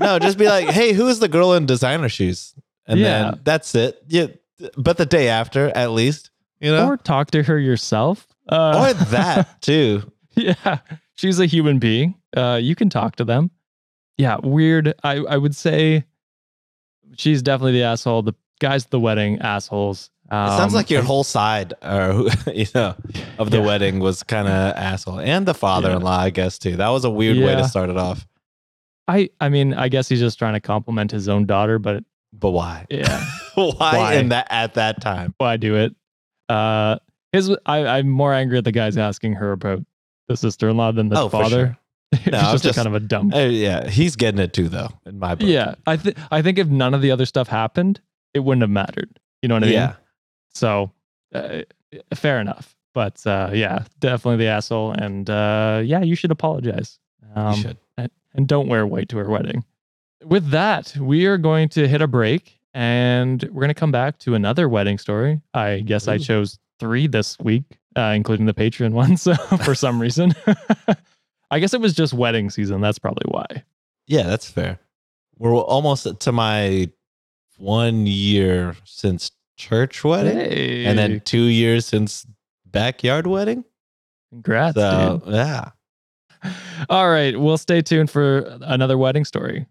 No, 0.00 0.18
just 0.18 0.38
be 0.38 0.46
like, 0.46 0.68
hey, 0.68 0.92
who's 0.92 1.18
the 1.18 1.28
girl 1.28 1.52
in 1.54 1.66
designer 1.66 2.08
shoes? 2.08 2.54
And 2.86 3.00
Yeah. 3.00 3.22
then 3.32 3.40
that's 3.44 3.74
it. 3.74 4.02
Yeah, 4.08 4.28
but 4.76 4.96
the 4.96 5.06
day 5.06 5.28
after, 5.28 5.68
at 5.76 5.90
least, 5.90 6.30
you 6.60 6.70
know, 6.70 6.86
or 6.88 6.96
talk 6.96 7.30
to 7.32 7.42
her 7.42 7.58
yourself. 7.58 8.26
Uh, 8.48 8.88
or 8.90 9.04
that 9.06 9.60
too. 9.62 10.02
yeah, 10.36 10.78
she's 11.14 11.40
a 11.40 11.46
human 11.46 11.78
being. 11.78 12.14
Uh, 12.36 12.58
you 12.62 12.74
can 12.74 12.88
talk 12.90 13.16
to 13.16 13.24
them. 13.24 13.50
Yeah, 14.18 14.36
weird. 14.42 14.94
I 15.02 15.16
I 15.18 15.36
would 15.36 15.54
say 15.56 16.04
she's 17.16 17.42
definitely 17.42 17.72
the 17.72 17.82
asshole. 17.84 18.22
The 18.22 18.34
guys 18.60 18.84
at 18.84 18.90
the 18.90 19.00
wedding 19.00 19.38
assholes. 19.40 20.10
Um, 20.30 20.52
It 20.52 20.56
sounds 20.56 20.74
like 20.74 20.90
your 20.90 21.02
whole 21.02 21.22
side, 21.24 21.72
or 21.82 22.24
you 22.52 22.66
know, 22.74 22.94
of 23.38 23.50
the 23.50 23.58
Yeah. 23.58 23.66
wedding 23.66 24.00
was 24.00 24.22
kind 24.22 24.48
of 24.48 24.74
asshole, 24.76 25.20
and 25.20 25.46
the 25.46 25.54
father-in-law, 25.54 26.18
I 26.18 26.30
guess 26.30 26.58
too. 26.58 26.76
That 26.76 26.88
was 26.88 27.04
a 27.04 27.10
weird 27.10 27.38
way 27.38 27.54
to 27.54 27.64
start 27.68 27.90
it 27.90 27.96
off. 27.96 28.26
I 29.08 29.30
I 29.40 29.48
mean 29.50 29.72
I 29.74 29.88
guess 29.88 30.08
he's 30.08 30.18
just 30.20 30.38
trying 30.38 30.54
to 30.54 30.60
compliment 30.60 31.12
his 31.12 31.28
own 31.28 31.46
daughter, 31.46 31.78
but 31.78 32.02
But 32.32 32.50
why? 32.50 32.86
yeah. 32.90 33.24
why, 33.54 33.72
Why? 33.78 34.14
in 34.14 34.30
that 34.30 34.48
at 34.50 34.74
that 34.74 35.00
time? 35.00 35.34
why 35.38 35.56
do 35.58 35.76
it. 35.76 35.94
Uh, 36.48 36.98
his 37.36 37.50
I, 37.66 37.86
I'm 37.98 38.08
more 38.08 38.32
angry 38.34 38.58
at 38.58 38.64
the 38.64 38.72
guys 38.72 38.96
asking 38.96 39.34
her 39.34 39.52
about 39.52 39.84
the 40.28 40.36
sister-in-law 40.36 40.92
than 40.92 41.08
the 41.08 41.20
Oh, 41.20 41.28
father. 41.28 41.76
It's 42.12 42.26
No, 42.26 42.38
just, 42.40 42.64
a 42.64 42.68
just- 42.68 42.76
kind 42.76 42.88
of 42.88 42.94
a 42.94 43.00
dumb. 43.00 43.32
Uh, 43.32 43.40
yeah, 43.46 43.88
he's 43.88 44.16
getting 44.16 44.40
it 44.40 44.52
too, 44.52 44.68
though. 44.68 44.88
In 45.06 45.18
my 45.18 45.34
book. 45.34 45.48
yeah, 45.48 45.74
I 45.86 45.96
think 45.96 46.16
I 46.30 46.42
think 46.42 46.58
if 46.58 46.68
none 46.68 46.94
of 46.94 47.02
the 47.02 47.10
other 47.10 47.26
stuff 47.26 47.48
happened, 47.48 48.00
it 48.34 48.40
wouldn't 48.40 48.62
have 48.62 48.70
mattered. 48.70 49.18
You 49.42 49.48
know 49.48 49.54
what 49.56 49.62
I 49.64 49.66
mean? 49.66 49.74
yeah. 49.74 49.94
So, 50.54 50.90
uh, 51.34 51.62
fair 52.14 52.40
enough. 52.40 52.74
But 52.94 53.24
uh, 53.26 53.50
yeah, 53.52 53.84
definitely 54.00 54.38
the 54.44 54.50
asshole. 54.50 54.92
And 54.92 55.28
uh, 55.28 55.82
yeah, 55.84 56.00
you 56.02 56.14
should 56.16 56.30
apologize. 56.30 56.98
Um, 57.34 57.54
you 57.54 57.62
should. 57.62 57.76
And, 57.98 58.10
and 58.34 58.48
don't 58.48 58.68
wear 58.68 58.86
white 58.86 59.08
to 59.10 59.18
her 59.18 59.28
wedding. 59.28 59.64
With 60.24 60.48
that, 60.50 60.96
we 60.96 61.26
are 61.26 61.36
going 61.36 61.68
to 61.70 61.86
hit 61.86 62.00
a 62.00 62.06
break 62.08 62.58
and 62.72 63.42
we're 63.52 63.60
going 63.60 63.68
to 63.68 63.74
come 63.74 63.92
back 63.92 64.18
to 64.20 64.34
another 64.34 64.66
wedding 64.68 64.96
story. 64.98 65.42
I 65.52 65.80
guess 65.80 66.08
I 66.08 66.16
chose 66.18 66.58
three 66.80 67.06
this 67.06 67.38
week, 67.38 67.64
uh, 67.96 68.12
including 68.16 68.46
the 68.46 68.54
Patreon 68.54 68.92
ones 68.92 69.26
for 69.64 69.74
some 69.74 70.00
reason. 70.00 70.34
I 71.50 71.58
guess 71.60 71.74
it 71.74 71.80
was 71.80 71.94
just 71.94 72.12
wedding 72.12 72.50
season. 72.50 72.80
That's 72.80 72.98
probably 72.98 73.30
why. 73.30 73.64
Yeah, 74.06 74.24
that's 74.24 74.50
fair. 74.50 74.78
We're 75.38 75.54
almost 75.54 76.06
to 76.20 76.32
my 76.32 76.90
one 77.58 78.06
year 78.06 78.74
since 78.84 79.30
church 79.56 80.02
wedding, 80.04 80.36
Hey. 80.36 80.84
and 80.84 80.98
then 80.98 81.20
two 81.20 81.44
years 81.44 81.86
since 81.86 82.26
backyard 82.66 83.26
wedding. 83.26 83.64
congrats, 84.30 84.74
So 84.76 85.22
dude. 85.24 85.34
yeah, 85.34 85.70
All 86.90 87.08
right, 87.08 87.38
we'll 87.38 87.58
stay 87.58 87.80
tuned 87.82 88.10
for 88.10 88.58
another 88.62 88.98
wedding 88.98 89.24
story. 89.24 89.66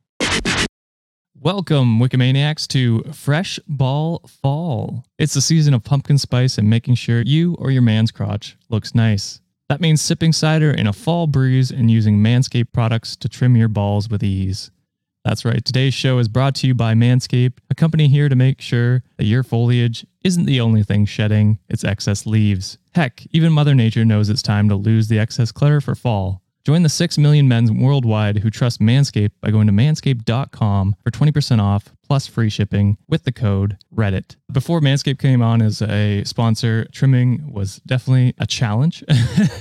Welcome, 1.41 1.99
Wikimaniacs, 1.99 2.65
to 2.69 3.03
Fresh 3.11 3.59
Ball 3.67 4.21
Fall. 4.41 5.03
It's 5.19 5.33
the 5.33 5.41
season 5.41 5.73
of 5.73 5.83
pumpkin 5.83 6.17
spice 6.17 6.57
and 6.57 6.69
making 6.69 6.95
sure 6.95 7.21
you 7.21 7.55
or 7.59 7.71
your 7.71 7.81
man's 7.81 8.09
crotch 8.09 8.57
looks 8.69 8.95
nice. 8.95 9.41
That 9.67 9.81
means 9.81 10.01
sipping 10.01 10.31
cider 10.31 10.71
in 10.71 10.87
a 10.87 10.93
fall 10.93 11.27
breeze 11.27 11.71
and 11.71 11.91
using 11.91 12.19
Manscaped 12.19 12.71
products 12.71 13.17
to 13.17 13.27
trim 13.27 13.57
your 13.57 13.67
balls 13.67 14.09
with 14.09 14.23
ease. 14.23 14.71
That's 15.25 15.43
right, 15.43 15.63
today's 15.63 15.93
show 15.93 16.19
is 16.19 16.29
brought 16.29 16.55
to 16.55 16.67
you 16.67 16.73
by 16.73 16.93
Manscaped, 16.93 17.57
a 17.69 17.75
company 17.75 18.07
here 18.07 18.29
to 18.29 18.35
make 18.35 18.61
sure 18.61 19.03
that 19.17 19.25
your 19.25 19.43
foliage 19.43 20.05
isn't 20.23 20.45
the 20.45 20.61
only 20.61 20.83
thing 20.83 21.05
shedding 21.05 21.59
its 21.67 21.83
excess 21.83 22.25
leaves. 22.25 22.77
Heck, 22.93 23.27
even 23.31 23.51
Mother 23.51 23.75
Nature 23.75 24.05
knows 24.05 24.29
it's 24.29 24.41
time 24.41 24.69
to 24.69 24.75
lose 24.75 25.09
the 25.09 25.19
excess 25.19 25.51
clutter 25.51 25.81
for 25.81 25.95
fall. 25.95 26.41
Join 26.65 26.81
the 26.81 26.89
6 26.89 27.19
million 27.19 27.47
men 27.47 27.79
worldwide 27.79 28.39
who 28.39 28.49
trust 28.49 28.81
Manscaped 28.81 29.33
by 29.39 29.51
going 29.51 29.67
to 29.67 29.73
manscaped.com 29.73 30.95
for 31.03 31.11
20% 31.11 31.61
off 31.61 31.93
plus 32.03 32.25
free 32.25 32.49
shipping 32.49 32.97
with 33.07 33.23
the 33.23 33.31
code 33.31 33.77
Reddit. 33.93 34.35
Before 34.51 34.81
Manscaped 34.81 35.19
came 35.19 35.43
on 35.43 35.61
as 35.61 35.83
a 35.83 36.23
sponsor, 36.23 36.87
trimming 36.91 37.51
was 37.53 37.77
definitely 37.85 38.33
a 38.39 38.47
challenge. 38.47 39.03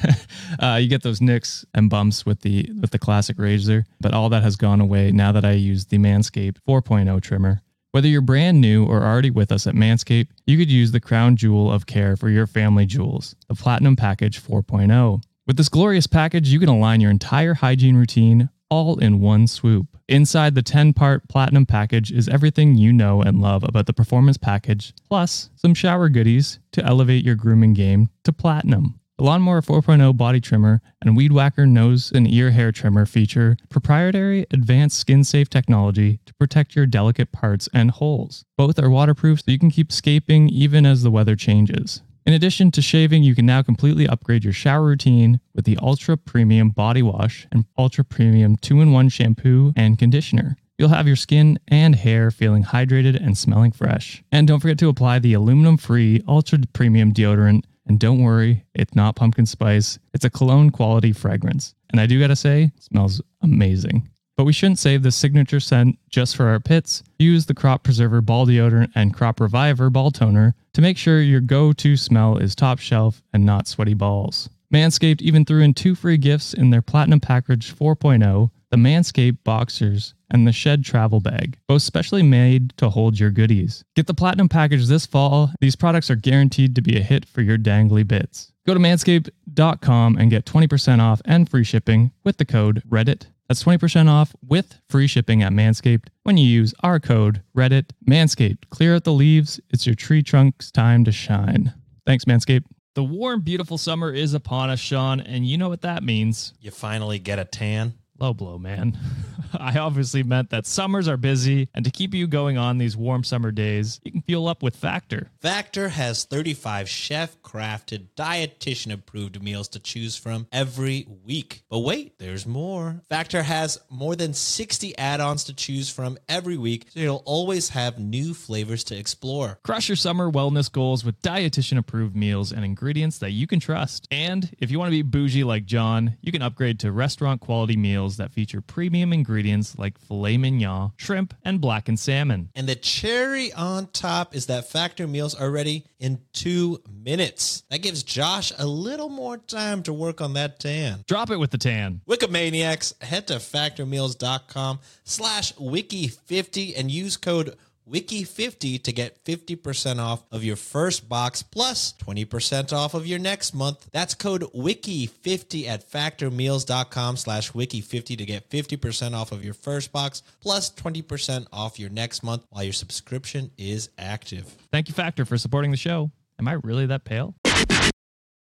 uh, 0.58 0.78
you 0.80 0.88
get 0.88 1.02
those 1.02 1.20
nicks 1.20 1.66
and 1.74 1.90
bumps 1.90 2.24
with 2.24 2.40
the 2.40 2.70
with 2.80 2.90
the 2.90 2.98
classic 2.98 3.38
razor, 3.38 3.84
but 4.00 4.14
all 4.14 4.30
that 4.30 4.42
has 4.42 4.56
gone 4.56 4.80
away 4.80 5.12
now 5.12 5.30
that 5.30 5.44
I 5.44 5.52
use 5.52 5.84
the 5.84 5.98
Manscaped 5.98 6.56
4.0 6.66 7.20
trimmer. 7.20 7.60
Whether 7.92 8.08
you're 8.08 8.22
brand 8.22 8.62
new 8.62 8.86
or 8.86 9.02
already 9.02 9.30
with 9.30 9.52
us 9.52 9.66
at 9.66 9.74
Manscaped, 9.74 10.28
you 10.46 10.56
could 10.56 10.70
use 10.70 10.92
the 10.92 11.00
crown 11.00 11.36
jewel 11.36 11.70
of 11.70 11.84
care 11.84 12.16
for 12.16 12.30
your 12.30 12.46
family 12.46 12.86
jewels, 12.86 13.36
the 13.46 13.54
Platinum 13.54 13.94
Package 13.94 14.42
4.0. 14.42 15.22
With 15.46 15.58
this 15.58 15.68
glorious 15.68 16.06
package, 16.06 16.48
you 16.48 16.58
can 16.58 16.70
align 16.70 17.02
your 17.02 17.10
entire 17.10 17.52
hygiene 17.52 17.96
routine 17.96 18.48
all 18.70 18.98
in 18.98 19.20
one 19.20 19.46
swoop. 19.46 19.88
Inside 20.08 20.54
the 20.54 20.62
10 20.62 20.94
part 20.94 21.28
Platinum 21.28 21.66
package 21.66 22.10
is 22.10 22.30
everything 22.30 22.76
you 22.76 22.94
know 22.94 23.20
and 23.20 23.42
love 23.42 23.62
about 23.62 23.84
the 23.84 23.92
Performance 23.92 24.38
Package, 24.38 24.94
plus 25.06 25.50
some 25.54 25.74
shower 25.74 26.08
goodies 26.08 26.60
to 26.72 26.82
elevate 26.82 27.26
your 27.26 27.34
grooming 27.34 27.74
game 27.74 28.08
to 28.24 28.32
Platinum. 28.32 28.98
The 29.18 29.24
Lawnmower 29.24 29.60
4.0 29.60 30.16
body 30.16 30.40
trimmer 30.40 30.80
and 31.02 31.14
Weed 31.14 31.30
Whacker 31.30 31.66
nose 31.66 32.10
and 32.10 32.26
ear 32.26 32.50
hair 32.50 32.72
trimmer 32.72 33.04
feature 33.04 33.58
proprietary 33.68 34.46
advanced 34.50 34.98
skin 34.98 35.24
safe 35.24 35.50
technology 35.50 36.20
to 36.24 36.32
protect 36.34 36.74
your 36.74 36.86
delicate 36.86 37.32
parts 37.32 37.68
and 37.74 37.90
holes. 37.90 38.46
Both 38.56 38.78
are 38.78 38.88
waterproof 38.88 39.40
so 39.40 39.50
you 39.50 39.58
can 39.58 39.70
keep 39.70 39.92
scaping 39.92 40.48
even 40.48 40.86
as 40.86 41.02
the 41.02 41.10
weather 41.10 41.36
changes. 41.36 42.02
In 42.26 42.32
addition 42.32 42.70
to 42.70 42.80
shaving, 42.80 43.22
you 43.22 43.34
can 43.34 43.44
now 43.44 43.60
completely 43.60 44.08
upgrade 44.08 44.44
your 44.44 44.52
shower 44.54 44.86
routine 44.86 45.40
with 45.54 45.66
the 45.66 45.76
Ultra 45.82 46.16
Premium 46.16 46.70
Body 46.70 47.02
Wash 47.02 47.46
and 47.52 47.66
Ultra 47.76 48.02
Premium 48.02 48.56
2 48.56 48.80
in 48.80 48.92
1 48.92 49.08
shampoo 49.10 49.74
and 49.76 49.98
conditioner. 49.98 50.56
You'll 50.78 50.88
have 50.88 51.06
your 51.06 51.16
skin 51.16 51.58
and 51.68 51.94
hair 51.94 52.30
feeling 52.30 52.64
hydrated 52.64 53.22
and 53.22 53.36
smelling 53.36 53.72
fresh. 53.72 54.24
And 54.32 54.48
don't 54.48 54.60
forget 54.60 54.78
to 54.78 54.88
apply 54.88 55.18
the 55.18 55.34
aluminum 55.34 55.76
free 55.76 56.22
Ultra 56.26 56.60
Premium 56.72 57.12
deodorant. 57.12 57.64
And 57.86 58.00
don't 58.00 58.22
worry, 58.22 58.64
it's 58.74 58.94
not 58.94 59.16
pumpkin 59.16 59.44
spice, 59.44 59.98
it's 60.14 60.24
a 60.24 60.30
cologne 60.30 60.70
quality 60.70 61.12
fragrance. 61.12 61.74
And 61.90 62.00
I 62.00 62.06
do 62.06 62.18
gotta 62.18 62.36
say, 62.36 62.72
it 62.74 62.82
smells 62.82 63.20
amazing. 63.42 64.08
But 64.36 64.44
we 64.44 64.52
shouldn't 64.52 64.78
save 64.78 65.02
the 65.02 65.12
signature 65.12 65.60
scent 65.60 65.98
just 66.10 66.36
for 66.36 66.46
our 66.46 66.60
pits. 66.60 67.02
Use 67.18 67.46
the 67.46 67.54
Crop 67.54 67.82
Preserver 67.84 68.20
Ball 68.20 68.46
Deodorant 68.46 68.90
and 68.94 69.14
Crop 69.14 69.40
Reviver 69.40 69.90
Ball 69.90 70.10
Toner 70.10 70.54
to 70.72 70.80
make 70.80 70.98
sure 70.98 71.20
your 71.20 71.40
go 71.40 71.72
to 71.72 71.96
smell 71.96 72.36
is 72.38 72.54
top 72.54 72.78
shelf 72.80 73.22
and 73.32 73.46
not 73.46 73.68
sweaty 73.68 73.94
balls. 73.94 74.48
Manscaped 74.72 75.22
even 75.22 75.44
threw 75.44 75.62
in 75.62 75.72
two 75.72 75.94
free 75.94 76.16
gifts 76.16 76.52
in 76.52 76.70
their 76.70 76.82
Platinum 76.82 77.20
Package 77.20 77.72
4.0 77.72 78.50
the 78.74 78.80
Manscaped 78.80 79.38
Boxers 79.44 80.14
and 80.30 80.48
the 80.48 80.52
Shed 80.52 80.84
Travel 80.84 81.20
Bag, 81.20 81.58
both 81.68 81.82
specially 81.82 82.24
made 82.24 82.76
to 82.76 82.90
hold 82.90 83.20
your 83.20 83.30
goodies. 83.30 83.84
Get 83.94 84.08
the 84.08 84.14
Platinum 84.14 84.48
Package 84.48 84.86
this 84.86 85.06
fall. 85.06 85.52
These 85.60 85.76
products 85.76 86.10
are 86.10 86.16
guaranteed 86.16 86.74
to 86.74 86.82
be 86.82 86.96
a 86.96 87.02
hit 87.02 87.24
for 87.24 87.40
your 87.40 87.56
dangly 87.56 88.04
bits. 88.04 88.50
Go 88.66 88.74
to 88.74 88.80
manscaped.com 88.80 90.16
and 90.16 90.28
get 90.28 90.44
20% 90.44 90.98
off 90.98 91.22
and 91.24 91.48
free 91.48 91.62
shipping 91.62 92.10
with 92.24 92.38
the 92.38 92.44
code 92.44 92.82
Reddit. 92.90 93.26
That's 93.48 93.62
20% 93.62 94.08
off 94.08 94.34
with 94.46 94.80
free 94.88 95.06
shipping 95.06 95.42
at 95.42 95.52
Manscaped 95.52 96.06
when 96.22 96.36
you 96.36 96.46
use 96.46 96.74
our 96.82 96.98
code 96.98 97.42
Reddit. 97.56 97.90
Manscaped, 98.08 98.70
clear 98.70 98.94
out 98.94 99.04
the 99.04 99.12
leaves. 99.12 99.60
It's 99.70 99.86
your 99.86 99.94
tree 99.94 100.22
trunk's 100.22 100.70
time 100.70 101.04
to 101.04 101.12
shine. 101.12 101.74
Thanks, 102.06 102.24
Manscaped. 102.24 102.64
The 102.94 103.04
warm, 103.04 103.40
beautiful 103.40 103.76
summer 103.76 104.12
is 104.12 104.34
upon 104.34 104.70
us, 104.70 104.78
Sean, 104.78 105.20
and 105.20 105.46
you 105.46 105.58
know 105.58 105.68
what 105.68 105.82
that 105.82 106.02
means. 106.02 106.54
you 106.60 106.70
finally 106.70 107.18
get 107.18 107.38
a 107.38 107.44
tan. 107.44 107.94
Low 108.18 108.32
blow, 108.32 108.58
man. 108.58 108.96
I 109.58 109.78
obviously 109.78 110.22
meant 110.22 110.50
that 110.50 110.66
summers 110.66 111.08
are 111.08 111.16
busy, 111.16 111.68
and 111.74 111.84
to 111.84 111.90
keep 111.90 112.14
you 112.14 112.26
going 112.26 112.58
on 112.58 112.78
these 112.78 112.96
warm 112.96 113.24
summer 113.24 113.50
days, 113.50 114.00
you 114.04 114.12
can 114.12 114.22
fuel 114.22 114.48
up 114.48 114.62
with 114.62 114.76
Factor. 114.76 115.30
Factor 115.40 115.88
has 115.88 116.24
35 116.24 116.88
chef 116.88 117.40
crafted, 117.42 118.08
dietitian 118.16 118.92
approved 118.92 119.42
meals 119.42 119.68
to 119.68 119.78
choose 119.78 120.16
from 120.16 120.46
every 120.52 121.06
week. 121.24 121.62
But 121.68 121.80
wait, 121.80 122.18
there's 122.18 122.46
more. 122.46 123.02
Factor 123.08 123.42
has 123.42 123.80
more 123.90 124.16
than 124.16 124.32
60 124.32 124.96
add 124.98 125.20
ons 125.20 125.44
to 125.44 125.54
choose 125.54 125.90
from 125.90 126.18
every 126.28 126.56
week, 126.56 126.86
so 126.90 127.00
you'll 127.00 127.22
always 127.24 127.70
have 127.70 127.98
new 127.98 128.34
flavors 128.34 128.84
to 128.84 128.96
explore. 128.96 129.58
Crush 129.64 129.88
your 129.88 129.96
summer 129.96 130.30
wellness 130.30 130.70
goals 130.70 131.04
with 131.04 131.20
dietitian 131.22 131.78
approved 131.78 132.16
meals 132.16 132.52
and 132.52 132.64
ingredients 132.64 133.18
that 133.18 133.30
you 133.30 133.46
can 133.46 133.60
trust. 133.60 134.06
And 134.10 134.54
if 134.58 134.70
you 134.70 134.78
want 134.78 134.88
to 134.88 135.02
be 135.02 135.02
bougie 135.02 135.44
like 135.44 135.64
John, 135.64 136.16
you 136.20 136.32
can 136.32 136.42
upgrade 136.42 136.80
to 136.80 136.92
restaurant 136.92 137.40
quality 137.40 137.76
meals 137.76 138.03
that 138.16 138.32
feature 138.32 138.60
premium 138.60 139.12
ingredients 139.12 139.78
like 139.78 139.98
filet 139.98 140.36
mignon, 140.36 140.92
shrimp, 140.96 141.34
and 141.44 141.60
blackened 141.60 141.98
salmon. 141.98 142.50
And 142.54 142.68
the 142.68 142.76
cherry 142.76 143.52
on 143.52 143.86
top 143.88 144.34
is 144.34 144.46
that 144.46 144.68
Factor 144.70 145.06
meals 145.06 145.34
are 145.34 145.50
ready 145.50 145.84
in 145.98 146.20
two 146.32 146.82
minutes. 146.88 147.62
That 147.70 147.82
gives 147.82 148.02
Josh 148.02 148.52
a 148.58 148.66
little 148.66 149.08
more 149.08 149.38
time 149.38 149.82
to 149.84 149.92
work 149.92 150.20
on 150.20 150.34
that 150.34 150.60
tan. 150.60 151.04
Drop 151.08 151.30
it 151.30 151.38
with 151.38 151.50
the 151.50 151.58
tan. 151.58 152.02
Wikimaniacs, 152.08 153.02
head 153.02 153.26
to 153.28 153.34
factormeals.com 153.34 154.80
slash 155.04 155.54
wiki50 155.54 156.78
and 156.78 156.90
use 156.90 157.16
code 157.16 157.56
wiki50 157.90 158.82
to 158.82 158.92
get 158.92 159.24
50% 159.24 159.98
off 159.98 160.24
of 160.30 160.44
your 160.44 160.56
first 160.56 161.08
box 161.08 161.42
plus 161.42 161.92
20% 161.94 162.72
off 162.72 162.94
of 162.94 163.06
your 163.06 163.18
next 163.18 163.54
month. 163.54 163.88
That's 163.92 164.14
code 164.14 164.42
wiki50 164.54 165.66
at 165.66 165.88
factormeals.com 165.90 167.16
slash 167.16 167.52
wiki50 167.52 168.18
to 168.18 168.24
get 168.24 168.48
50% 168.50 169.14
off 169.14 169.32
of 169.32 169.44
your 169.44 169.54
first 169.54 169.92
box 169.92 170.22
plus 170.40 170.70
20% 170.70 171.46
off 171.52 171.78
your 171.78 171.90
next 171.90 172.22
month 172.22 172.44
while 172.50 172.64
your 172.64 172.72
subscription 172.72 173.50
is 173.58 173.90
active. 173.98 174.46
Thank 174.72 174.88
you, 174.88 174.94
Factor, 174.94 175.24
for 175.24 175.38
supporting 175.38 175.70
the 175.70 175.76
show. 175.76 176.10
Am 176.38 176.48
I 176.48 176.54
really 176.64 176.86
that 176.86 177.04
pale? 177.04 177.34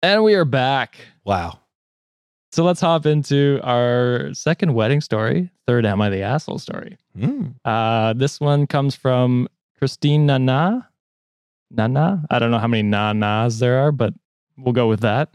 And 0.03 0.25
we 0.25 0.35
are 0.35 0.45
back. 0.45 0.97
Wow. 1.25 1.62
So 2.53 2.65
let's 2.65 2.83
hop 2.83 3.07
into 3.07 3.61
our 3.63 4.35
second 4.35 4.75
wedding 4.75 5.01
story, 5.01 5.51
third 5.67 5.87
Am 5.87 6.03
I 6.03 6.11
the 6.11 6.21
Asshole 6.21 6.59
story. 6.59 6.99
Mm. 7.19 7.55
Uh, 7.65 8.13
this 8.13 8.41
one 8.41 8.67
comes 8.67 8.95
from 8.95 9.49
Christine 9.79 10.27
Nana. 10.27 10.87
Nana? 11.71 12.27
I 12.29 12.39
don't 12.39 12.51
know 12.51 12.59
how 12.59 12.67
many 12.67 12.83
Nanas 12.83 13.59
there 13.59 13.79
are, 13.79 13.91
but 13.91 14.13
we'll 14.59 14.75
go 14.75 14.87
with 14.87 15.01
that. 15.01 15.31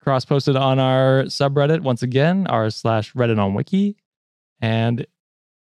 Cross 0.00 0.26
posted 0.26 0.54
on 0.54 0.78
our 0.78 1.24
subreddit 1.24 1.80
once 1.80 2.04
again, 2.04 2.46
r 2.46 2.70
slash 2.70 3.12
Reddit 3.14 3.40
on 3.40 3.54
Wiki. 3.54 3.96
And 4.60 5.04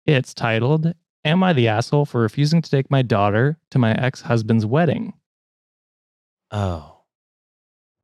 it's 0.05 0.33
titled, 0.33 0.93
Am 1.25 1.43
I 1.43 1.51
the 1.51 1.67
Asshole 1.67 2.05
for 2.05 2.21
Refusing 2.21 2.61
to 2.61 2.71
Take 2.71 2.89
My 2.89 3.01
Daughter 3.01 3.57
to 3.71 3.79
My 3.79 3.91
Ex 3.95 4.21
Husband's 4.21 4.65
Wedding? 4.65 5.13
Oh, 6.51 7.01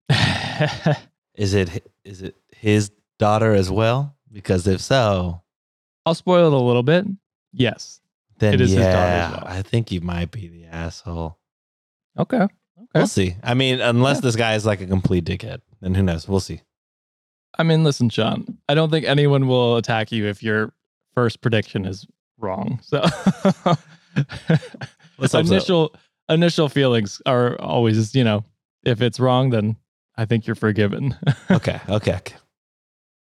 is 1.35 1.53
it 1.53 1.91
is 2.03 2.21
it 2.21 2.35
his 2.55 2.91
daughter 3.19 3.53
as 3.53 3.69
well? 3.71 4.15
Because 4.31 4.67
if 4.67 4.81
so, 4.81 5.41
I'll 6.05 6.15
spoil 6.15 6.47
it 6.47 6.53
a 6.53 6.57
little 6.63 6.83
bit. 6.83 7.05
Yes. 7.51 8.01
then 8.39 8.55
It 8.55 8.61
is 8.61 8.71
his 8.71 8.79
daughter 8.79 8.89
yeah, 8.95 9.27
as 9.27 9.31
well. 9.33 9.43
I 9.47 9.61
think 9.61 9.91
you 9.91 10.01
might 10.01 10.31
be 10.31 10.47
the 10.47 10.65
asshole. 10.65 11.37
Okay. 12.17 12.37
Okay. 12.37 12.49
We'll 12.95 13.07
see. 13.07 13.35
I 13.43 13.53
mean, 13.53 13.79
unless 13.79 14.17
Yeah. 14.17 14.21
this 14.21 14.35
guy 14.35 14.55
is 14.55 14.65
like 14.65 14.81
a 14.81 14.87
complete 14.87 15.23
dickhead, 15.25 15.61
then 15.81 15.93
who 15.93 16.01
knows? 16.03 16.27
We'll 16.27 16.39
see. 16.39 16.61
I 17.57 17.63
mean, 17.63 17.83
listen, 17.83 18.09
Sean, 18.09 18.57
I 18.67 18.73
don't 18.73 18.89
think 18.89 19.05
anyone 19.05 19.47
will 19.47 19.77
attack 19.77 20.11
you 20.11 20.25
if 20.25 20.41
your 20.41 20.73
first 21.13 21.41
prediction 21.41 21.85
is 21.85 22.07
wrong. 22.39 22.79
So 22.81 23.01
Let's 25.17 25.33
hope 25.33 25.45
so. 25.45 25.53
initial 25.53 25.95
initial 26.29 26.69
feelings 26.69 27.21
are 27.25 27.59
always, 27.61 28.15
you 28.15 28.23
know, 28.23 28.43
if 28.83 29.01
it's 29.01 29.19
wrong, 29.19 29.49
then 29.51 29.75
I 30.15 30.25
think 30.25 30.47
you're 30.47 30.55
forgiven. 30.55 31.17
Okay. 31.51 31.79
Okay. 31.89 32.19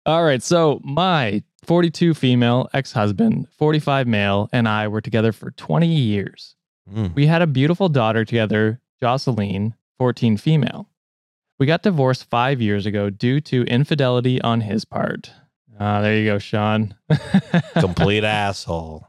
All 0.04 0.24
right. 0.24 0.42
So 0.42 0.80
my 0.84 1.42
42 1.64 2.14
female 2.14 2.68
ex 2.72 2.92
husband, 2.92 3.48
45 3.58 4.06
male, 4.06 4.48
and 4.52 4.68
I 4.68 4.88
were 4.88 5.00
together 5.00 5.32
for 5.32 5.50
20 5.52 5.86
years. 5.86 6.54
Mm. 6.92 7.14
We 7.14 7.26
had 7.26 7.42
a 7.42 7.46
beautiful 7.46 7.88
daughter 7.88 8.24
together, 8.24 8.80
Jocelyn, 9.00 9.74
14 9.98 10.36
female. 10.36 10.88
We 11.58 11.66
got 11.66 11.82
divorced 11.82 12.28
five 12.30 12.60
years 12.60 12.86
ago 12.86 13.10
due 13.10 13.40
to 13.42 13.64
infidelity 13.64 14.40
on 14.42 14.60
his 14.60 14.84
part. 14.84 15.30
Ah, 15.78 16.00
there 16.00 16.16
you 16.16 16.24
go, 16.24 16.38
Sean. 16.38 16.94
Complete 17.78 18.24
asshole. 18.24 19.08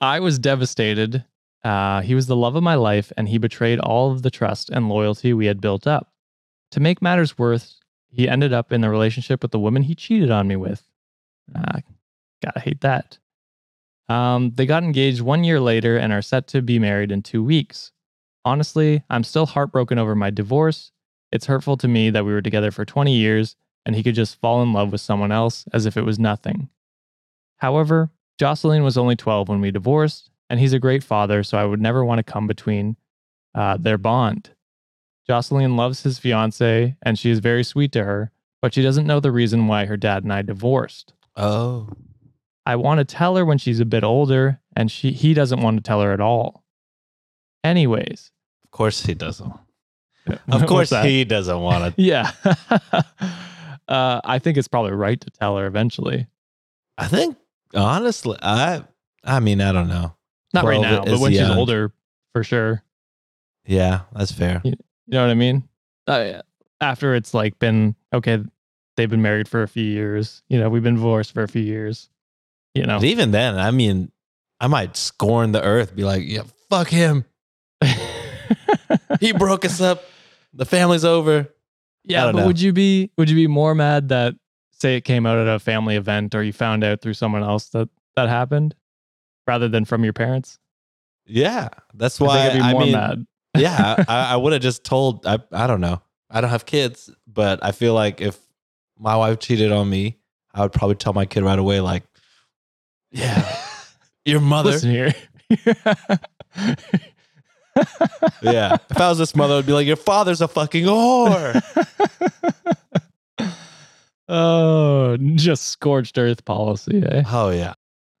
I 0.00 0.20
was 0.20 0.38
devastated. 0.38 1.24
Uh, 1.64 2.02
he 2.02 2.14
was 2.14 2.26
the 2.26 2.36
love 2.36 2.56
of 2.56 2.62
my 2.62 2.74
life, 2.74 3.12
and 3.16 3.28
he 3.28 3.38
betrayed 3.38 3.78
all 3.78 4.10
of 4.10 4.22
the 4.22 4.30
trust 4.30 4.68
and 4.70 4.88
loyalty 4.88 5.32
we 5.32 5.46
had 5.46 5.60
built 5.60 5.86
up. 5.86 6.11
To 6.72 6.80
make 6.80 7.00
matters 7.00 7.38
worse, 7.38 7.80
he 8.10 8.28
ended 8.28 8.52
up 8.52 8.72
in 8.72 8.84
a 8.84 8.90
relationship 8.90 9.42
with 9.42 9.52
the 9.52 9.58
woman 9.58 9.82
he 9.82 9.94
cheated 9.94 10.30
on 10.30 10.48
me 10.48 10.56
with. 10.56 10.82
Ah, 11.54 11.80
gotta 12.42 12.60
hate 12.60 12.80
that. 12.80 13.18
Um, 14.08 14.52
they 14.54 14.66
got 14.66 14.82
engaged 14.82 15.20
one 15.20 15.44
year 15.44 15.60
later 15.60 15.96
and 15.96 16.12
are 16.12 16.22
set 16.22 16.46
to 16.48 16.60
be 16.60 16.78
married 16.78 17.12
in 17.12 17.22
two 17.22 17.42
weeks. 17.42 17.92
Honestly, 18.44 19.02
I'm 19.08 19.24
still 19.24 19.46
heartbroken 19.46 19.98
over 19.98 20.14
my 20.14 20.30
divorce. 20.30 20.92
It's 21.30 21.46
hurtful 21.46 21.76
to 21.78 21.88
me 21.88 22.10
that 22.10 22.24
we 22.24 22.32
were 22.32 22.42
together 22.42 22.70
for 22.70 22.84
20 22.84 23.14
years 23.14 23.56
and 23.86 23.96
he 23.96 24.02
could 24.02 24.14
just 24.14 24.40
fall 24.40 24.62
in 24.62 24.72
love 24.72 24.92
with 24.92 25.00
someone 25.00 25.32
else 25.32 25.64
as 25.72 25.86
if 25.86 25.96
it 25.96 26.04
was 26.04 26.18
nothing. 26.18 26.68
However, 27.58 28.10
Jocelyn 28.38 28.82
was 28.82 28.98
only 28.98 29.16
12 29.16 29.48
when 29.48 29.60
we 29.60 29.70
divorced, 29.70 30.30
and 30.48 30.58
he's 30.58 30.72
a 30.72 30.78
great 30.78 31.02
father, 31.02 31.42
so 31.42 31.58
I 31.58 31.64
would 31.64 31.80
never 31.80 32.04
want 32.04 32.18
to 32.18 32.32
come 32.32 32.46
between 32.46 32.96
uh, 33.54 33.76
their 33.76 33.98
bond. 33.98 34.50
Jocelyn 35.26 35.76
loves 35.76 36.02
his 36.02 36.18
fiance, 36.18 36.96
and 37.02 37.18
she 37.18 37.30
is 37.30 37.38
very 37.38 37.64
sweet 37.64 37.92
to 37.92 38.04
her, 38.04 38.30
but 38.60 38.74
she 38.74 38.82
doesn't 38.82 39.06
know 39.06 39.20
the 39.20 39.30
reason 39.32 39.66
why 39.66 39.86
her 39.86 39.96
dad 39.96 40.24
and 40.24 40.32
I 40.32 40.42
divorced. 40.42 41.14
Oh. 41.36 41.88
I 42.66 42.76
want 42.76 42.98
to 42.98 43.04
tell 43.04 43.36
her 43.36 43.44
when 43.44 43.58
she's 43.58 43.80
a 43.80 43.84
bit 43.84 44.04
older, 44.04 44.60
and 44.76 44.90
she 44.90 45.12
he 45.12 45.34
doesn't 45.34 45.60
want 45.60 45.76
to 45.78 45.82
tell 45.82 46.00
her 46.00 46.12
at 46.12 46.20
all. 46.20 46.64
Anyways, 47.64 48.30
Of 48.64 48.70
course 48.70 49.04
he 49.04 49.14
doesn't. 49.14 49.52
Of 50.48 50.66
course 50.66 50.90
he 50.90 51.24
doesn't 51.24 51.60
want 51.60 51.96
to. 51.96 52.02
yeah. 52.02 52.30
uh, 53.88 54.20
I 54.24 54.38
think 54.38 54.56
it's 54.56 54.68
probably 54.68 54.92
right 54.92 55.20
to 55.20 55.30
tell 55.30 55.56
her 55.56 55.66
eventually. 55.66 56.28
I 56.96 57.08
think 57.08 57.36
honestly, 57.74 58.36
I 58.40 58.84
I 59.24 59.40
mean, 59.40 59.60
I 59.60 59.72
don't 59.72 59.88
know. 59.88 60.14
Not 60.54 60.64
right 60.64 60.80
now, 60.80 61.04
but 61.04 61.18
when 61.18 61.32
she's 61.32 61.40
older, 61.40 61.92
for 62.32 62.44
sure. 62.44 62.84
Yeah, 63.66 64.02
that's 64.12 64.30
fair. 64.32 64.62
You 65.06 65.14
know 65.14 65.22
what 65.22 65.30
I 65.30 65.34
mean? 65.34 65.68
Uh, 66.06 66.42
after 66.80 67.14
it's 67.14 67.34
like 67.34 67.58
been 67.58 67.94
okay, 68.12 68.42
they've 68.96 69.10
been 69.10 69.22
married 69.22 69.48
for 69.48 69.62
a 69.62 69.68
few 69.68 69.84
years. 69.84 70.42
You 70.48 70.58
know, 70.58 70.68
we've 70.68 70.82
been 70.82 70.96
divorced 70.96 71.32
for 71.32 71.42
a 71.42 71.48
few 71.48 71.62
years. 71.62 72.08
You 72.74 72.86
know, 72.86 72.98
But 72.98 73.06
even 73.06 73.30
then, 73.32 73.58
I 73.58 73.70
mean, 73.70 74.10
I 74.60 74.66
might 74.66 74.96
scorn 74.96 75.52
the 75.52 75.62
earth, 75.62 75.94
be 75.94 76.04
like, 76.04 76.22
yeah, 76.24 76.44
fuck 76.70 76.88
him. 76.88 77.24
He 79.20 79.32
broke 79.38 79.64
us 79.64 79.80
up. 79.80 80.04
The 80.54 80.64
family's 80.64 81.04
over. 81.04 81.48
Yeah. 82.04 82.26
But 82.26 82.36
know. 82.36 82.46
would 82.46 82.60
you 82.60 82.72
be 82.72 83.10
would 83.18 83.28
you 83.28 83.36
be 83.36 83.46
more 83.46 83.74
mad 83.74 84.08
that 84.08 84.34
say 84.72 84.96
it 84.96 85.02
came 85.02 85.26
out 85.26 85.38
at 85.38 85.48
a 85.48 85.58
family 85.58 85.96
event 85.96 86.34
or 86.34 86.42
you 86.42 86.52
found 86.52 86.82
out 86.82 87.00
through 87.00 87.14
someone 87.14 87.42
else 87.42 87.68
that 87.70 87.88
that 88.16 88.28
happened, 88.28 88.74
rather 89.46 89.68
than 89.68 89.84
from 89.84 90.04
your 90.04 90.12
parents? 90.12 90.58
Yeah, 91.26 91.68
that's 91.94 92.18
why. 92.18 92.48
think 92.48 92.54
I'd 92.54 92.58
be 92.58 92.64
I, 92.64 92.72
more 92.72 92.82
mean, 92.82 92.92
mad. 92.92 93.26
Yeah, 93.56 94.04
I, 94.08 94.32
I 94.32 94.36
would 94.36 94.52
have 94.52 94.62
just 94.62 94.84
told. 94.84 95.26
I 95.26 95.38
I 95.52 95.66
don't 95.66 95.80
know. 95.80 96.02
I 96.30 96.40
don't 96.40 96.50
have 96.50 96.66
kids, 96.66 97.10
but 97.26 97.62
I 97.62 97.72
feel 97.72 97.94
like 97.94 98.20
if 98.20 98.38
my 98.98 99.16
wife 99.16 99.38
cheated 99.38 99.72
on 99.72 99.88
me, 99.90 100.18
I 100.54 100.62
would 100.62 100.72
probably 100.72 100.96
tell 100.96 101.12
my 101.12 101.26
kid 101.26 101.42
right 101.42 101.58
away, 101.58 101.80
like, 101.80 102.04
yeah, 103.10 103.56
your 104.24 104.40
mother. 104.40 104.70
Listen 104.70 104.90
here. 104.90 105.14
Yeah, 108.42 108.76
if 108.90 109.00
I 109.00 109.08
was 109.08 109.18
this 109.18 109.34
mother, 109.36 109.54
I'd 109.54 109.66
be 109.66 109.72
like, 109.72 109.86
your 109.86 109.96
father's 109.96 110.40
a 110.40 110.48
fucking 110.48 110.84
whore. 110.84 111.62
oh, 114.28 115.16
just 115.34 115.68
scorched 115.68 116.18
earth 116.18 116.44
policy, 116.44 117.02
eh? 117.02 117.22
oh 117.30 117.50
yeah, 117.50 117.74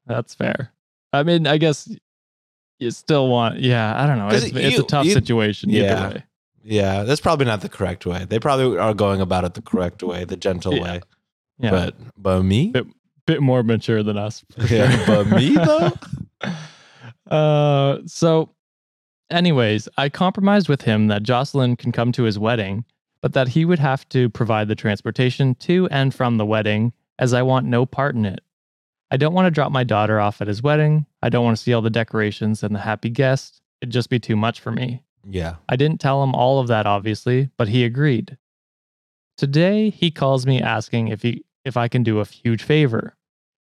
That's 0.06 0.34
fair. 0.34 0.72
I 1.12 1.22
mean, 1.22 1.46
I 1.46 1.58
guess 1.58 1.94
you 2.82 2.90
still 2.90 3.28
want, 3.28 3.58
yeah, 3.60 4.00
I 4.02 4.06
don't 4.06 4.18
know. 4.18 4.28
It's, 4.28 4.44
it's 4.46 4.78
a 4.78 4.82
tough 4.82 5.06
you- 5.06 5.12
situation 5.12 5.70
Yeah. 5.70 5.82
either 6.06 6.14
way. 6.16 6.24
yeah. 6.64 7.02
That's 7.04 7.20
probably 7.20 7.46
not 7.46 7.60
the 7.62 7.68
correct 7.68 8.04
way. 8.06 8.26
They 8.28 8.38
probably 8.38 8.78
are 8.78 8.92
going 8.94 9.20
about 9.20 9.44
it 9.44 9.54
the 9.54 9.62
correct 9.62 10.02
way, 10.02 10.24
the 10.24 10.36
gentle 10.36 10.74
Yeah. 10.74 10.82
way. 10.82 11.00
Yeah. 11.58 11.70
But 11.70 11.94
but 12.16 12.42
me, 12.42 12.68
Bit- 12.68 12.86
Bit 13.24 13.40
more 13.40 13.62
mature 13.62 14.02
than 14.02 14.18
us. 14.18 14.44
for 14.58 14.66
yeah. 14.74 14.90
sure. 15.04 15.24
But 15.24 15.36
me 15.36 15.54
though. 15.54 15.92
Uh, 17.30 17.98
so, 18.06 18.50
anyways, 19.30 19.88
I 19.96 20.08
compromised 20.08 20.68
with 20.68 20.82
him 20.82 21.06
that 21.08 21.22
Jocelyn 21.22 21.76
can 21.76 21.92
come 21.92 22.12
to 22.12 22.24
his 22.24 22.38
wedding, 22.38 22.84
but 23.20 23.32
that 23.34 23.48
he 23.48 23.64
would 23.64 23.78
have 23.78 24.08
to 24.10 24.28
provide 24.30 24.68
the 24.68 24.74
transportation 24.74 25.54
to 25.56 25.88
and 25.90 26.14
from 26.14 26.36
the 26.36 26.44
wedding, 26.46 26.92
as 27.18 27.32
I 27.32 27.42
want 27.42 27.66
no 27.66 27.86
part 27.86 28.14
in 28.16 28.24
it. 28.26 28.40
I 29.12 29.18
don't 29.18 29.34
want 29.34 29.44
to 29.44 29.50
drop 29.50 29.70
my 29.70 29.84
daughter 29.84 30.18
off 30.18 30.40
at 30.40 30.48
his 30.48 30.62
wedding. 30.62 31.04
I 31.22 31.28
don't 31.28 31.44
want 31.44 31.54
to 31.54 31.62
see 31.62 31.74
all 31.74 31.82
the 31.82 31.90
decorations 31.90 32.62
and 32.62 32.74
the 32.74 32.80
happy 32.80 33.10
guests. 33.10 33.60
It'd 33.82 33.92
just 33.92 34.08
be 34.08 34.18
too 34.18 34.36
much 34.36 34.58
for 34.58 34.72
me. 34.72 35.02
Yeah. 35.28 35.56
I 35.68 35.76
didn't 35.76 36.00
tell 36.00 36.22
him 36.22 36.34
all 36.34 36.60
of 36.60 36.68
that, 36.68 36.86
obviously, 36.86 37.50
but 37.58 37.68
he 37.68 37.84
agreed. 37.84 38.38
Today, 39.36 39.90
he 39.90 40.10
calls 40.10 40.46
me 40.46 40.62
asking 40.62 41.08
if 41.08 41.20
he 41.20 41.44
if 41.62 41.76
I 41.76 41.88
can 41.88 42.02
do 42.02 42.20
a 42.20 42.24
huge 42.24 42.62
favor. 42.62 43.14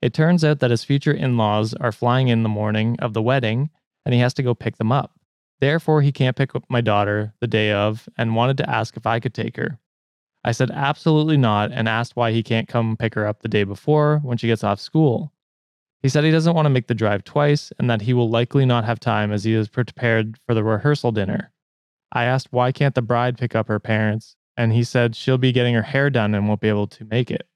It 0.00 0.14
turns 0.14 0.44
out 0.44 0.60
that 0.60 0.70
his 0.70 0.82
future 0.82 1.12
in-laws 1.12 1.74
are 1.74 1.92
flying 1.92 2.28
in 2.28 2.42
the 2.42 2.48
morning 2.48 2.96
of 3.00 3.12
the 3.12 3.22
wedding, 3.22 3.68
and 4.06 4.14
he 4.14 4.20
has 4.20 4.32
to 4.34 4.42
go 4.42 4.54
pick 4.54 4.78
them 4.78 4.92
up. 4.92 5.12
Therefore, 5.60 6.00
he 6.00 6.10
can't 6.10 6.36
pick 6.36 6.56
up 6.56 6.64
my 6.70 6.80
daughter 6.80 7.34
the 7.40 7.46
day 7.46 7.70
of, 7.70 8.08
and 8.16 8.34
wanted 8.34 8.56
to 8.58 8.70
ask 8.70 8.96
if 8.96 9.06
I 9.06 9.20
could 9.20 9.34
take 9.34 9.58
her. 9.58 9.78
I 10.42 10.52
said 10.52 10.70
absolutely 10.70 11.36
not, 11.36 11.70
and 11.70 11.86
asked 11.86 12.16
why 12.16 12.32
he 12.32 12.42
can't 12.42 12.66
come 12.66 12.96
pick 12.96 13.14
her 13.14 13.26
up 13.26 13.42
the 13.42 13.48
day 13.48 13.64
before 13.64 14.20
when 14.22 14.38
she 14.38 14.46
gets 14.46 14.64
off 14.64 14.80
school. 14.80 15.32
He 16.04 16.10
said 16.10 16.22
he 16.22 16.30
doesn't 16.30 16.54
want 16.54 16.66
to 16.66 16.70
make 16.70 16.88
the 16.88 16.94
drive 16.94 17.24
twice, 17.24 17.72
and 17.78 17.88
that 17.88 18.02
he 18.02 18.12
will 18.12 18.28
likely 18.28 18.66
not 18.66 18.84
have 18.84 19.00
time 19.00 19.32
as 19.32 19.44
he 19.44 19.54
is 19.54 19.68
prepared 19.68 20.36
for 20.46 20.52
the 20.52 20.62
rehearsal 20.62 21.12
dinner. 21.12 21.50
I 22.12 22.24
asked 22.24 22.48
why 22.50 22.72
can't 22.72 22.94
the 22.94 23.00
bride 23.00 23.38
pick 23.38 23.54
up 23.54 23.68
her 23.68 23.80
parents, 23.80 24.36
and 24.54 24.74
he 24.74 24.84
said 24.84 25.16
she'll 25.16 25.38
be 25.38 25.50
getting 25.50 25.74
her 25.74 25.80
hair 25.80 26.10
done 26.10 26.34
and 26.34 26.46
won't 26.46 26.60
be 26.60 26.68
able 26.68 26.88
to 26.88 27.06
make 27.06 27.30
it. 27.30 27.48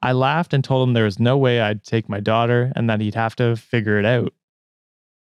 I 0.00 0.12
laughed 0.12 0.54
and 0.54 0.62
told 0.62 0.86
him 0.88 0.94
there 0.94 1.02
was 1.02 1.18
no 1.18 1.36
way 1.36 1.60
I'd 1.60 1.82
take 1.82 2.08
my 2.08 2.20
daughter 2.20 2.72
and 2.76 2.88
that 2.88 3.00
he'd 3.00 3.16
have 3.16 3.34
to 3.36 3.56
figure 3.56 3.98
it 3.98 4.04
out. 4.04 4.32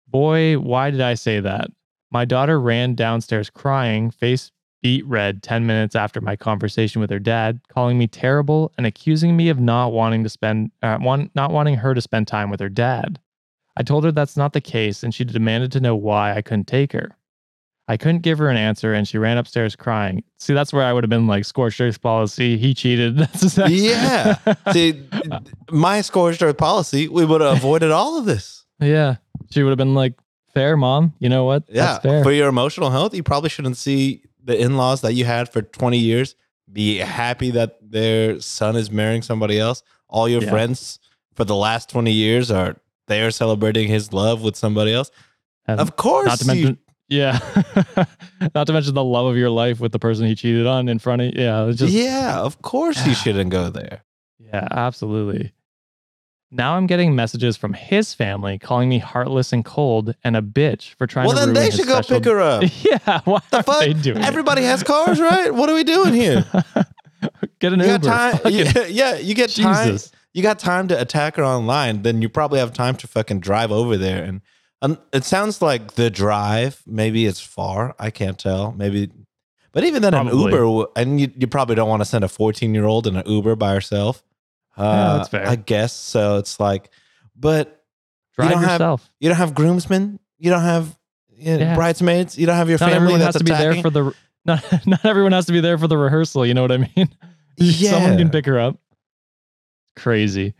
Boy, 0.07 0.59
why 0.59 0.91
did 0.91 1.01
I 1.01 1.15
say 1.15 1.39
that? 1.39 1.71
My 2.11 2.25
daughter 2.25 2.59
ran 2.59 2.93
downstairs 2.93 3.49
crying, 3.49 4.11
face 4.11 4.51
beat 4.85 5.03
red 5.07 5.41
10 5.41 5.65
minutes 5.65 5.95
after 5.95 6.21
my 6.21 6.35
conversation 6.35 7.01
with 7.01 7.09
her 7.09 7.17
dad, 7.17 7.59
calling 7.69 7.97
me 7.97 8.05
terrible 8.05 8.71
and 8.77 8.85
accusing 8.85 9.35
me 9.35 9.49
of 9.49 9.59
not 9.59 9.91
wanting 9.91 10.21
to 10.23 10.29
spend 10.29 10.69
uh, 10.83 10.95
want, 11.01 11.31
not 11.33 11.49
wanting 11.49 11.73
her 11.73 11.95
to 11.95 12.01
spend 12.01 12.27
time 12.27 12.51
with 12.51 12.59
her 12.59 12.69
dad. 12.69 13.19
I 13.75 13.81
told 13.81 14.03
her 14.03 14.11
that's 14.11 14.37
not 14.37 14.53
the 14.53 14.61
case 14.61 15.01
and 15.01 15.11
she 15.11 15.23
demanded 15.23 15.71
to 15.71 15.79
know 15.79 15.95
why 15.95 16.35
I 16.37 16.43
couldn't 16.43 16.67
take 16.67 16.91
her. 16.91 17.17
I 17.87 17.97
couldn't 17.97 18.21
give 18.21 18.37
her 18.37 18.47
an 18.47 18.57
answer 18.57 18.93
and 18.93 19.07
she 19.07 19.17
ran 19.17 19.39
upstairs 19.39 19.75
crying. 19.75 20.23
See, 20.37 20.53
that's 20.53 20.71
where 20.71 20.83
I 20.83 20.93
would 20.93 21.03
have 21.03 21.09
been 21.09 21.25
like, 21.25 21.45
scorched 21.45 21.81
earth 21.81 21.99
policy. 21.99 22.55
He 22.55 22.75
cheated. 22.75 23.17
That's 23.21 23.41
exactly- 23.41 23.87
Yeah. 23.89 24.35
See, 24.71 25.03
my 25.71 26.01
scorched 26.01 26.43
earth 26.43 26.57
policy, 26.57 27.07
we 27.07 27.25
would 27.25 27.41
have 27.41 27.57
avoided 27.57 27.89
all 27.89 28.19
of 28.19 28.25
this. 28.25 28.65
yeah. 28.79 29.15
She 29.49 29.63
would 29.63 29.71
have 29.71 29.79
been 29.79 29.95
like, 29.95 30.13
fair, 30.53 30.77
mom. 30.77 31.13
You 31.17 31.29
know 31.29 31.45
what? 31.45 31.63
Yeah. 31.69 31.85
That's 31.85 32.03
fair. 32.03 32.23
For 32.23 32.31
your 32.31 32.49
emotional 32.49 32.91
health, 32.91 33.15
you 33.15 33.23
probably 33.23 33.49
shouldn't 33.49 33.77
see 33.77 34.21
the 34.45 34.57
in 34.59 34.77
laws 34.77 35.01
that 35.01 35.13
you 35.13 35.25
had 35.25 35.51
for 35.51 35.61
20 35.61 35.97
years 35.97 36.35
be 36.71 36.97
happy 36.99 37.51
that 37.51 37.77
their 37.81 38.39
son 38.39 38.75
is 38.77 38.89
marrying 38.89 39.21
somebody 39.21 39.59
else. 39.59 39.83
All 40.07 40.29
your 40.29 40.41
Yeah. 40.43 40.49
friends 40.51 40.99
for 41.33 41.43
the 41.43 41.55
last 41.55 41.89
20 41.89 42.11
years 42.11 42.49
are 42.51 42.77
they 43.07 43.21
are 43.21 43.31
celebrating 43.31 43.87
his 43.87 44.13
love 44.13 44.41
with 44.41 44.55
somebody 44.55 44.93
else. 44.93 45.11
And 45.67 45.79
Of 45.79 45.95
course. 45.97 46.27
not 46.27 46.39
to 46.39 46.57
you- 46.57 46.77
yeah. 47.09 47.39
not 48.55 48.67
to 48.67 48.73
mention 48.73 48.93
the 48.95 49.03
love 49.03 49.25
of 49.27 49.37
your 49.37 49.49
life 49.51 49.79
with 49.79 49.91
the 49.91 49.99
person 49.99 50.25
he 50.25 50.35
cheated 50.35 50.65
on 50.67 50.87
in 50.89 50.97
front 50.99 51.21
of 51.21 51.27
you. 51.27 51.33
Yeah. 51.43 51.71
Just, 51.73 51.93
yeah, 51.93 52.39
of 52.39 52.61
course 52.61 53.05
you 53.05 53.13
shouldn't 53.23 53.49
go 53.51 53.69
there. 53.69 54.03
Yeah, 54.39 54.67
absolutely. 54.71 55.51
Now 56.51 56.75
I'm 56.75 56.87
getting 56.87 57.15
messages 57.15 57.57
from 57.57 57.73
his 57.73 58.13
family 58.13 58.57
calling 58.59 58.87
me 58.87 58.99
heartless 58.99 59.51
and 59.51 59.65
cold 59.65 60.15
and 60.23 60.37
a 60.37 60.41
bitch 60.41 60.93
for 60.93 61.07
trying 61.07 61.27
Well, 61.27 61.35
to 61.35 61.45
Well, 61.45 61.45
then 61.47 61.55
they 61.55 61.71
should 61.71 61.87
go 61.87 61.95
special- 62.01 62.17
pick 62.19 62.25
her 62.25 62.39
up. 62.39 62.63
yeah, 62.83 63.21
what 63.25 63.43
The 63.51 63.63
fuck? 63.63 63.79
they 63.79 63.93
doing? 63.93 64.19
Everybody 64.23 64.63
has 64.63 64.83
cars, 64.83 65.19
right? 65.19 65.53
What 65.53 65.69
are 65.69 65.75
we 65.75 65.83
doing 65.83 66.13
here? 66.13 66.45
Get 67.59 67.73
an 67.73 67.79
You 67.79 67.85
got 67.87 68.03
Uber. 68.03 68.07
time. 68.07 68.37
Fucking- 68.37 68.85
Yeah, 68.95 69.15
you 69.17 69.33
get 69.33 69.49
time. 69.49 69.97
You 70.33 70.43
got 70.43 70.59
time 70.59 70.87
to 70.89 70.99
attack 71.01 71.37
her 71.37 71.43
online. 71.45 72.03
Then 72.03 72.21
you 72.21 72.29
probably 72.29 72.59
have 72.59 72.73
time 72.73 72.95
to 72.97 73.07
fucking 73.07 73.39
drive 73.39 73.71
over 73.71 73.97
there. 73.97 74.23
And 74.23 74.41
um, 74.81 74.97
it 75.13 75.23
sounds 75.23 75.61
like 75.61 75.93
the 75.93 76.09
drive. 76.09 76.83
Maybe 76.85 77.25
it's 77.25 77.39
far. 77.39 77.95
I 77.97 78.11
can't 78.11 78.37
tell. 78.37 78.73
Maybe, 78.73 79.09
But 79.71 79.85
even 79.85 80.01
then, 80.01 80.13
an 80.13 80.27
Uber, 80.27 80.87
and 80.97 81.19
you, 81.19 81.31
you 81.37 81.47
probably 81.47 81.75
don't 81.75 81.89
want 81.89 82.01
to 82.01 82.05
send 82.05 82.23
a 82.23 82.27
14 82.27 82.73
year 82.75 82.83
old 82.85 83.07
in 83.07 83.15
an 83.15 83.23
Uber 83.25 83.55
by 83.55 83.73
herself. 83.73 84.21
Uh, 84.77 85.17
that's 85.17 85.29
fair. 85.29 85.47
I 85.47 85.55
guess 85.55 85.93
so. 85.93 86.37
It's 86.37 86.59
like, 86.59 86.89
but 87.35 87.83
Drive 88.37 88.51
don't 88.51 88.63
have- 88.63 89.09
you 89.19 89.29
don't 89.29 89.37
have 89.37 89.53
groomsmen, 89.53 90.19
you 90.37 90.49
don't 90.49 90.61
have 90.61 90.97
you 91.37 91.53
know, 91.57 91.59
Yeah. 91.59 91.75
bridesmaids, 91.75 92.37
you 92.37 92.45
don't 92.45 92.55
have 92.55 92.69
your 92.69 92.77
not 92.79 92.89
family 92.89 92.95
everyone 92.95 93.19
that's 93.19 93.35
has 93.35 93.39
to 93.41 93.43
be 93.43 93.51
there 93.51 93.81
for 93.81 93.89
the 93.89 94.13
not 94.45 94.63
not 94.87 95.03
everyone 95.05 95.31
has 95.33 95.45
to 95.47 95.51
be 95.53 95.59
there 95.61 95.77
for 95.77 95.87
the 95.87 95.97
rehearsal. 95.97 96.45
You 96.45 96.53
know 96.53 96.61
what 96.61 96.71
I 96.71 96.77
mean? 96.95 97.09
Yeah. 97.57 97.91
Someone 97.91 98.17
can 98.17 98.29
pick 98.29 98.45
her 98.47 98.59
up. 98.59 98.77
Crazy. 99.95 100.53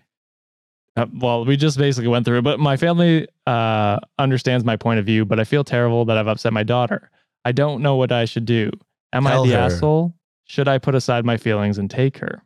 Uh, 0.96 1.08
well, 1.14 1.44
we 1.44 1.58
just 1.58 1.78
basically 1.78 2.08
went 2.08 2.26
through 2.26 2.38
it, 2.38 2.44
but 2.44 2.58
my 2.60 2.78
family 2.78 3.28
uh, 3.46 3.98
understands 4.18 4.64
my 4.64 4.78
point 4.78 5.00
of 5.00 5.06
view. 5.06 5.26
But 5.26 5.40
I 5.40 5.44
feel 5.44 5.64
terrible 5.66 6.06
that 6.06 6.18
I've 6.18 6.28
upset 6.28 6.54
my 6.54 6.64
daughter. 6.64 7.12
I 7.44 7.52
don't 7.52 7.82
know 7.82 7.96
what 7.98 8.14
I 8.14 8.24
should 8.26 8.46
do. 8.46 8.72
Am 9.12 9.24
Tell 9.26 9.44
I 9.44 9.48
the 9.48 9.54
her. 9.56 9.60
asshole? 9.60 10.14
Should 10.46 10.70
I 10.70 10.78
put 10.78 10.96
aside 10.96 11.26
my 11.26 11.36
feelings 11.38 11.78
and 11.78 11.90
take 11.92 12.18
her? 12.20 12.42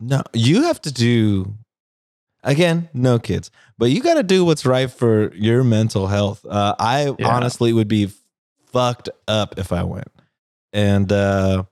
No, 0.00 0.22
you 0.32 0.62
have 0.64 0.80
to 0.82 0.92
do 0.92 1.54
again, 2.42 2.88
no 2.92 3.18
kids, 3.18 3.50
but 3.78 3.90
you 3.90 4.02
got 4.02 4.14
to 4.14 4.22
do 4.22 4.44
what's 4.44 4.66
right 4.66 4.90
for 4.90 5.32
your 5.34 5.64
mental 5.64 6.06
health. 6.08 6.44
Uh, 6.44 6.74
I 6.78 7.14
Yeah. 7.18 7.28
honestly 7.28 7.72
would 7.72 7.88
be 7.88 8.10
fucked 8.66 9.08
up 9.28 9.58
if 9.58 9.72
I 9.72 9.82
went. 9.84 10.08
And 10.72 11.10
uh, 11.10 11.64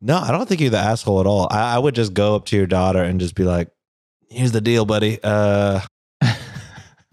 no, 0.00 0.18
I 0.18 0.30
don't 0.32 0.48
think 0.48 0.60
you're 0.60 0.70
the 0.70 0.78
asshole 0.78 1.20
at 1.20 1.26
all. 1.26 1.46
I, 1.50 1.76
I 1.76 1.78
would 1.78 1.94
just 1.94 2.12
go 2.12 2.34
up 2.34 2.44
to 2.46 2.56
your 2.56 2.66
daughter 2.66 3.02
and 3.02 3.20
just 3.20 3.34
be 3.34 3.44
like, 3.44 3.68
here's 4.28 4.52
the 4.52 4.60
deal, 4.60 4.84
buddy. 4.84 5.18
Uh, 5.22 5.80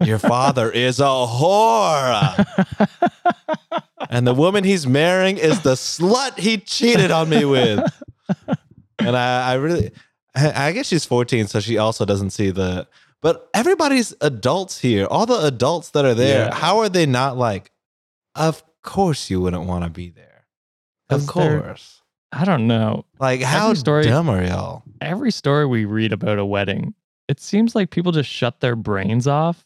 your 0.04 0.18
father 0.18 0.70
is 0.70 0.98
a 1.00 1.04
whore. 1.04 2.44
And 4.10 4.26
the 4.26 4.34
woman 4.34 4.64
he's 4.64 4.86
marrying 4.86 5.36
is 5.38 5.60
the 5.60 5.72
slut 5.74 6.38
he 6.38 6.58
cheated 6.58 7.10
on 7.10 7.28
me 7.28 7.44
with. 7.44 7.84
And 8.98 9.16
I, 9.16 9.52
I 9.52 9.54
really, 9.54 9.90
I 10.56 10.72
guess 10.72 10.86
she's 10.86 11.04
14, 11.04 11.46
so 11.46 11.60
she 11.60 11.78
also 11.78 12.04
doesn't 12.04 12.30
see 12.30 12.50
the. 12.50 12.86
But 13.22 13.48
everybody's 13.54 14.14
adults 14.20 14.78
here. 14.78 15.06
All 15.06 15.26
the 15.26 15.40
adults 15.46 15.90
that 15.90 16.04
are 16.04 16.14
there, 16.14 16.48
Yeah. 16.48 16.54
how 16.54 16.78
are 16.78 16.88
they 16.88 17.06
not 17.06 17.36
like, 17.36 17.70
of 18.34 18.62
course 18.82 19.30
you 19.30 19.40
wouldn't 19.40 19.64
want 19.64 19.84
to 19.84 19.90
be 19.90 20.10
there? 20.10 20.46
Of 21.08 21.26
course. 21.26 22.02
I 22.32 22.44
don't 22.44 22.66
know. 22.66 23.06
Like, 23.18 23.40
how 23.40 23.72
story- 23.74 24.04
dumb 24.04 24.28
are 24.28 24.44
y'all? 24.44 24.82
Every 25.00 25.30
story 25.30 25.64
we 25.66 25.84
read 25.86 26.12
about 26.12 26.38
a 26.38 26.44
wedding, 26.44 26.94
it 27.28 27.40
seems 27.40 27.74
like 27.74 27.90
people 27.90 28.12
just 28.12 28.28
shut 28.28 28.60
their 28.60 28.76
brains 28.76 29.26
off 29.26 29.64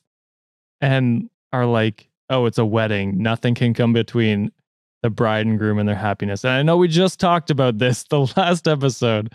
and 0.80 1.28
are 1.52 1.66
like, 1.66 2.08
oh, 2.30 2.46
it's 2.46 2.58
a 2.58 2.64
wedding. 2.64 3.20
Nothing 3.22 3.54
can 3.54 3.74
come 3.74 3.92
between 3.92 4.52
the 5.02 5.10
bride 5.10 5.46
and 5.46 5.58
groom 5.58 5.78
and 5.78 5.88
their 5.88 5.96
happiness. 5.96 6.44
And 6.44 6.52
I 6.52 6.62
know 6.62 6.76
we 6.76 6.86
just 6.88 7.18
talked 7.18 7.50
about 7.50 7.78
this 7.78 8.04
the 8.10 8.20
last 8.36 8.68
episode 8.68 9.32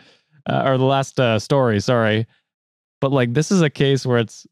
uh, 0.49 0.63
or 0.65 0.77
the 0.77 0.85
last 0.85 1.19
uh, 1.19 1.39
story, 1.39 1.79
sorry. 1.79 2.27
But 3.01 3.11
like 3.11 3.33
this 3.33 3.51
is 3.51 3.61
a 3.61 3.69
case 3.69 4.05
where 4.05 4.17
it's 4.17 4.45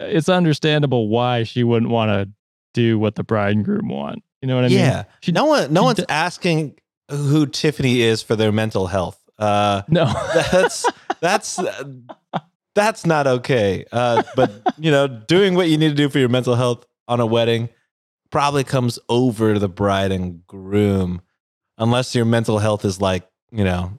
it's 0.00 0.28
understandable 0.28 1.08
why 1.08 1.44
she 1.44 1.62
wouldn't 1.64 1.90
want 1.90 2.10
to 2.10 2.28
do 2.72 2.98
what 2.98 3.14
the 3.14 3.22
bride 3.22 3.54
and 3.54 3.64
groom 3.64 3.88
want. 3.88 4.22
You 4.42 4.48
know 4.48 4.56
what 4.56 4.64
I 4.64 4.68
mean? 4.68 4.78
yeah. 4.78 5.04
She- 5.22 5.32
no 5.32 5.44
one, 5.46 5.72
no 5.72 5.84
one's 5.84 5.98
d- 5.98 6.04
asking 6.08 6.74
who 7.10 7.46
Tiffany 7.46 8.00
is 8.02 8.22
for 8.22 8.34
their 8.36 8.50
mental 8.52 8.86
health. 8.88 9.18
Uh, 9.38 9.82
No. 9.88 10.04
that's 10.52 10.84
that's 11.20 11.60
that's 12.74 13.06
not 13.06 13.26
okay. 13.26 13.84
Uh, 13.92 14.22
but 14.34 14.50
you 14.78 14.90
know, 14.90 15.06
doing 15.06 15.54
what 15.54 15.68
you 15.68 15.78
need 15.78 15.90
to 15.90 15.94
do 15.94 16.08
for 16.08 16.18
your 16.18 16.28
mental 16.28 16.56
health 16.56 16.84
on 17.06 17.20
a 17.20 17.26
wedding 17.26 17.68
probably 18.30 18.64
comes 18.64 18.98
over 19.08 19.54
to 19.54 19.60
the 19.60 19.68
bride 19.68 20.10
and 20.10 20.44
groom, 20.46 21.22
unless 21.78 22.14
your 22.14 22.24
mental 22.24 22.58
health 22.58 22.84
is 22.84 23.00
like 23.00 23.28
you 23.52 23.62
know 23.64 23.98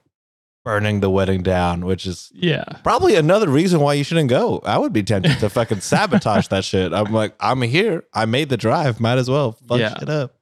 burning 0.66 1.00
the 1.00 1.10
wedding 1.10 1.42
down, 1.44 1.86
which 1.86 2.06
is 2.06 2.30
yeah. 2.34 2.66
probably 2.84 3.16
another 3.16 3.48
reason 3.48 3.80
why 3.80 3.94
you 3.94 4.04
shouldn't 4.04 4.30
go. 4.30 4.60
I 4.66 4.78
would 4.78 4.92
be 4.92 5.04
tempted 5.04 5.40
to 5.40 5.50
fucking 5.50 5.80
sabotage 5.94 6.48
that 6.50 6.66
shit. 6.66 6.92
I'm 6.92 7.14
like, 7.14 7.34
I'm 7.40 7.62
here. 7.62 8.04
I 8.14 8.26
made 8.26 8.50
the 8.50 8.58
drive. 8.58 9.00
Might 9.00 9.18
as 9.20 9.30
well 9.30 9.54
fuck 9.54 9.80
Yeah. 9.80 9.98
shit 9.98 10.10
up. 10.10 10.36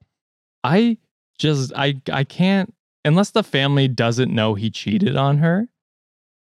I 0.63 0.97
just 1.37 1.73
I 1.75 2.01
I 2.11 2.23
can't 2.23 2.73
unless 3.05 3.29
the 3.31 3.43
family 3.43 3.87
doesn't 3.87 4.33
know 4.33 4.55
he 4.55 4.71
cheated 4.71 5.15
on 5.15 5.37
her. 5.39 5.67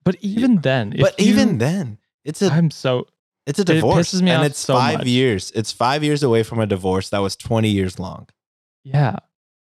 But 0.05 0.17
even 0.21 0.57
then, 0.63 0.93
if 0.95 1.01
but 1.01 1.21
you- 1.21 1.27
even 1.33 1.59
then, 1.59 1.99
it's 2.25 2.41
a 2.41 2.47
I'm 2.53 2.71
so 2.71 3.09
It's 3.47 3.59
a 3.59 3.63
It 3.63 3.67
divorce. 3.67 4.15
pisses 4.15 4.23
me 4.23 4.31
and 4.31 4.45
it's 4.45 4.59
so 4.61 4.75
five 4.75 4.99
much. 4.99 5.07
years. 5.09 5.51
It's 5.57 5.73
five 5.73 6.05
years 6.05 6.23
away 6.23 6.45
from 6.45 6.61
a 6.61 6.67
divorce 6.67 7.09
that 7.11 7.19
was 7.19 7.35
20 7.37 7.69
years 7.69 7.99
long. 7.99 8.29
yeah. 8.85 9.17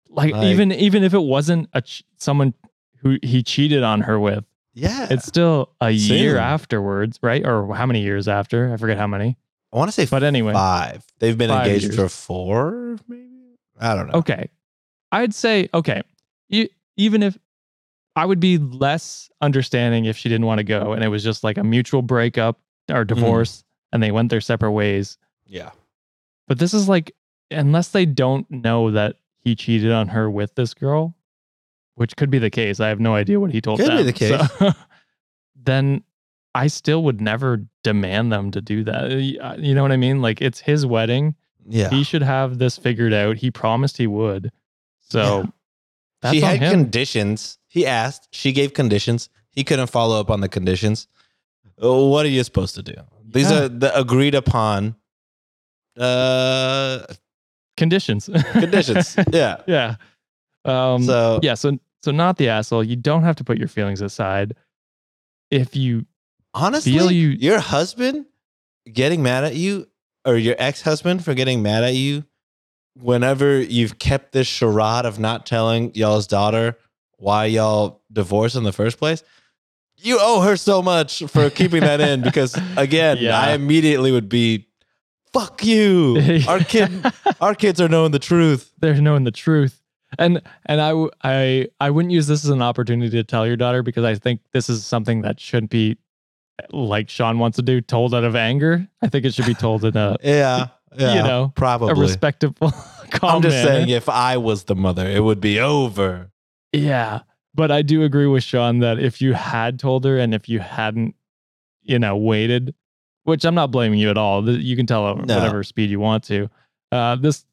Like, 0.10 0.34
Like- 0.34 0.45
even 0.47 0.72
even 0.72 1.03
if 1.03 1.14
it 1.14 1.22
wasn't 1.22 1.68
a 1.74 1.82
ch- 1.82 2.03
someone 2.18 2.53
who 3.02 3.18
he 3.24 3.43
cheated 3.43 3.84
on 3.84 4.02
her 4.02 4.20
with, 4.20 4.43
Yeah. 4.74 5.08
it's 5.10 5.26
still 5.26 5.74
a 5.82 5.91
year 5.91 6.38
afterwards, 6.38 7.20
right? 7.22 7.45
Or 7.45 7.74
how 7.76 7.86
many 7.86 8.02
years 8.02 8.28
after? 8.28 8.74
I 8.74 8.78
forget 8.78 8.98
how 8.98 9.08
many. 9.08 9.38
I 9.74 9.78
want 9.78 9.89
to 9.89 9.91
say 9.91 10.08
But 10.10 10.24
anyway, 10.24 10.54
five. 10.54 11.06
They've 11.20 11.38
been 11.38 11.50
Five 11.50 11.68
engaged 11.68 11.84
years. 11.86 11.95
for 11.95 12.10
four, 12.10 12.98
maybe? 13.08 13.24
I 13.80 13.95
don't 13.95 14.08
know. 14.08 14.20
okay. 14.20 14.50
I'd 15.12 15.34
say 15.34 15.70
okay. 15.74 16.02
You, 16.50 16.70
even 16.95 17.24
if 17.24 17.38
I 18.16 18.26
would 18.26 18.39
be 18.39 18.58
less 18.58 19.30
understanding 19.41 20.06
if 20.06 20.18
she 20.18 20.30
didn't 20.30 20.48
want 20.48 20.58
to 20.60 20.64
go 20.64 20.93
and 20.93 21.04
it 21.04 21.10
was 21.10 21.24
just 21.24 21.43
like 21.43 21.58
a 21.58 21.64
mutual 21.64 22.02
breakup 22.02 22.60
or 22.89 23.06
mm-hmm. 23.06 23.14
divorce 23.14 23.64
and 23.91 24.02
they 24.02 24.12
went 24.12 24.30
their 24.30 24.41
separate 24.41 24.72
ways. 24.72 25.18
Yeah. 25.45 25.72
But 26.48 26.60
this 26.60 26.74
is 26.74 26.89
like, 26.89 27.14
unless 27.52 27.89
they 27.89 28.06
don't 28.06 28.50
know 28.50 28.91
that 28.91 29.18
he 29.38 29.56
cheated 29.56 29.91
on 29.91 30.08
her 30.10 30.30
with 30.32 30.56
this 30.56 30.74
girl, 30.74 31.16
which 31.98 32.16
could 32.16 32.30
be 32.32 32.39
the 32.39 32.50
case. 32.50 32.80
I 32.80 32.88
have 32.89 33.00
no 33.00 33.14
idea 33.16 33.39
what 33.39 33.52
he 33.52 33.60
told 33.62 33.80
Could 33.80 33.91
be 33.98 34.04
the 34.04 34.14
case. 34.14 34.39
so- 34.60 34.72
then 35.64 36.04
I 36.56 36.68
still 36.68 37.04
would 37.04 37.22
never 37.22 37.66
demand 37.84 38.32
them 38.32 38.50
to 38.52 38.62
do 38.62 38.84
that. 38.86 39.12
You 39.60 39.76
know 39.76 39.82
what 39.84 39.91
I 39.91 39.98
mean? 39.98 40.22
Like 40.22 40.41
it's 40.41 40.60
his 40.60 40.86
wedding. 40.86 41.36
Yeah. 41.70 41.89
He 41.89 42.04
should 42.04 42.24
have 42.24 42.58
this 42.58 42.78
figured 42.78 43.14
out. 43.14 43.38
He 43.38 43.52
promised 43.52 43.98
he 43.98 44.08
would. 44.08 44.52
So 45.00 45.45
Yeah. 46.24 46.32
she 46.32 46.39
had 46.41 46.60
him. 46.60 46.72
conditions. 46.72 47.60
He 47.68 47.86
asked. 47.86 48.28
She 48.32 48.52
gave 48.54 48.74
conditions. 48.74 49.30
He 49.52 49.64
couldn't 49.64 49.88
follow 49.88 50.20
up 50.20 50.30
on 50.32 50.39
the 50.41 50.50
conditions. 50.50 51.08
Oh, 51.80 52.08
What 52.10 52.26
are 52.26 52.30
you 52.30 52.43
supposed 52.43 52.74
to 52.76 52.84
do? 52.84 52.93
These 53.30 53.52
Yeah. 53.52 53.64
are 53.64 53.70
the 53.70 53.95
agreed 54.00 54.34
upon 54.34 54.95
uh, 55.98 57.00
conditions. 57.76 58.30
conditions. 58.54 59.16
yeah. 59.32 59.58
yeah. 59.68 59.95
Um, 60.66 61.04
So 61.04 61.39
yeah. 61.43 61.54
So 61.56 61.78
so 62.08 62.12
not 62.12 62.38
the 62.38 62.47
asshole. 62.49 62.84
You 62.84 62.95
don't 62.95 63.24
have 63.24 63.36
to 63.36 63.43
put 63.43 63.58
your 63.58 63.68
feelings 63.68 64.01
aside. 64.01 64.55
If 65.51 65.76
you 65.76 66.05
honestly, 66.53 66.93
feel 66.93 67.12
you- 67.12 67.30
your 67.30 67.60
husband 67.60 68.26
getting 68.91 69.22
mad 69.22 69.43
at 69.43 69.55
you 69.55 69.88
or 70.26 70.38
your 70.38 70.55
ex-husband 70.58 71.24
for 71.26 71.34
getting 71.34 71.62
mad 71.62 71.84
at 71.84 71.93
you 71.95 72.24
whenever 72.95 73.62
you've 73.62 73.99
kept 73.99 74.32
this 74.32 74.47
charade 74.47 75.05
of 75.05 75.20
not 75.20 75.45
telling 75.45 75.93
y'all's 75.93 76.26
daughter 76.28 76.78
why 77.18 77.45
y'all 77.45 78.01
divorced 78.12 78.55
in 78.55 78.64
the 78.64 78.72
first 78.72 78.97
place 78.97 79.24
you 79.99 80.18
owe 80.22 80.41
her 80.41 80.55
so 80.55 80.82
much 80.82 81.24
for 81.28 81.49
keeping 81.49 81.82
that 81.82 81.99
in 82.01 82.22
because 82.22 82.55
again 82.78 83.18
Yeah. 83.20 83.38
i 83.39 83.51
immediately 83.53 84.12
would 84.12 84.30
be 84.30 84.68
fuck 85.34 85.64
you 85.66 86.18
our 86.47 86.60
kid 86.60 86.89
our 87.41 87.53
kids 87.55 87.80
are 87.82 87.88
knowing 87.89 88.12
the 88.12 88.20
truth 88.20 88.72
they're 88.80 88.99
knowing 89.01 89.24
the 89.26 89.32
truth 89.32 89.82
and 90.18 90.41
and 90.66 90.82
I, 90.82 90.93
I 91.24 91.68
i 91.80 91.89
wouldn't 91.89 92.12
use 92.14 92.28
this 92.28 92.43
as 92.45 92.49
an 92.49 92.62
opportunity 92.62 93.10
to 93.12 93.24
tell 93.24 93.45
your 93.45 93.58
daughter 93.58 93.84
because 93.84 94.03
i 94.05 94.16
think 94.16 94.41
this 94.53 94.70
is 94.70 94.86
something 94.86 95.22
that 95.24 95.39
shouldn't 95.39 95.70
be 95.70 95.97
like 96.72 97.10
sean 97.10 97.39
wants 97.39 97.55
to 97.58 97.62
do 97.62 97.82
told 97.82 98.16
out 98.16 98.24
of 98.24 98.36
anger. 98.36 98.88
I 99.01 99.10
think 99.10 99.26
it 99.26 99.34
should 99.34 99.45
be 99.45 99.53
told 99.53 99.84
in 99.86 99.95
a, 99.95 100.18
yeah 100.24 100.68
yeah 100.97 101.16
You 101.16 101.24
know, 101.24 101.51
probably. 101.55 101.91
a 101.91 101.95
respectable 101.95 102.72
calm 103.12 103.36
i'm 103.38 103.41
just 103.41 103.55
manner. 103.58 103.68
saying 103.70 103.89
if 103.89 104.10
i 104.10 104.38
was 104.38 104.64
the 104.64 104.76
mother 104.76 105.05
it 105.08 105.24
would 105.24 105.39
be 105.41 105.60
over. 105.60 106.32
Yeah 106.74 107.20
but 107.53 107.72
i 107.72 107.82
do 107.82 108.03
agree 108.03 108.28
with 108.28 108.43
sean 108.43 108.80
that 108.80 108.99
if 108.99 109.22
you 109.22 109.34
had 109.34 109.78
told 109.80 110.05
her 110.05 110.18
and 110.18 110.34
if 110.34 110.47
you 110.49 110.60
hadn't 110.60 111.16
you 111.84 111.99
know 111.99 112.16
waited 112.18 112.74
which 113.24 113.43
i'm 113.45 113.55
not 113.55 113.72
blaming 113.72 113.99
you 113.99 114.10
at 114.10 114.18
all. 114.18 114.49
You 114.49 114.76
can 114.78 114.86
tell 114.86 115.16
her 115.16 115.22
No. 115.26 115.36
whatever 115.36 115.62
speed 115.64 115.89
you 115.89 115.99
want 115.99 116.24
to. 116.26 116.49
Uh, 116.93 117.16
this 117.18 117.43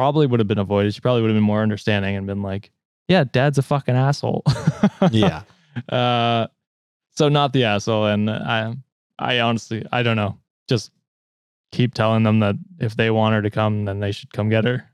probably 0.00 0.26
would 0.26 0.40
have 0.40 0.48
been 0.48 0.58
avoided. 0.58 0.94
She 0.94 1.00
probably 1.00 1.20
would 1.22 1.28
have 1.30 1.36
been 1.36 1.42
more 1.44 1.62
understanding 1.62 2.16
and 2.16 2.26
been 2.26 2.42
like 2.42 2.70
yeah 3.08 3.24
dad's 3.24 3.58
a 3.58 3.62
fucking 3.62 3.94
asshole. 3.96 4.42
Yeah. 5.10 5.42
Uh 5.88 6.46
so 7.16 7.28
not 7.28 7.52
the 7.52 7.64
asshole 7.64 8.06
and 8.06 8.30
i 8.30 8.74
i 9.18 9.40
honestly 9.40 9.84
i 9.92 10.02
don't 10.02 10.16
know. 10.16 10.38
Just 10.68 10.90
keep 11.72 11.92
telling 11.94 12.22
them 12.22 12.40
that 12.40 12.56
if 12.78 12.96
they 12.96 13.10
want 13.10 13.34
her 13.34 13.42
to 13.42 13.50
come 13.50 13.84
then 13.84 14.00
they 14.00 14.12
should 14.12 14.32
come 14.32 14.48
get 14.48 14.64
her. 14.64 14.88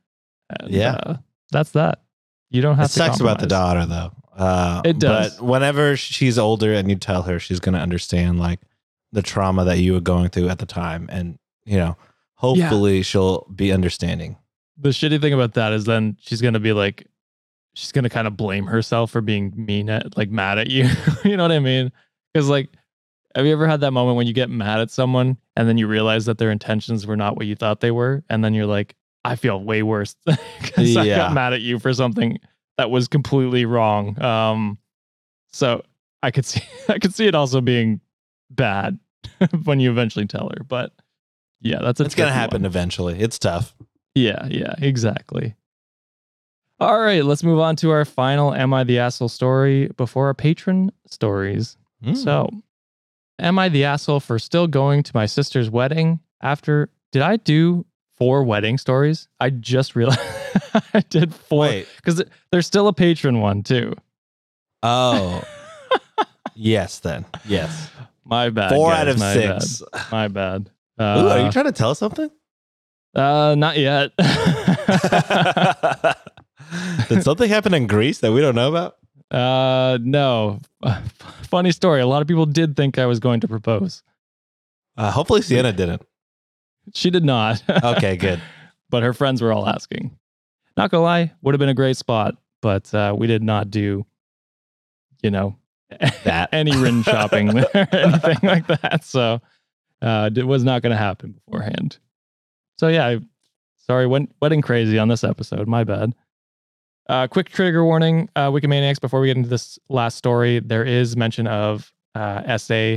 And, 0.61 0.71
Yeah. 0.71 0.93
uh, 0.95 1.17
that's 1.53 1.71
that. 1.73 2.03
You 2.51 2.63
don't 2.63 2.77
have 2.77 2.87
it 2.87 2.89
to 2.89 2.99
sucks 2.99 3.21
about 3.21 3.39
the 3.41 3.47
daughter 3.47 3.87
though. 3.87 4.13
Uh, 4.37 4.83
It 4.85 4.99
does. 4.99 5.37
But 5.37 5.45
whenever 5.45 5.97
she's 5.97 6.39
older 6.39 6.73
and 6.75 6.91
you 6.91 6.97
tell 6.97 7.23
her, 7.23 7.39
she's 7.39 7.59
going 7.61 7.75
to 7.75 7.81
understand 7.81 8.39
like 8.39 8.61
the 9.13 9.23
trauma 9.23 9.65
that 9.65 9.79
you 9.79 9.93
were 9.95 10.01
going 10.01 10.29
through 10.29 10.49
at 10.51 10.59
the 10.59 10.67
time, 10.67 11.09
and 11.11 11.39
you 11.65 11.79
know, 11.79 11.97
hopefully 12.35 13.01
she'll 13.03 13.47
be 13.55 13.73
understanding. 13.73 14.37
The 14.79 14.91
shitty 14.91 15.21
thing 15.21 15.33
about 15.33 15.55
that 15.55 15.73
is 15.73 15.85
then 15.85 16.17
she's 16.21 16.41
gonna 16.41 16.61
be 16.61 16.73
like 16.73 17.07
she's 17.75 17.93
gonna 17.93 18.09
kind 18.11 18.27
of 18.27 18.37
blame 18.37 18.67
herself 18.67 19.11
for 19.11 19.21
being 19.21 19.53
mean 19.57 19.89
at 19.91 20.17
like 20.17 20.31
mad 20.31 20.59
at 20.59 20.69
you. 20.71 20.89
you 21.25 21.37
know 21.37 21.45
what 21.45 21.53
I 21.53 21.59
mean? 21.59 21.93
Because 22.33 22.49
like, 22.49 22.69
have 23.35 23.47
you 23.47 23.53
ever 23.53 23.67
had 23.67 23.81
that 23.81 23.91
moment 23.93 24.17
when 24.17 24.27
you 24.27 24.33
get 24.33 24.51
mad 24.51 24.81
at 24.81 24.91
someone 24.91 25.37
and 25.57 25.69
then 25.69 25.79
you 25.79 25.87
realize 25.87 26.25
that 26.27 26.39
their 26.39 26.51
intentions 26.51 27.07
were 27.07 27.17
not 27.17 27.37
what 27.37 27.47
you 27.47 27.55
thought 27.55 27.81
they 27.81 27.91
were, 27.91 28.25
and 28.29 28.43
then 28.45 28.55
you're 28.55 28.67
like, 28.67 28.95
I 29.25 29.37
feel 29.37 29.63
way 29.63 29.83
worse 29.83 30.15
because 30.61 30.97
I 30.97 31.07
got 31.07 31.33
mad 31.35 31.53
at 31.53 31.61
you 31.61 31.79
for 31.79 31.93
something 31.93 32.39
that 32.79 32.91
was 32.91 33.09
completely 33.09 33.65
wrong. 33.65 34.21
Um, 34.23 34.79
so 35.53 35.83
I 36.23 36.31
could 36.31 36.47
see 36.47 36.63
I 36.89 36.99
could 36.99 37.15
see 37.15 37.27
it 37.27 37.35
also 37.35 37.61
being 37.61 38.01
bad 38.51 38.99
when 39.65 39.81
you 39.81 39.91
eventually 39.91 40.27
tell 40.27 40.49
her, 40.49 40.65
but 40.65 40.93
yeah, 41.61 41.81
that's 41.83 42.01
a 42.01 42.05
It's 42.05 42.15
gonna 42.15 42.33
happen 42.33 42.63
one. 42.63 42.67
eventually. 42.67 43.21
It's 43.21 43.39
tough. 43.39 43.75
Yeah, 44.17 44.47
yeah, 44.49 44.75
exactly. 44.79 45.55
All 46.81 46.99
right, 46.99 47.25
let's 47.25 47.43
move 47.45 47.59
on 47.61 47.77
to 47.77 47.91
our 47.91 48.05
final 48.07 48.55
Am 48.55 48.73
I 48.75 48.83
the 48.83 48.99
Asshole 48.99 49.29
story 49.29 49.89
before 49.97 50.27
our 50.27 50.35
Patreon 50.35 50.89
stories. 51.07 51.77
Mm. 52.03 52.17
So, 52.17 52.51
am 53.39 53.59
I 53.59 53.69
the 53.69 53.85
asshole 53.85 54.21
for 54.21 54.39
still 54.39 54.67
going 54.67 55.03
to 55.03 55.11
my 55.15 55.27
sister's 55.27 55.71
wedding 55.71 56.21
after? 56.43 56.89
Did 57.13 57.23
I 57.23 57.37
do 57.37 57.85
four 58.17 58.43
wedding 58.43 58.79
stories? 58.79 59.29
I 59.39 59.51
just 59.51 59.95
realized 59.97 60.21
I 60.95 61.01
did 61.11 61.35
four 61.35 61.69
because 61.97 62.23
there's 62.51 62.67
still 62.67 62.89
a 62.89 62.95
Patreon 62.95 63.41
one 63.41 63.63
too. 63.63 63.95
Oh. 64.83 65.43
yes, 66.55 67.01
then. 67.01 67.25
Yes. 67.47 67.91
My 68.25 68.49
bad. 68.51 68.71
Four 68.73 68.91
guys, 68.91 69.01
out 69.01 69.09
of 69.09 69.19
my 69.19 69.33
six. 69.35 69.83
Bad, 69.93 70.13
my 70.13 70.29
bad. 70.29 70.71
Ooh, 71.01 71.03
are 71.05 71.39
Uh, 71.39 71.45
you 71.47 71.53
trying 71.53 71.67
to 71.67 71.73
tell 71.73 71.91
us 71.91 71.99
something? 71.99 72.31
Uh, 73.17 73.55
not 73.57 73.79
yet. 73.79 74.13
Did 77.09 77.23
something 77.23 77.49
happen 77.49 77.75
in 77.75 77.87
Greece 77.87 78.19
that 78.21 78.33
we 78.33 78.41
don't 78.41 78.55
know 78.55 78.69
about? 78.69 78.97
Uh, 79.31 79.99
no. 80.03 80.59
Funny 81.43 81.73
story. 81.73 82.01
A 82.01 82.07
lot 82.07 82.23
of 82.23 82.29
people 82.29 82.47
did 82.47 82.77
think 82.77 82.99
I 82.99 83.07
was 83.07 83.21
going 83.21 83.41
to 83.41 83.49
propose. 83.49 84.03
Uh, 84.97 85.11
hopefully 85.11 85.43
Sienna 85.43 85.73
didn't. 85.73 86.03
She 86.95 87.11
did 87.11 87.25
not. 87.25 87.63
Okay, 87.85 88.17
good. 88.17 88.41
but 88.91 89.03
her 89.03 89.13
friends 89.13 89.43
were 89.43 89.53
all 89.53 89.69
asking. 89.69 90.17
Not 90.77 90.91
gonna 90.91 91.03
lie, 91.05 91.33
would 91.43 91.55
have 91.55 91.59
been 91.59 91.69
a 91.69 91.75
great 91.75 91.97
spot, 91.97 92.37
but 92.63 92.93
uh, 92.95 93.15
we 93.17 93.27
did 93.27 93.43
not 93.43 93.71
do, 93.71 94.05
you 95.23 95.31
know, 95.31 95.57
That. 96.25 96.51
any 96.53 96.77
ring 96.77 97.03
shopping 97.03 97.57
or 97.59 97.65
anything 97.93 98.39
like 98.43 98.67
that. 98.67 99.05
So 99.05 99.41
uh, 100.03 100.31
it 100.35 100.47
was 100.47 100.65
not 100.65 100.83
going 100.83 100.91
to 100.91 100.97
happen 100.99 101.41
beforehand. 101.47 101.99
So 102.79 102.89
yeah, 102.89 103.07
I, 103.07 103.21
sorry, 103.77 104.07
went 104.07 104.35
wedding 104.41 104.63
crazy 104.63 104.99
on 104.99 105.09
this 105.09 105.25
episode. 105.25 105.67
My 105.69 105.85
bad. 105.85 106.15
Uh, 107.09 107.27
quick 107.29 107.49
trigger 107.49 107.85
warning, 107.85 108.29
uh, 108.35 108.51
Wikimaniacs. 108.51 109.01
Before 109.01 109.21
we 109.21 109.29
get 109.29 109.37
into 109.37 109.49
this 109.49 109.79
last 109.89 110.17
story, 110.17 110.59
there 110.59 110.85
is 110.85 111.17
mention 111.17 111.47
of 111.47 111.93
uh, 112.15 112.59
SA 112.59 112.97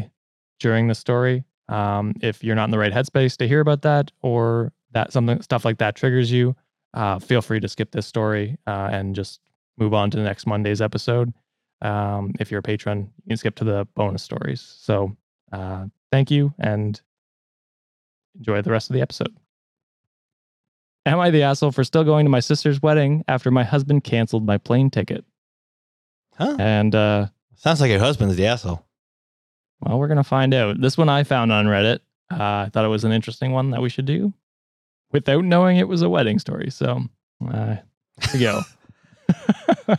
during 0.60 0.88
the 0.88 0.96
story. 0.96 1.44
Um, 1.68 2.16
if 2.22 2.44
you're 2.44 2.56
not 2.56 2.66
in 2.66 2.72
the 2.72 2.80
right 2.80 2.92
headspace 2.92 3.38
to 3.38 3.48
hear 3.48 3.60
about 3.60 3.84
that, 3.84 4.12
or 4.22 4.74
that 4.92 5.14
something 5.14 5.42
stuff 5.42 5.64
like 5.64 5.78
that 5.78 5.96
triggers 5.96 6.32
you, 6.32 6.56
uh, 6.96 7.20
feel 7.20 7.42
free 7.42 7.60
to 7.60 7.68
skip 7.68 7.92
this 7.92 8.08
story 8.08 8.58
uh, 8.66 8.90
and 8.92 9.16
just 9.16 9.40
move 9.78 9.94
on 9.94 10.10
to 10.10 10.18
the 10.18 10.24
next 10.24 10.48
Monday's 10.48 10.82
episode. 10.82 11.32
Um, 11.82 12.34
if 12.40 12.50
you're 12.52 12.60
a 12.60 12.64
patron, 12.64 13.12
you 13.24 13.30
can 13.30 13.38
skip 13.38 13.56
to 13.58 13.64
the 13.64 13.88
bonus 13.96 14.24
stories. 14.24 14.62
So 14.62 15.16
uh, 15.52 15.86
thank 16.12 16.32
you 16.32 16.54
and 16.60 17.00
enjoy 18.36 18.62
the 18.62 18.72
rest 18.72 18.90
of 18.90 18.96
the 18.96 19.02
episode. 19.02 19.39
Am 21.06 21.20
I 21.20 21.30
the 21.30 21.44
asshole 21.44 21.72
for 21.72 21.84
still 21.84 22.04
going 22.04 22.26
to 22.26 22.30
my 22.30 22.40
sister's 22.40 22.82
wedding 22.82 23.24
after 23.28 23.52
my 23.52 23.64
husband 23.64 24.04
canceled 24.04 24.46
my 24.46 24.58
plane 24.58 24.90
ticket? 24.90 25.26
Huh? 26.38 26.56
And 26.60 26.94
uh, 26.94 27.28
Sounds 27.56 27.82
like 27.82 27.90
your 27.92 28.00
husband's 28.00 28.36
the 28.36 28.46
asshole. 28.46 28.86
well, 29.82 29.98
we're 30.00 30.08
gonna 30.08 30.24
find 30.24 30.54
out. 30.54 30.80
This 30.80 30.98
one 30.98 31.10
I 31.10 31.24
found 31.24 31.52
on 31.52 31.66
Reddit. 31.66 32.00
Uh, 32.32 32.66
I 32.66 32.70
thought 32.72 32.86
it 32.86 32.90
was 32.90 33.04
an 33.04 33.12
interesting 33.12 33.52
one 33.52 33.72
that 33.72 33.82
we 33.82 33.90
should 33.90 34.06
do 34.06 34.34
without 35.12 35.44
knowing 35.44 35.78
it 35.78 35.88
was 35.88 36.02
a 36.02 36.10
wedding 36.10 36.38
story. 36.40 36.70
So 36.70 37.02
uh, 37.52 37.78
here 38.22 38.34
we 38.34 38.40
go. 38.40 38.62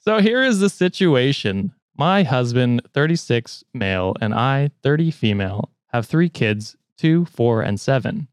so 0.00 0.20
here 0.20 0.42
is 0.42 0.60
the 0.60 0.70
situation. 0.70 1.72
My 1.96 2.22
husband, 2.22 2.82
36 2.94 3.64
male, 3.74 4.14
and 4.20 4.32
I, 4.32 4.70
30 4.82 5.10
female, 5.10 5.70
have 5.88 6.06
three 6.06 6.28
kids, 6.28 6.76
two, 6.96 7.24
four, 7.26 7.60
and 7.62 7.78
seven. 7.80 8.28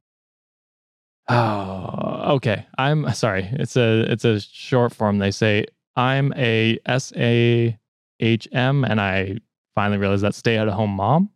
Oh, 1.28 2.34
okay. 2.36 2.66
I'm 2.78 3.12
sorry. 3.14 3.48
It's 3.54 3.76
a 3.76 4.02
it's 4.12 4.26
a 4.26 4.40
short 4.40 4.94
form. 4.94 5.18
They 5.20 5.32
say 5.32 5.66
I'm 5.96 6.34
a 6.36 6.78
S 6.86 7.12
A 7.16 7.78
H 8.20 8.48
M, 8.52 8.84
and 8.84 9.02
I 9.02 9.38
finally 9.74 9.98
realized 9.98 10.24
that 10.24 10.36
stay 10.36 10.58
at 10.58 10.68
home 10.68 10.92
mom. 10.92 11.30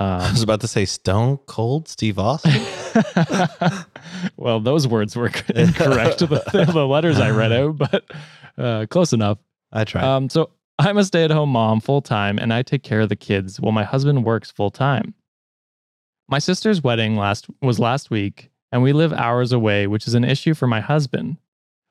I 0.00 0.26
Um, 0.26 0.32
was 0.32 0.42
about 0.42 0.60
to 0.60 0.68
say 0.68 0.84
Stone 0.84 1.38
Cold 1.46 1.88
Steve 1.88 2.18
Austin. 2.20 2.62
well, 4.36 4.60
those 4.60 4.86
words 4.86 5.16
were 5.16 5.26
incorrect. 5.54 6.20
the, 6.20 6.70
the 6.72 6.86
letters 6.86 7.18
I 7.18 7.30
read 7.30 7.52
out, 7.52 7.76
but 7.78 8.04
uh, 8.56 8.86
close 8.88 9.12
enough. 9.12 9.38
I 9.72 9.84
tried. 9.84 10.04
Um, 10.04 10.28
so 10.30 10.50
I'm 10.78 10.96
a 10.96 11.04
stay 11.04 11.24
at 11.24 11.30
home 11.32 11.50
mom 11.50 11.80
full 11.80 12.00
time, 12.00 12.38
and 12.38 12.54
I 12.54 12.62
take 12.62 12.84
care 12.84 13.00
of 13.00 13.08
the 13.08 13.16
kids 13.16 13.60
while 13.60 13.72
my 13.72 13.82
husband 13.84 14.24
works 14.24 14.50
full 14.52 14.70
time. 14.70 15.14
My 16.28 16.38
sister's 16.38 16.82
wedding 16.82 17.16
last 17.16 17.46
was 17.60 17.78
last 17.80 18.10
week, 18.10 18.50
and 18.72 18.82
we 18.82 18.92
live 18.92 19.12
hours 19.12 19.52
away, 19.52 19.86
which 19.86 20.06
is 20.06 20.14
an 20.14 20.24
issue 20.24 20.54
for 20.54 20.66
my 20.66 20.80
husband. 20.80 21.36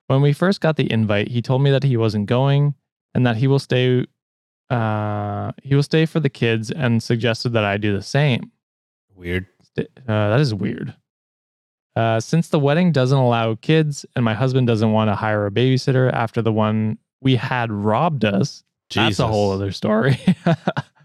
When 0.07 0.21
we 0.21 0.33
first 0.33 0.61
got 0.61 0.77
the 0.77 0.91
invite, 0.91 1.29
he 1.29 1.41
told 1.41 1.61
me 1.61 1.71
that 1.71 1.83
he 1.83 1.97
wasn't 1.97 2.27
going 2.27 2.75
and 3.13 3.25
that 3.25 3.37
he 3.37 3.47
will 3.47 3.59
stay. 3.59 4.05
Uh, 4.69 5.51
he 5.63 5.75
will 5.75 5.83
stay 5.83 6.05
for 6.05 6.19
the 6.19 6.29
kids, 6.29 6.71
and 6.71 7.01
suggested 7.01 7.49
that 7.49 7.63
I 7.63 7.77
do 7.77 7.95
the 7.95 8.03
same. 8.03 8.51
Weird. 9.15 9.47
Uh, 9.77 9.85
that 10.05 10.39
is 10.39 10.53
weird. 10.53 10.93
Uh, 11.95 12.19
since 12.19 12.49
the 12.49 12.59
wedding 12.59 12.91
doesn't 12.91 13.17
allow 13.17 13.55
kids, 13.55 14.05
and 14.15 14.23
my 14.23 14.33
husband 14.33 14.67
doesn't 14.67 14.91
want 14.91 15.09
to 15.09 15.15
hire 15.15 15.45
a 15.45 15.51
babysitter 15.51 16.11
after 16.13 16.41
the 16.41 16.51
one 16.51 16.97
we 17.21 17.35
had 17.35 17.71
robbed 17.71 18.23
us, 18.23 18.63
that's 18.93 19.19
a 19.19 19.27
whole 19.27 19.51
other 19.51 19.71
story. 19.71 20.19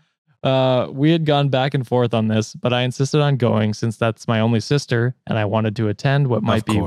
uh, 0.42 0.88
we 0.90 1.10
had 1.12 1.24
gone 1.24 1.48
back 1.48 1.74
and 1.74 1.86
forth 1.86 2.14
on 2.14 2.28
this, 2.28 2.54
but 2.54 2.72
I 2.72 2.82
insisted 2.82 3.20
on 3.20 3.36
going 3.36 3.74
since 3.74 3.96
that's 3.96 4.26
my 4.26 4.40
only 4.40 4.60
sister, 4.60 5.14
and 5.26 5.38
I 5.38 5.44
wanted 5.44 5.76
to 5.76 5.88
attend 5.88 6.28
what 6.28 6.42
might 6.42 6.64
be 6.64 6.80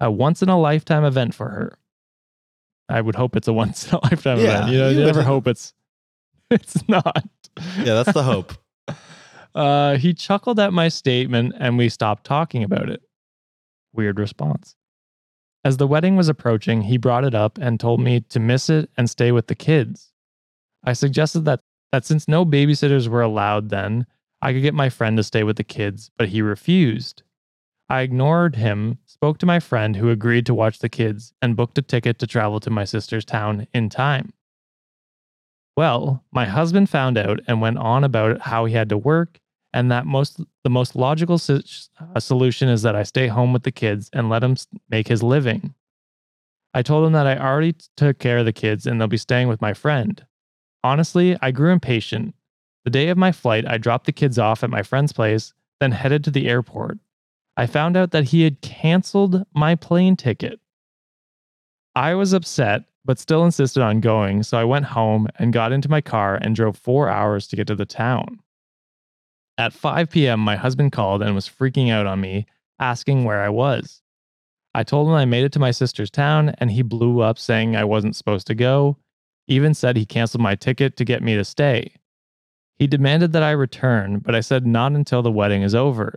a 0.00 0.10
once 0.10 0.42
in 0.42 0.48
a 0.48 0.58
lifetime 0.58 1.04
event 1.04 1.34
for 1.34 1.48
her. 1.48 1.78
I 2.88 3.00
would 3.00 3.14
hope 3.14 3.36
it's 3.36 3.48
a 3.48 3.52
once 3.62 3.88
in 3.88 3.94
a 3.94 4.04
lifetime 4.04 4.38
Yeah, 4.38 4.44
event. 4.44 4.70
You 4.72 4.78
know, 4.78 4.88
you 4.90 4.98
you 5.00 5.04
never 5.06 5.22
hope 5.22 5.46
it's 5.46 5.74
it's 6.50 6.86
not. 6.88 7.24
Yeah, 7.78 7.94
that's 7.94 8.12
the 8.12 8.22
hope. 8.22 8.52
Uh, 9.52 9.96
he 9.96 10.14
chuckled 10.14 10.60
at 10.60 10.72
my 10.72 10.86
statement 10.86 11.52
and 11.58 11.76
we 11.76 11.88
stopped 11.88 12.22
talking 12.22 12.62
about 12.62 12.88
it. 12.88 13.02
Weird 13.92 14.20
response. 14.20 14.76
As 15.64 15.76
the 15.76 15.88
wedding 15.88 16.14
was 16.14 16.28
approaching, 16.28 16.82
he 16.82 16.96
brought 16.96 17.24
it 17.24 17.34
up 17.34 17.58
and 17.58 17.80
told 17.80 17.98
me 18.00 18.20
to 18.20 18.38
miss 18.38 18.70
it 18.70 18.90
and 18.96 19.10
stay 19.10 19.32
with 19.32 19.48
the 19.48 19.56
kids. 19.56 20.12
I 20.84 20.92
suggested 20.92 21.40
that, 21.46 21.62
that 21.92 22.04
since 22.04 22.28
no 22.28 22.44
babysitters 22.44 23.08
were 23.08 23.22
allowed 23.22 23.70
then, 23.70 24.06
I 24.42 24.52
could 24.52 24.62
get 24.62 24.74
my 24.74 24.88
friend 24.88 25.16
to 25.16 25.22
stay 25.22 25.42
with 25.42 25.56
the 25.56 25.64
kids, 25.64 26.10
but 26.16 26.28
he 26.28 26.42
refused. 26.42 27.22
I 27.88 28.02
ignored 28.02 28.56
him, 28.56 28.98
spoke 29.04 29.38
to 29.38 29.46
my 29.46 29.58
friend 29.58 29.96
who 29.96 30.10
agreed 30.10 30.46
to 30.46 30.54
watch 30.54 30.78
the 30.78 30.88
kids, 30.88 31.32
and 31.42 31.56
booked 31.56 31.76
a 31.78 31.82
ticket 31.82 32.18
to 32.20 32.26
travel 32.26 32.60
to 32.60 32.70
my 32.70 32.84
sister's 32.84 33.24
town 33.24 33.66
in 33.74 33.88
time. 33.88 34.32
Well, 35.76 36.24
my 36.32 36.46
husband 36.46 36.88
found 36.88 37.18
out 37.18 37.40
and 37.46 37.60
went 37.60 37.78
on 37.78 38.04
about 38.04 38.42
how 38.42 38.64
he 38.64 38.74
had 38.74 38.88
to 38.90 38.98
work 38.98 39.40
and 39.72 39.90
that 39.90 40.06
most 40.06 40.40
the 40.64 40.70
most 40.70 40.96
logical 40.96 41.40
uh, 41.48 42.20
solution 42.20 42.68
is 42.68 42.82
that 42.82 42.96
I 42.96 43.02
stay 43.02 43.28
home 43.28 43.52
with 43.52 43.62
the 43.62 43.70
kids 43.70 44.10
and 44.12 44.28
let 44.28 44.42
him 44.42 44.56
make 44.88 45.08
his 45.08 45.22
living. 45.22 45.74
I 46.74 46.82
told 46.82 47.06
him 47.06 47.12
that 47.12 47.26
I 47.26 47.36
already 47.36 47.72
t- 47.72 47.86
took 47.96 48.18
care 48.18 48.38
of 48.38 48.44
the 48.44 48.52
kids 48.52 48.86
and 48.86 49.00
they'll 49.00 49.08
be 49.08 49.16
staying 49.16 49.48
with 49.48 49.60
my 49.60 49.74
friend. 49.74 50.24
Honestly, 50.82 51.36
I 51.42 51.50
grew 51.50 51.72
impatient. 51.72 52.34
The 52.84 52.90
day 52.90 53.08
of 53.08 53.18
my 53.18 53.32
flight, 53.32 53.64
I 53.68 53.78
dropped 53.78 54.06
the 54.06 54.12
kids 54.12 54.38
off 54.38 54.64
at 54.64 54.70
my 54.70 54.82
friend's 54.82 55.12
place, 55.12 55.52
then 55.80 55.92
headed 55.92 56.24
to 56.24 56.30
the 56.30 56.48
airport. 56.48 56.98
I 57.56 57.66
found 57.66 57.96
out 57.96 58.10
that 58.12 58.24
he 58.24 58.42
had 58.42 58.62
canceled 58.62 59.44
my 59.54 59.74
plane 59.74 60.16
ticket. 60.16 60.60
I 61.94 62.14
was 62.14 62.32
upset, 62.32 62.84
but 63.04 63.18
still 63.18 63.44
insisted 63.44 63.82
on 63.82 64.00
going, 64.00 64.42
so 64.42 64.56
I 64.56 64.64
went 64.64 64.86
home 64.86 65.28
and 65.38 65.52
got 65.52 65.72
into 65.72 65.90
my 65.90 66.00
car 66.00 66.36
and 66.36 66.54
drove 66.54 66.78
four 66.78 67.08
hours 67.08 67.46
to 67.48 67.56
get 67.56 67.66
to 67.66 67.74
the 67.74 67.84
town. 67.84 68.40
At 69.58 69.74
5 69.74 70.08
p.m., 70.08 70.40
my 70.40 70.56
husband 70.56 70.92
called 70.92 71.22
and 71.22 71.34
was 71.34 71.48
freaking 71.48 71.90
out 71.90 72.06
on 72.06 72.20
me, 72.20 72.46
asking 72.78 73.24
where 73.24 73.42
I 73.42 73.50
was. 73.50 74.00
I 74.74 74.84
told 74.84 75.08
him 75.08 75.14
I 75.14 75.24
made 75.26 75.44
it 75.44 75.52
to 75.52 75.58
my 75.58 75.72
sister's 75.72 76.10
town, 76.10 76.54
and 76.58 76.70
he 76.70 76.82
blew 76.82 77.20
up 77.20 77.38
saying 77.38 77.76
I 77.76 77.84
wasn't 77.84 78.16
supposed 78.16 78.46
to 78.46 78.54
go, 78.54 78.96
even 79.50 79.74
said 79.74 79.96
he 79.96 80.06
canceled 80.06 80.40
my 80.40 80.54
ticket 80.54 80.96
to 80.96 81.04
get 81.04 81.22
me 81.22 81.34
to 81.36 81.44
stay. 81.44 81.92
He 82.78 82.86
demanded 82.86 83.32
that 83.32 83.42
I 83.42 83.50
return, 83.50 84.20
but 84.20 84.34
I 84.34 84.40
said 84.40 84.66
not 84.66 84.92
until 84.92 85.20
the 85.20 85.30
wedding 85.30 85.62
is 85.62 85.74
over. 85.74 86.14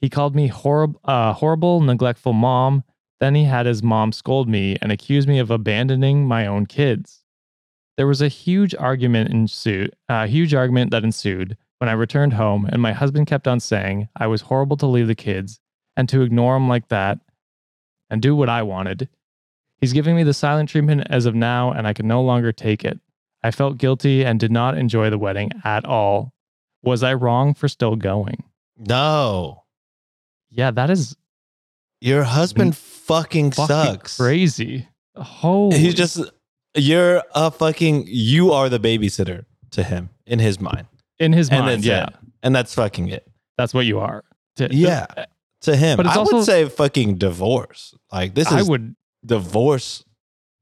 He 0.00 0.08
called 0.08 0.34
me 0.34 0.48
horrible, 0.48 1.00
uh, 1.04 1.34
horrible, 1.34 1.80
neglectful 1.80 2.32
mom, 2.32 2.82
Then 3.20 3.36
he 3.36 3.44
had 3.44 3.66
his 3.66 3.84
mom 3.84 4.10
scold 4.10 4.48
me 4.48 4.76
and 4.82 4.90
accuse 4.90 5.28
me 5.28 5.38
of 5.38 5.48
abandoning 5.48 6.26
my 6.26 6.44
own 6.44 6.66
kids. 6.66 7.22
There 7.96 8.08
was 8.08 8.20
a 8.20 8.26
huge 8.26 8.74
argument 8.74 9.30
ensued, 9.30 9.94
a 10.08 10.26
huge 10.26 10.54
argument 10.54 10.90
that 10.90 11.04
ensued 11.04 11.56
when 11.78 11.88
I 11.88 11.92
returned 11.92 12.32
home, 12.32 12.66
and 12.66 12.82
my 12.82 12.92
husband 12.92 13.28
kept 13.28 13.46
on 13.46 13.60
saying 13.60 14.08
I 14.16 14.26
was 14.26 14.40
horrible 14.40 14.76
to 14.78 14.86
leave 14.86 15.06
the 15.06 15.14
kids 15.14 15.60
and 15.96 16.08
to 16.08 16.22
ignore 16.22 16.54
them 16.54 16.68
like 16.68 16.88
that 16.88 17.20
and 18.10 18.20
do 18.20 18.34
what 18.34 18.48
I 18.48 18.62
wanted. 18.62 19.08
He's 19.82 19.92
giving 19.92 20.16
me 20.16 20.22
the 20.22 20.32
silent 20.32 20.68
treatment 20.70 21.02
as 21.10 21.26
of 21.26 21.34
now, 21.34 21.72
and 21.72 21.86
I 21.86 21.92
can 21.92 22.06
no 22.08 22.22
longer 22.22 22.52
take 22.52 22.84
it. 22.84 22.98
I 23.42 23.50
felt 23.50 23.76
guilty 23.78 24.24
and 24.24 24.38
did 24.38 24.52
not 24.52 24.78
enjoy 24.78 25.10
the 25.10 25.18
wedding 25.18 25.50
at 25.64 25.84
all. 25.84 26.32
Was 26.84 27.02
I 27.02 27.14
wrong 27.14 27.52
for 27.52 27.66
still 27.68 27.96
going? 27.96 28.44
No. 28.78 29.64
Yeah, 30.50 30.70
that 30.70 30.88
is 30.88 31.16
Your 32.00 32.22
husband 32.22 32.76
fucking, 32.76 33.50
fucking 33.50 33.66
sucks. 33.66 34.16
crazy. 34.16 34.88
Holy 35.16 35.78
He's 35.78 35.94
just 35.94 36.20
you're 36.76 37.22
a 37.34 37.50
fucking 37.50 38.04
you 38.06 38.52
are 38.52 38.68
the 38.68 38.78
babysitter 38.80 39.44
to 39.72 39.82
him 39.82 40.08
in 40.26 40.38
his 40.38 40.58
mind. 40.60 40.86
in 41.18 41.32
his 41.32 41.50
And 41.50 41.66
mind. 41.66 41.84
Yeah. 41.84 42.08
And 42.42 42.54
that's 42.54 42.74
fucking 42.74 43.08
it. 43.08 43.28
that's 43.58 43.74
what 43.74 43.84
you 43.86 43.98
are. 43.98 44.24
To- 44.56 44.68
Yeah. 44.72 45.06
To 45.62 45.76
him. 45.76 45.96
But 45.96 46.06
I 46.06 46.14
also- 46.14 46.36
would 46.38 46.44
say 46.46 46.68
fucking 46.68 47.16
divorce. 47.18 47.94
Like 48.12 48.34
this 48.34 48.46
is 48.46 48.52
I 48.54 48.62
would 48.62 48.94
divorce 49.24 50.04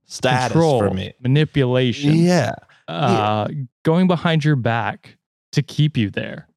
status 0.05 0.53
control 0.53 0.81
for 0.81 0.91
me. 0.91 1.15
manipulation. 1.21 2.15
Yeah. 2.15 2.55
uh, 2.89 3.49
going 3.85 4.07
behind 4.07 4.45
your 4.45 4.57
back 4.57 5.17
to 5.53 5.63
keep 5.63 5.97
you 5.97 6.11
there. 6.11 6.49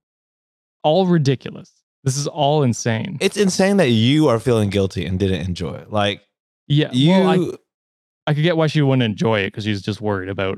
All 0.83 1.07
ridiculous. 1.07 1.71
This 2.03 2.17
is 2.17 2.27
all 2.27 2.63
insane. 2.63 3.17
It's 3.21 3.37
insane 3.37 3.77
that 3.77 3.89
you 3.89 4.27
are 4.27 4.39
feeling 4.39 4.69
guilty 4.69 5.05
and 5.05 5.17
didn't 5.17 5.41
enjoy 5.45 5.75
it. 5.75 5.91
Like 5.91 6.21
yeah, 6.67 6.89
you 6.91 7.11
well, 7.11 7.29
I, 7.29 8.31
I 8.31 8.33
could 8.33 8.43
get 8.43 8.57
why 8.57 8.67
she 8.67 8.81
wouldn't 8.81 9.03
enjoy 9.03 9.41
it 9.41 9.47
because 9.47 9.63
she's 9.63 9.81
just 9.81 10.01
worried 10.01 10.29
about 10.29 10.57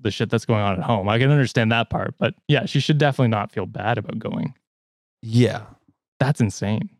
the 0.00 0.10
shit 0.10 0.30
that's 0.30 0.44
going 0.44 0.60
on 0.60 0.74
at 0.74 0.82
home. 0.82 1.08
I 1.08 1.18
can 1.18 1.30
understand 1.30 1.70
that 1.72 1.90
part, 1.90 2.14
but 2.18 2.34
yeah, 2.48 2.66
she 2.66 2.80
should 2.80 2.98
definitely 2.98 3.28
not 3.28 3.52
feel 3.52 3.66
bad 3.66 3.98
about 3.98 4.18
going. 4.18 4.54
Yeah. 5.22 5.62
That's 6.20 6.40
insane. 6.40 6.90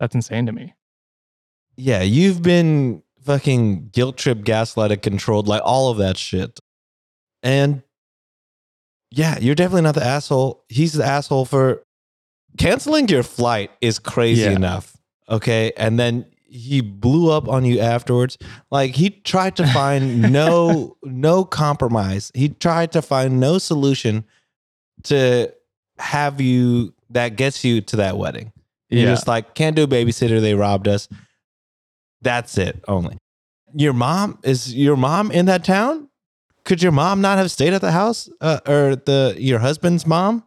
That's 0.00 0.14
insane 0.14 0.46
to 0.46 0.52
me. 0.52 0.74
Yeah. 1.76 2.02
You've 2.02 2.42
been 2.42 3.02
fucking 3.28 3.90
guilt 3.90 4.16
trip, 4.16 4.38
gaslighted, 4.38 5.02
controlled, 5.02 5.46
like 5.46 5.60
all 5.62 5.90
of 5.90 5.98
that 5.98 6.16
shit. 6.16 6.58
And 7.42 7.82
yeah, 9.10 9.38
you're 9.38 9.54
definitely 9.54 9.82
not 9.82 9.94
the 9.94 10.04
asshole. 10.04 10.64
He's 10.70 10.94
the 10.94 11.04
asshole 11.04 11.44
for 11.44 11.82
canceling 12.56 13.06
your 13.08 13.22
flight 13.22 13.70
is 13.82 13.98
crazy 13.98 14.42
Yeah. 14.42 14.52
enough. 14.52 14.96
Okay. 15.28 15.72
And 15.76 15.98
then 16.00 16.24
he 16.50 16.80
blew 16.80 17.30
up 17.30 17.48
on 17.48 17.66
you 17.66 17.80
afterwards. 17.80 18.38
Like 18.70 18.94
he 18.94 19.10
tried 19.10 19.56
to 19.56 19.66
find 19.66 20.32
no 20.32 20.96
no 21.04 21.44
compromise. 21.44 22.32
He 22.34 22.48
tried 22.48 22.92
to 22.92 23.02
find 23.02 23.38
no 23.38 23.58
solution 23.58 24.24
to 25.04 25.52
have 25.98 26.40
you 26.40 26.94
that 27.10 27.36
gets 27.36 27.62
you 27.62 27.82
to 27.82 27.96
that 27.96 28.16
wedding. 28.16 28.52
You're 28.88 29.02
Yeah. 29.04 29.12
just 29.12 29.28
like, 29.28 29.54
can't 29.54 29.76
do 29.76 29.82
a 29.82 29.86
babysitter. 29.86 30.40
They 30.40 30.54
robbed 30.54 30.88
us. 30.88 31.08
That's 32.22 32.58
it 32.58 32.82
only. 32.88 33.16
Your 33.74 33.92
mom 33.92 34.38
is 34.42 34.74
your 34.74 34.96
mom 34.96 35.30
in 35.30 35.46
that 35.46 35.64
town? 35.64 36.08
Could 36.64 36.82
your 36.82 36.92
mom 36.92 37.20
not 37.20 37.38
have 37.38 37.50
stayed 37.50 37.72
at 37.72 37.80
the 37.80 37.92
house 37.92 38.28
uh, 38.40 38.60
or 38.66 38.96
the 38.96 39.34
your 39.38 39.58
husband's 39.58 40.06
mom? 40.06 40.44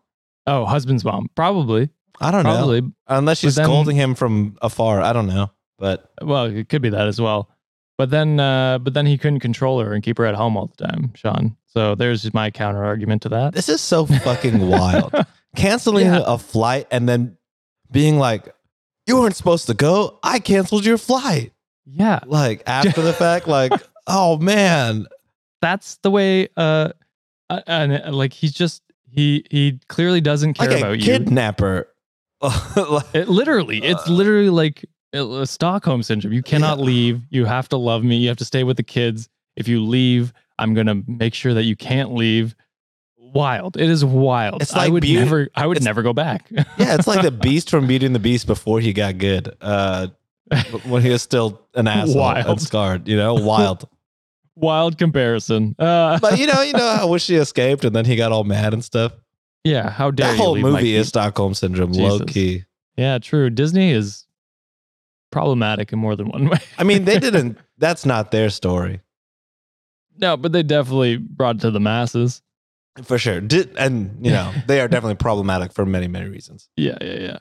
Oh, 0.48 0.66
husband's 0.66 1.04
mom. 1.06 1.30
Probably. 1.36 1.90
I 2.20 2.30
don't 2.32 2.44
know. 2.44 2.92
Unless 3.08 3.40
she's 3.40 3.56
then- 3.56 3.66
scolding 3.66 3.96
him 3.96 4.16
from 4.16 4.58
afar. 4.62 5.02
I 5.02 5.14
don't 5.14 5.28
know. 5.28 5.52
But 5.80 6.12
Well, 6.22 6.46
it 6.46 6.70
could 6.70 6.82
be 6.84 6.90
that 6.90 7.08
as 7.08 7.20
well. 7.20 7.50
But 7.98 8.10
then 8.10 8.40
uh 8.40 8.78
but 8.80 8.94
then 8.94 9.06
he 9.06 9.18
couldn't 9.18 9.40
control 9.42 9.80
her 9.82 9.94
and 9.94 10.04
keep 10.04 10.18
her 10.18 10.26
at 10.26 10.36
home 10.36 10.58
all 10.58 10.72
the 10.76 10.88
time, 10.88 11.12
Sean. 11.16 11.56
So 11.68 11.96
there's 11.96 12.32
my 12.34 12.52
counter 12.52 12.84
argument 12.84 13.22
to 13.24 13.30
that. 13.30 13.54
this 13.54 13.70
is 13.70 13.82
so 13.82 14.06
fucking 14.06 14.68
wild. 14.68 15.14
Canceling 15.56 16.06
Yeah. 16.08 16.24
a 16.26 16.38
flight 16.38 16.88
and 16.92 17.08
then 17.08 17.38
being 17.92 18.18
like, 18.18 18.54
you 19.08 19.20
weren't 19.20 19.36
supposed 19.36 19.68
to 19.68 19.74
go. 19.74 20.20
I 20.24 20.40
canceled 20.40 20.86
your 20.86 20.98
flight. 20.98 21.54
Yeah. 21.86 22.20
Like 22.26 22.64
after 22.68 23.02
the 23.02 23.14
fact, 23.14 23.48
like, 23.48 23.72
oh 24.08 24.38
man. 24.38 25.08
that's 25.62 25.98
the 26.04 26.12
way 26.12 26.48
uh 26.58 26.90
uh, 27.50 27.62
and 27.68 27.94
uh, 27.94 28.12
like 28.12 28.34
he's 28.34 28.54
just 28.54 28.82
he 29.10 29.46
he 29.52 29.80
clearly 29.90 30.22
doesn't 30.22 30.54
care 30.56 30.70
Like 30.70 30.78
about 30.80 31.00
you 31.00 31.04
kidnapper. 31.06 31.88
It 33.14 33.28
literally 33.30 33.78
it's 33.84 34.08
Uh, 34.08 34.12
literally 34.14 34.50
like 34.50 34.86
a, 35.14 35.46
stockholm 35.46 36.02
syndrome 36.04 36.34
you 36.34 36.42
cannot 36.42 36.78
Yeah. 36.80 36.86
leave 36.86 37.22
you 37.30 37.46
have 37.46 37.68
to 37.70 37.78
love 37.78 38.04
me 38.04 38.16
you 38.18 38.28
have 38.30 38.38
to 38.38 38.46
stay 38.46 38.64
with 38.64 38.78
the 38.78 38.84
kids 38.84 39.28
if 39.58 39.68
you 39.68 39.84
leave 39.84 40.32
i'm 40.58 40.74
gonna 40.74 41.04
make 41.08 41.34
sure 41.36 41.54
that 41.54 41.64
you 41.66 41.76
can't 41.76 42.14
leave 42.14 42.56
wild 43.18 43.76
it 43.78 43.90
is 43.90 44.04
wild 44.06 44.62
It's 44.62 44.74
like 44.74 44.88
i 44.88 44.90
would 44.90 45.02
Beauty- 45.02 45.20
never 45.24 45.50
i 45.56 45.68
would 45.68 45.84
never 45.84 46.02
go 46.02 46.14
back 46.14 46.50
Yeah, 46.50 46.96
it's 46.96 47.08
like 47.08 47.22
the 47.22 47.32
beast 47.48 47.70
from 47.70 47.86
Beauty 47.88 48.06
and 48.06 48.16
the 48.16 48.20
Beast 48.20 48.48
before 48.48 48.80
he 48.80 48.94
got 48.94 49.18
good. 49.18 49.54
Uh, 49.62 50.08
when 50.86 51.02
he 51.02 51.10
was 51.10 51.22
still 51.22 51.62
an 51.76 51.88
asshole 51.88 52.16
Wild. 52.22 52.46
and 52.46 52.62
scarred, 52.62 53.08
you 53.08 53.18
know, 53.18 53.34
wild. 53.36 53.88
wild 54.56 54.98
comparison 54.98 55.76
uh 55.80 56.20
But 56.22 56.38
you 56.38 56.46
know, 56.48 56.62
you 56.62 56.74
know 56.74 56.96
how 56.96 57.08
wish 57.08 57.28
he 57.28 57.36
escaped 57.36 57.86
and 57.86 57.96
then 57.96 58.06
he 58.06 58.16
got 58.16 58.32
all 58.32 58.44
mad 58.44 58.74
and 58.74 58.84
stuff. 58.84 59.14
yeah 59.64 59.90
how 59.90 60.12
dare 60.12 60.28
That 60.32 60.38
whole 60.38 60.58
movie 60.58 60.96
is? 60.96 61.08
Stockholm 61.08 61.54
syndrome, 61.54 61.94
low 61.94 62.20
key. 62.20 62.66
yeah 62.98 63.18
true 63.18 63.50
disney 63.50 63.92
is 63.92 64.26
problematic 65.32 65.94
in 65.94 66.00
more 66.00 66.16
than 66.16 66.28
one 66.30 66.50
way 66.50 66.58
I 66.78 66.84
mean, 66.84 67.06
they 67.06 67.18
didn't. 67.20 67.58
That's 67.78 68.06
not 68.06 68.32
their 68.32 68.50
story 68.50 69.02
no 70.18 70.36
but 70.38 70.52
they 70.52 70.64
definitely 70.64 71.18
brought 71.18 71.56
it 71.56 71.62
to 71.62 71.72
the 71.72 71.80
masses 71.80 72.42
for 73.04 73.18
sure. 73.18 73.40
Did, 73.40 73.76
and 73.78 74.18
you 74.24 74.32
know, 74.32 74.52
they 74.68 74.82
are 74.82 74.88
definitely 74.90 75.16
problematic 75.16 75.72
for 75.72 75.86
many, 75.86 76.10
many 76.10 76.30
reasons. 76.30 76.68
Yeah, 76.76 76.98
yeah, 77.02 77.20
yeah. 77.20 77.38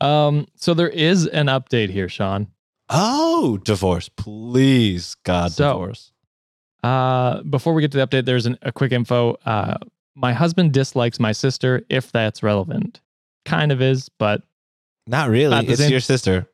Um, 0.00 0.46
so 0.56 0.74
there 0.74 0.88
is 0.88 1.26
an 1.26 1.46
update 1.46 1.90
here, 1.90 2.08
Sean. 2.08 2.48
Oh, 2.88 3.58
divorce, 3.58 4.08
please, 4.08 5.14
God, 5.24 5.52
So- 5.52 5.72
divorce. 5.72 6.12
Uh, 6.82 7.42
before 7.42 7.74
we 7.74 7.82
get 7.82 7.92
to 7.92 7.98
the 7.98 8.06
update, 8.06 8.24
there's 8.24 8.46
an, 8.46 8.56
a 8.62 8.72
quick 8.72 8.90
info. 8.90 9.36
Uh, 9.44 9.76
my 10.14 10.32
husband 10.32 10.72
dislikes 10.72 11.20
my 11.20 11.32
sister, 11.32 11.82
if 11.90 12.10
that's 12.10 12.42
relevant. 12.42 13.00
Kind 13.44 13.70
of 13.70 13.82
is, 13.82 14.08
but 14.08 14.42
Not 15.06 15.28
really. 15.28 15.64
The 15.66 15.72
It's 15.72 15.80
same- 15.82 15.90
your 15.90 16.00
sister. 16.00 16.48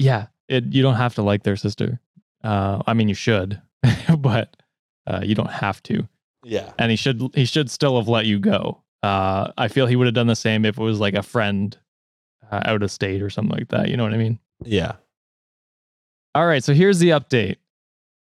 yeah, 0.00 0.26
it 0.48 0.64
you 0.72 0.82
don't 0.82 0.96
have 0.96 1.14
to 1.14 1.22
like 1.22 1.44
their 1.44 1.56
sister. 1.56 2.00
Uh, 2.42 2.82
I 2.86 2.94
mean, 2.94 3.08
you 3.08 3.14
should, 3.14 3.60
but 4.18 4.56
uh, 5.06 5.20
you 5.22 5.34
don't 5.36 5.50
have 5.50 5.80
to. 5.84 6.08
Yeah. 6.44 6.72
And 6.78 6.90
he 6.90 6.96
should 6.96 7.22
he 7.34 7.44
should 7.44 7.70
still 7.70 7.96
have 7.98 8.08
let 8.08 8.26
you 8.26 8.38
go. 8.40 8.82
Uh, 9.02 9.52
I 9.56 9.68
feel 9.68 9.86
he 9.86 9.94
would 9.96 10.06
have 10.06 10.14
done 10.14 10.26
the 10.26 10.36
same 10.36 10.64
if 10.64 10.76
it 10.78 10.82
was 10.82 10.98
like 11.00 11.14
a 11.14 11.22
friend 11.22 11.76
uh, 12.50 12.60
out 12.64 12.82
of 12.82 12.90
state 12.90 13.22
or 13.22 13.30
something 13.30 13.56
like 13.56 13.68
that. 13.68 13.88
You 13.88 13.96
know 13.96 14.04
what 14.04 14.14
I 14.14 14.18
mean? 14.18 14.38
Yeah. 14.64 14.92
All 16.34 16.46
right, 16.46 16.62
so 16.62 16.74
here's 16.74 16.98
the 16.98 17.10
update. 17.10 17.56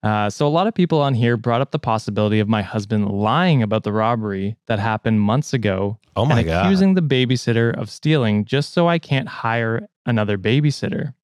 Uh, 0.02 0.28
so 0.28 0.46
a 0.46 0.50
lot 0.50 0.66
of 0.66 0.74
people 0.74 1.00
on 1.00 1.14
here 1.14 1.36
brought 1.36 1.60
up 1.60 1.70
the 1.70 1.78
possibility 1.78 2.40
of 2.40 2.48
my 2.48 2.60
husband 2.60 3.08
lying 3.08 3.62
about 3.62 3.84
the 3.84 3.92
robbery 3.92 4.56
that 4.66 4.80
happened 4.80 5.20
months 5.20 5.52
ago 5.54 5.96
Oh 6.16 6.24
my 6.26 6.40
and 6.40 6.46
God. 6.48 6.66
accusing 6.66 6.94
the 6.94 7.00
babysitter 7.02 7.72
of 7.78 7.88
stealing 7.88 8.44
just 8.44 8.72
so 8.72 8.88
I 8.88 8.98
can't 8.98 9.28
hire 9.28 9.88
another 10.04 10.36
babysitter. 10.36 11.14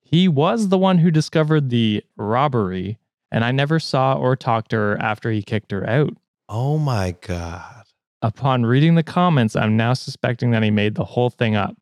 He 0.00 0.26
was 0.26 0.68
the 0.68 0.78
one 0.78 0.98
who 0.98 1.12
discovered 1.12 1.70
the 1.70 2.02
robbery, 2.16 2.98
and 3.30 3.44
I 3.44 3.52
never 3.52 3.78
saw 3.78 4.14
or 4.14 4.34
talked 4.34 4.70
to 4.70 4.76
her 4.76 4.98
after 5.00 5.30
he 5.30 5.40
kicked 5.42 5.70
her 5.70 5.88
out. 5.88 6.14
Oh 6.48 6.76
my 6.78 7.14
God. 7.20 7.84
Upon 8.20 8.66
reading 8.66 8.96
the 8.96 9.04
comments, 9.04 9.54
I'm 9.54 9.76
now 9.76 9.92
suspecting 9.94 10.50
that 10.50 10.64
he 10.64 10.70
made 10.72 10.96
the 10.96 11.04
whole 11.04 11.30
thing 11.30 11.54
up. 11.54 11.79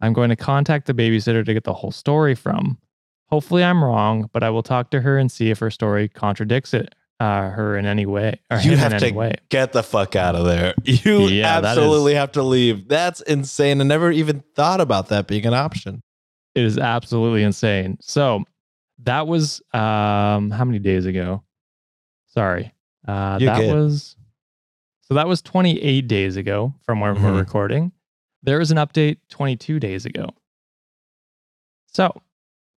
I'm 0.00 0.12
going 0.12 0.30
to 0.30 0.36
contact 0.36 0.86
the 0.86 0.94
babysitter 0.94 1.44
to 1.44 1.54
get 1.54 1.64
the 1.64 1.74
whole 1.74 1.90
story 1.90 2.34
from. 2.34 2.78
Hopefully, 3.26 3.62
I'm 3.64 3.82
wrong, 3.84 4.30
but 4.32 4.42
I 4.42 4.50
will 4.50 4.62
talk 4.62 4.90
to 4.92 5.00
her 5.00 5.18
and 5.18 5.30
see 5.30 5.50
if 5.50 5.58
her 5.58 5.70
story 5.70 6.08
contradicts 6.08 6.72
it, 6.72 6.94
uh, 7.20 7.50
her 7.50 7.76
in 7.76 7.84
any 7.84 8.06
way. 8.06 8.40
Or 8.50 8.58
You 8.58 8.76
have 8.76 8.96
to 8.98 9.10
way. 9.12 9.34
get 9.50 9.72
the 9.72 9.82
fuck 9.82 10.16
out 10.16 10.34
of 10.34 10.44
there. 10.46 10.74
You 10.84 11.26
Yeah, 11.28 11.58
absolutely 11.58 12.14
have 12.14 12.32
to 12.32 12.42
leave. 12.42 12.88
That's 12.88 13.20
insane. 13.22 13.80
I 13.80 13.84
never 13.84 14.10
even 14.10 14.42
thought 14.54 14.80
about 14.80 15.08
that 15.08 15.26
being 15.26 15.44
an 15.46 15.52
option. 15.54 16.02
It 16.54 16.64
is 16.64 16.78
absolutely 16.78 17.42
insane. 17.42 17.98
So 18.00 18.44
that 19.04 19.26
was 19.26 19.60
um 19.74 20.50
how 20.50 20.64
many 20.64 20.78
days 20.78 21.04
ago? 21.06 21.42
Sorry. 22.28 22.72
Uh 23.06 23.38
that 23.40 23.58
good. 23.58 23.74
was 23.74 24.16
so 25.02 25.14
that 25.14 25.28
was 25.28 25.40
28 25.42 26.06
days 26.08 26.36
ago 26.36 26.74
from 26.82 27.00
when 27.00 27.14
we're 27.22 27.30
Mhm. 27.32 27.38
recording. 27.38 27.92
There 28.42 28.58
was 28.58 28.70
an 28.70 28.76
update 28.76 29.18
22 29.30 29.80
days 29.80 30.04
ago. 30.04 30.30
So 31.86 32.22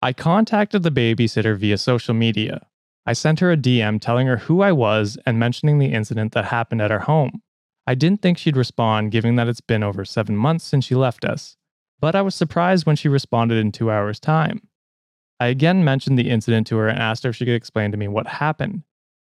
I 0.01 0.13
contacted 0.13 0.83
the 0.83 0.91
babysitter 0.91 1.55
via 1.57 1.77
social 1.77 2.13
media. 2.13 2.67
I 3.05 3.13
sent 3.13 3.39
her 3.39 3.51
a 3.51 3.57
DM 3.57 3.99
telling 3.99 4.27
her 4.27 4.37
who 4.37 4.61
I 4.61 4.71
was 4.71 5.17
and 5.25 5.39
mentioning 5.39 5.79
the 5.79 5.93
incident 5.93 6.33
that 6.33 6.45
happened 6.45 6.81
at 6.81 6.91
our 6.91 6.99
home. 6.99 7.41
I 7.85 7.95
didn't 7.95 8.21
think 8.21 8.37
she'd 8.37 8.57
respond, 8.57 9.11
given 9.11 9.35
that 9.35 9.47
it's 9.47 9.61
been 9.61 9.83
over 9.83 10.05
seven 10.05 10.35
months 10.35 10.65
since 10.65 10.85
she 10.85 10.95
left 10.95 11.25
us, 11.25 11.57
but 11.99 12.15
I 12.15 12.21
was 12.21 12.35
surprised 12.35 12.85
when 12.85 12.95
she 12.95 13.09
responded 13.09 13.57
in 13.57 13.71
two 13.71 13.91
hours' 13.91 14.19
time. 14.19 14.67
I 15.39 15.47
again 15.47 15.83
mentioned 15.83 16.17
the 16.17 16.29
incident 16.29 16.67
to 16.67 16.77
her 16.77 16.87
and 16.87 16.99
asked 16.99 17.23
her 17.23 17.31
if 17.31 17.35
she 17.35 17.45
could 17.45 17.55
explain 17.55 17.91
to 17.91 17.97
me 17.97 18.07
what 18.07 18.27
happened. 18.27 18.83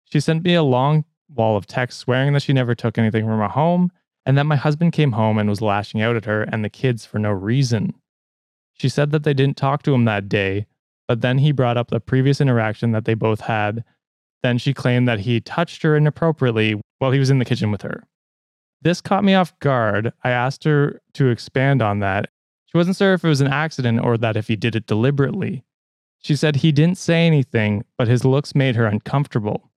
She 0.04 0.20
sent 0.20 0.44
me 0.44 0.54
a 0.54 0.62
long 0.62 1.04
wall 1.28 1.56
of 1.56 1.66
text 1.66 1.98
swearing 1.98 2.32
that 2.32 2.42
she 2.42 2.52
never 2.52 2.74
took 2.74 2.98
anything 2.98 3.24
from 3.24 3.40
her 3.40 3.48
home 3.48 3.90
and 4.26 4.36
that 4.36 4.44
my 4.44 4.56
husband 4.56 4.92
came 4.92 5.12
home 5.12 5.38
and 5.38 5.48
was 5.48 5.62
lashing 5.62 6.02
out 6.02 6.16
at 6.16 6.24
her 6.24 6.42
and 6.42 6.64
the 6.64 6.68
kids 6.68 7.06
for 7.06 7.20
no 7.20 7.30
reason. 7.30 7.94
She 8.74 8.88
said 8.88 9.12
that 9.12 9.22
they 9.22 9.32
didn't 9.32 9.56
talk 9.56 9.82
to 9.84 9.94
him 9.94 10.04
that 10.04 10.28
day, 10.28 10.66
but 11.06 11.20
then 11.20 11.38
he 11.38 11.52
brought 11.52 11.76
up 11.76 11.88
the 11.88 12.00
previous 12.00 12.40
interaction 12.40 12.90
that 12.90 13.04
they 13.04 13.14
both 13.14 13.42
had. 13.42 13.84
Then 14.42 14.58
she 14.58 14.74
claimed 14.74 15.06
that 15.08 15.20
he 15.20 15.40
touched 15.40 15.82
her 15.82 15.96
inappropriately 15.96 16.80
while 16.98 17.12
he 17.12 17.20
was 17.20 17.30
in 17.30 17.38
the 17.38 17.44
kitchen 17.44 17.70
with 17.70 17.82
her. 17.82 18.02
This 18.82 19.00
caught 19.00 19.24
me 19.24 19.34
off 19.34 19.58
guard. 19.60 20.12
I 20.24 20.30
asked 20.30 20.64
her 20.64 21.00
to 21.14 21.28
expand 21.28 21.80
on 21.80 22.00
that. 22.00 22.28
She 22.66 22.76
wasn't 22.76 22.96
sure 22.96 23.14
if 23.14 23.24
it 23.24 23.28
was 23.28 23.40
an 23.40 23.46
accident 23.46 24.00
or 24.04 24.18
that 24.18 24.36
if 24.36 24.48
he 24.48 24.56
did 24.56 24.76
it 24.76 24.86
deliberately. 24.86 25.64
She 26.18 26.34
said 26.34 26.56
he 26.56 26.72
didn't 26.72 26.98
say 26.98 27.26
anything, 27.26 27.84
but 27.96 28.08
his 28.08 28.24
looks 28.24 28.54
made 28.54 28.74
her 28.74 28.86
uncomfortable. 28.86 29.70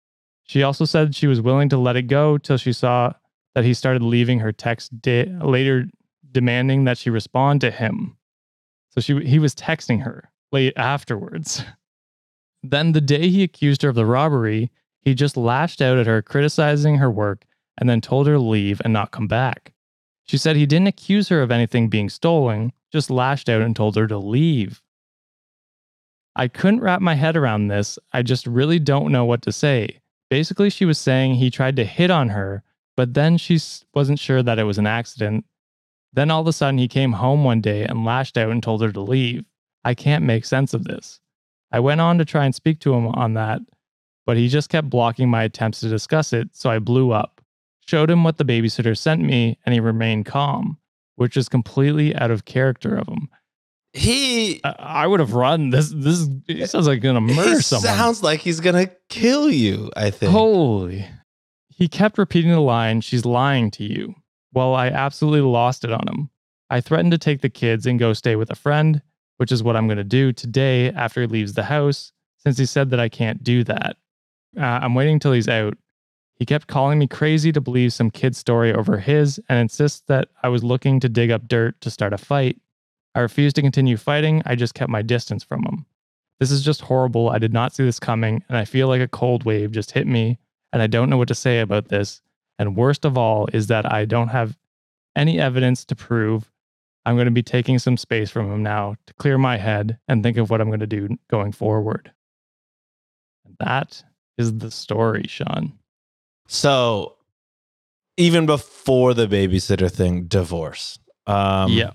She 0.45 0.63
also 0.63 0.85
said 0.85 1.15
she 1.15 1.27
was 1.27 1.41
willing 1.41 1.69
to 1.71 1.77
let 1.77 1.97
it 1.97 2.03
go 2.03 2.39
till 2.39 2.57
she 2.57 2.73
saw 2.73 3.13
that 3.57 3.65
he 3.65 3.73
started 3.73 4.03
leaving 4.03 4.39
her 4.41 4.53
text 4.53 5.01
de- 5.01 5.25
later 5.43 5.87
demanding 6.31 6.85
that 6.85 6.99
she 6.99 7.09
respond 7.09 7.59
to 7.63 7.71
him. 7.71 8.15
So 8.91 9.01
she 9.01 9.19
he 9.25 9.39
was 9.39 9.55
texting 9.55 10.03
her 10.03 10.31
late 10.53 10.75
afterwards. 10.77 11.65
then 12.63 12.93
the 12.93 13.01
day 13.01 13.31
he 13.31 13.43
accused 13.43 13.81
her 13.81 13.89
of 13.89 13.95
the 13.95 14.05
robbery, 14.05 14.71
he 15.01 15.15
just 15.15 15.39
lashed 15.39 15.81
out 15.81 15.97
at 15.97 16.07
her 16.07 16.21
criticizing 16.21 16.99
her 16.99 17.11
work 17.11 17.47
and 17.79 17.89
then 17.89 18.03
told 18.03 18.27
her 18.27 18.35
to 18.35 18.39
leave 18.39 18.83
and 18.85 18.93
not 18.93 19.11
come 19.11 19.27
back. 19.27 19.73
She 20.27 20.37
said 20.37 20.57
he 20.57 20.67
didn't 20.67 20.89
accuse 20.89 21.31
her 21.31 21.41
of 21.41 21.51
anything 21.51 21.89
being 21.89 22.11
stolen, 22.11 22.75
just 22.93 23.11
lashed 23.11 23.49
out 23.49 23.63
and 23.63 23.75
told 23.75 23.97
her 23.97 24.07
to 24.07 24.19
leave. 24.19 24.83
I 26.35 26.49
couldn't 26.49 26.81
wrap 26.81 27.01
my 27.01 27.15
head 27.15 27.39
around 27.39 27.69
this. 27.69 27.99
I 28.13 28.21
just 28.21 28.47
really 28.47 28.79
don't 28.79 29.13
know 29.13 29.25
what 29.25 29.41
to 29.43 29.53
say. 29.53 30.01
Basically, 30.29 30.69
she 30.69 30.85
was 30.85 30.99
saying 30.99 31.37
he 31.37 31.51
tried 31.51 31.77
to 31.77 31.85
hit 31.87 32.11
on 32.11 32.29
her, 32.29 32.63
but 32.97 33.15
then 33.15 33.37
she 33.37 33.59
wasn't 33.95 34.19
sure 34.19 34.43
that 34.43 34.59
it 34.59 34.65
was 34.65 34.79
an 34.79 34.87
accident. 34.87 35.45
Then 36.13 36.31
all 36.31 36.41
of 36.41 36.47
a 36.47 36.53
sudden, 36.53 36.79
he 36.79 36.89
came 36.89 37.13
home 37.13 37.45
one 37.45 37.61
day 37.61 37.85
and 37.85 38.05
lashed 38.05 38.39
out 38.39 38.51
and 38.51 38.63
told 38.63 38.83
her 38.83 38.91
to 38.93 39.01
leave. 39.01 39.45
I 39.85 39.95
can't 39.95 40.25
make 40.25 40.45
sense 40.45 40.75
of 40.75 40.85
this. 40.85 41.21
I 41.71 41.81
went 41.81 42.01
on 42.01 42.19
to 42.19 42.25
try 42.25 42.45
and 42.45 42.55
speak 42.55 42.81
to 42.81 42.95
him 42.95 43.09
on 43.09 43.35
that, 43.35 43.61
but 44.25 44.37
he 44.37 44.49
just 44.49 44.71
kept 44.71 44.89
blocking 44.89 45.29
my 45.29 45.43
attempts 45.45 45.81
to 45.81 45.89
discuss 45.89 46.33
it, 46.33 46.49
so 46.53 46.71
I 46.71 46.79
blew 46.79 47.13
up. 47.13 47.41
Showed 47.87 48.11
him 48.11 48.25
what 48.25 48.39
the 48.39 48.45
babysitter 48.45 48.97
sent 48.97 49.23
me, 49.23 49.59
and 49.65 49.73
he 49.73 49.81
remained 49.81 50.27
calm, 50.27 50.79
which 51.17 51.37
is 51.37 51.49
completely 51.49 52.17
out 52.17 52.31
of 52.31 52.45
character 52.45 52.97
of 52.97 53.07
him. 53.07 53.29
He 53.93 54.61
I, 54.65 54.75
I 54.79 55.07
would 55.07 55.21
have 55.21 55.35
run. 55.35 55.71
This 55.71 55.93
this 55.95 56.29
sounds 56.71 56.87
like 56.87 57.01
gonna 57.01 57.21
murder 57.21 57.63
someone. 57.63 57.95
sounds 57.95 58.23
like 58.23 58.41
he's 58.41 58.61
gonna 58.61 58.91
kill 59.09 59.51
you. 59.51 59.91
I 59.97 60.11
think. 60.11 60.33
Holy. 60.33 61.07
He 61.77 61.89
kept 61.89 62.17
repeating 62.17 62.53
the 62.53 62.61
line, 62.61 63.03
She's 63.03 63.27
lying 63.27 63.71
to 63.73 63.85
you. 63.85 64.15
Well, 64.55 64.75
I 64.75 64.89
absolutely 64.89 65.43
lost 65.43 65.85
it 65.85 65.93
on 65.93 66.09
him. 66.09 66.31
I 66.71 66.81
threatened 66.81 67.13
to 67.13 67.19
take 67.19 67.43
the 67.43 67.51
kids 67.51 67.85
and 67.85 67.99
go 67.99 68.15
stay 68.15 68.35
with 68.35 68.51
a 68.51 68.55
friend, 68.55 69.03
which 69.37 69.53
is 69.53 69.63
what 69.63 69.77
I'm 69.77 69.87
going 69.87 69.99
to 69.99 70.05
do 70.05 70.33
today 70.33 70.91
after 70.91 71.21
he 71.21 71.27
leaves 71.27 71.53
the 71.53 71.65
house, 71.65 72.13
since 72.39 72.57
he 72.57 72.65
said 72.65 72.89
that 72.91 72.99
I 72.99 73.11
can't 73.11 73.45
do 73.45 73.63
that. 73.65 73.99
Uh, 74.57 74.63
I'm 74.63 74.95
waiting 74.95 75.19
till 75.19 75.35
he's 75.35 75.51
out. 75.51 75.77
He 76.37 76.47
kept 76.47 76.67
calling 76.67 76.99
me 76.99 77.07
crazy 77.07 77.53
to 77.53 77.61
believe 77.61 77.93
some 77.93 78.11
kid's 78.11 78.39
story 78.39 78.73
over 78.73 78.97
his 78.97 79.39
and 79.51 79.59
insists 79.59 80.01
that 80.09 80.29
I 80.43 80.49
was 80.49 80.65
looking 80.65 80.99
to 81.01 81.11
dig 81.11 81.31
up 81.31 81.47
dirt 81.47 81.79
to 81.83 81.91
start 81.91 82.15
a 82.15 82.19
fight. 82.19 82.59
I 83.15 83.21
refused 83.21 83.57
to 83.57 83.63
continue 83.63 83.99
fighting. 83.99 84.43
I 84.47 84.55
just 84.55 84.73
kept 84.73 84.91
my 84.91 85.03
distance 85.03 85.45
from 85.45 85.63
him. 85.65 85.85
This 86.41 86.51
is 86.51 86.65
just 86.65 86.81
horrible. 86.81 87.29
I 87.29 87.39
did 87.39 87.53
not 87.53 87.75
see 87.75 87.85
this 87.85 88.01
coming, 88.01 88.43
and 88.49 88.57
I 88.57 88.65
feel 88.65 88.89
like 88.89 89.03
a 89.03 89.09
cold 89.09 89.45
wave 89.45 89.73
just 89.73 89.91
hit 89.91 90.07
me, 90.07 90.39
and 90.77 90.83
I 90.83 90.89
don't 90.89 91.09
know 91.09 91.17
what 91.17 91.29
to 91.29 91.35
say 91.35 91.61
about 91.61 91.89
this. 91.89 92.21
And 92.59 92.77
worst 92.77 93.07
of 93.07 93.17
all 93.17 93.49
is 93.55 93.69
that 93.69 93.91
I 93.91 94.05
don't 94.05 94.29
have 94.29 94.59
any 95.17 95.41
evidence 95.41 95.87
to 95.87 95.97
prove. 95.97 96.51
I'm 97.07 97.17
going 97.17 97.25
to 97.25 97.31
be 97.31 97.43
taking 97.43 97.79
some 97.79 97.97
space 97.97 98.29
from 98.31 98.53
him 98.53 98.63
now 98.63 98.97
to 99.07 99.15
clear 99.15 99.39
my 99.39 99.57
head 99.57 99.99
and 100.07 100.23
think 100.23 100.37
of 100.37 100.51
what 100.51 100.61
I'm 100.61 100.67
going 100.69 100.81
to 100.81 100.87
do 100.87 101.17
going 101.31 101.53
forward. 101.53 102.13
And 103.47 103.57
that 103.59 104.03
is 104.37 104.59
the 104.59 104.71
story, 104.71 105.25
Sean. 105.27 105.73
So, 106.47 107.15
even 108.19 108.45
before 108.45 109.15
the 109.15 109.27
babysitter 109.27 109.91
thing, 109.91 110.25
divorce. 110.25 110.99
Um, 111.27 111.73
yeah, 111.73 111.93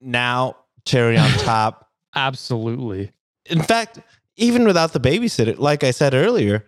Now, 0.00 0.56
cherry 0.84 1.16
on 1.16 1.30
top. 1.38 1.88
absolutely. 2.16 3.12
In 3.48 3.62
fact, 3.62 4.00
even 4.36 4.64
without 4.66 4.92
the 4.92 5.00
babysitter, 5.00 5.56
like 5.56 5.84
I 5.84 5.90
said 5.92 6.14
earlier, 6.14 6.64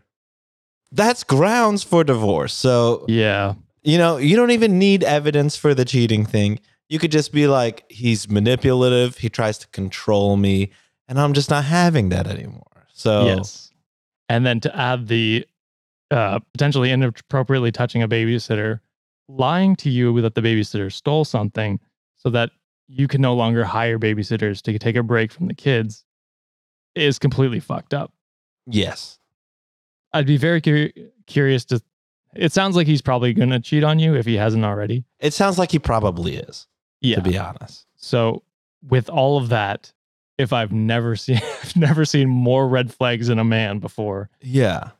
that's 0.93 1.25
grounds 1.25 1.83
for 1.83 2.05
divorce. 2.05 2.55
So, 2.55 3.05
Yeah. 3.09 3.55
you 3.83 3.99
know, 3.99 4.17
you 4.17 4.37
don't 4.37 4.51
even 4.51 4.79
need 4.79 5.05
evidence 5.05 5.57
for 5.57 5.75
the 5.75 5.85
cheating 5.85 6.25
thing. 6.27 6.61
You 6.89 6.99
could 6.99 7.13
just 7.13 7.33
be 7.33 7.47
like, 7.47 7.85
he's 7.91 8.29
manipulative. 8.31 9.19
He 9.19 9.29
tries 9.29 9.59
to 9.59 9.69
control 9.69 10.37
me. 10.37 10.71
And 11.07 11.21
I'm 11.21 11.33
just 11.35 11.51
not 11.51 11.65
having 11.65 12.09
that 12.11 12.27
anymore. 12.27 12.87
So, 12.93 13.27
Yes. 13.27 13.71
And 14.31 14.45
then 14.47 14.61
to 14.61 14.77
add 14.77 15.09
the 15.09 15.47
uh, 16.11 16.39
potentially 16.53 16.91
inappropriately 16.91 17.71
touching 17.73 18.03
a 18.03 18.09
babysitter, 18.09 18.81
lying 19.29 19.77
to 19.77 19.91
you 19.91 20.19
that 20.23 20.35
the 20.35 20.41
babysitter 20.43 20.91
stole 20.93 21.25
something 21.25 21.79
so 22.17 22.31
that 22.31 22.51
you 22.89 23.07
can 23.07 23.21
no 23.21 23.35
longer 23.35 23.65
hire 23.65 23.99
babysitters 23.99 24.63
to 24.63 24.79
take 24.79 24.97
a 24.97 25.03
break 25.03 25.31
from 25.31 25.47
the 25.49 25.55
kids 25.55 26.05
is 26.95 27.19
completely 27.19 27.61
fucked 27.61 27.93
up. 27.93 28.13
yes. 28.67 29.18
I'd 30.13 30.27
be 30.27 30.37
very 30.37 30.61
cur- 30.61 30.91
curious 31.27 31.65
to. 31.67 31.83
It 32.35 32.53
sounds 32.53 32.77
like 32.77 32.87
he's 32.87 33.03
probably 33.03 33.33
going 33.33 33.51
to 33.51 33.61
cheat 33.61 33.83
on 33.85 33.99
you 33.99 34.15
if 34.15 34.27
he 34.27 34.35
hasn't 34.37 34.65
already. 34.65 35.05
It 35.19 35.33
sounds 35.33 35.59
like 35.59 35.71
he 35.73 35.79
probably 35.79 36.37
is, 36.37 36.67
Yeah. 37.01 37.17
to 37.17 37.23
be 37.23 37.39
honest. 37.39 37.87
So 37.97 38.43
with 38.87 39.09
all 39.11 39.39
of 39.39 39.49
that, 39.49 39.93
if 40.37 40.53
I've 40.53 40.71
never 40.73 41.17
seen 41.25 41.41
I've 41.63 41.77
never 41.77 42.05
seen 42.05 42.29
more 42.29 42.69
red 42.69 42.93
flags 42.93 43.29
in 43.29 43.39
a 43.39 43.45
man 43.45 43.79
before, 43.79 44.31
Yeah. 44.43 44.91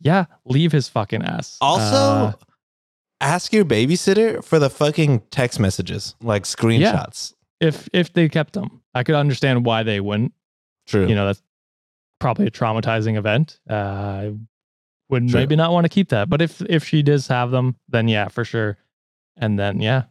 yeah, 0.00 0.26
leave 0.44 0.70
his 0.72 0.88
fucking 0.88 1.22
ass. 1.22 1.56
Also, 1.60 1.94
Uh, 1.96 2.32
ask 3.20 3.52
your 3.52 3.64
babysitter 3.64 4.44
for 4.44 4.58
the 4.58 4.70
fucking 4.70 5.20
text 5.30 5.58
messages, 5.60 6.14
like 6.22 6.44
screenshots. 6.44 7.34
if 7.58 7.88
if 7.92 8.12
they 8.12 8.28
kept 8.28 8.52
them, 8.52 8.82
I 8.94 9.02
could 9.02 9.14
understand 9.16 9.64
why 9.66 9.82
they 9.82 9.98
wouldn't. 10.00 10.32
True. 10.86 11.06
You 11.08 11.14
know, 11.14 11.26
that's 11.26 11.42
probably 12.20 12.46
a 12.46 12.50
traumatizing 12.50 13.16
event. 13.16 13.58
Uh, 13.68 13.74
I 13.74 14.32
would 15.08 15.28
True. 15.28 15.40
maybe 15.40 15.56
not 15.56 15.72
want 15.72 15.84
to 15.84 15.88
keep 15.88 16.10
that, 16.10 16.28
but 16.28 16.40
if 16.40 16.62
if 16.62 16.84
she 16.84 17.02
does 17.02 17.26
have 17.26 17.50
them, 17.50 17.76
then 17.88 18.06
yeah, 18.06 18.28
for 18.28 18.44
sure. 18.44 18.78
And 19.36 19.58
then 19.58 19.80
yeah, 19.80 20.04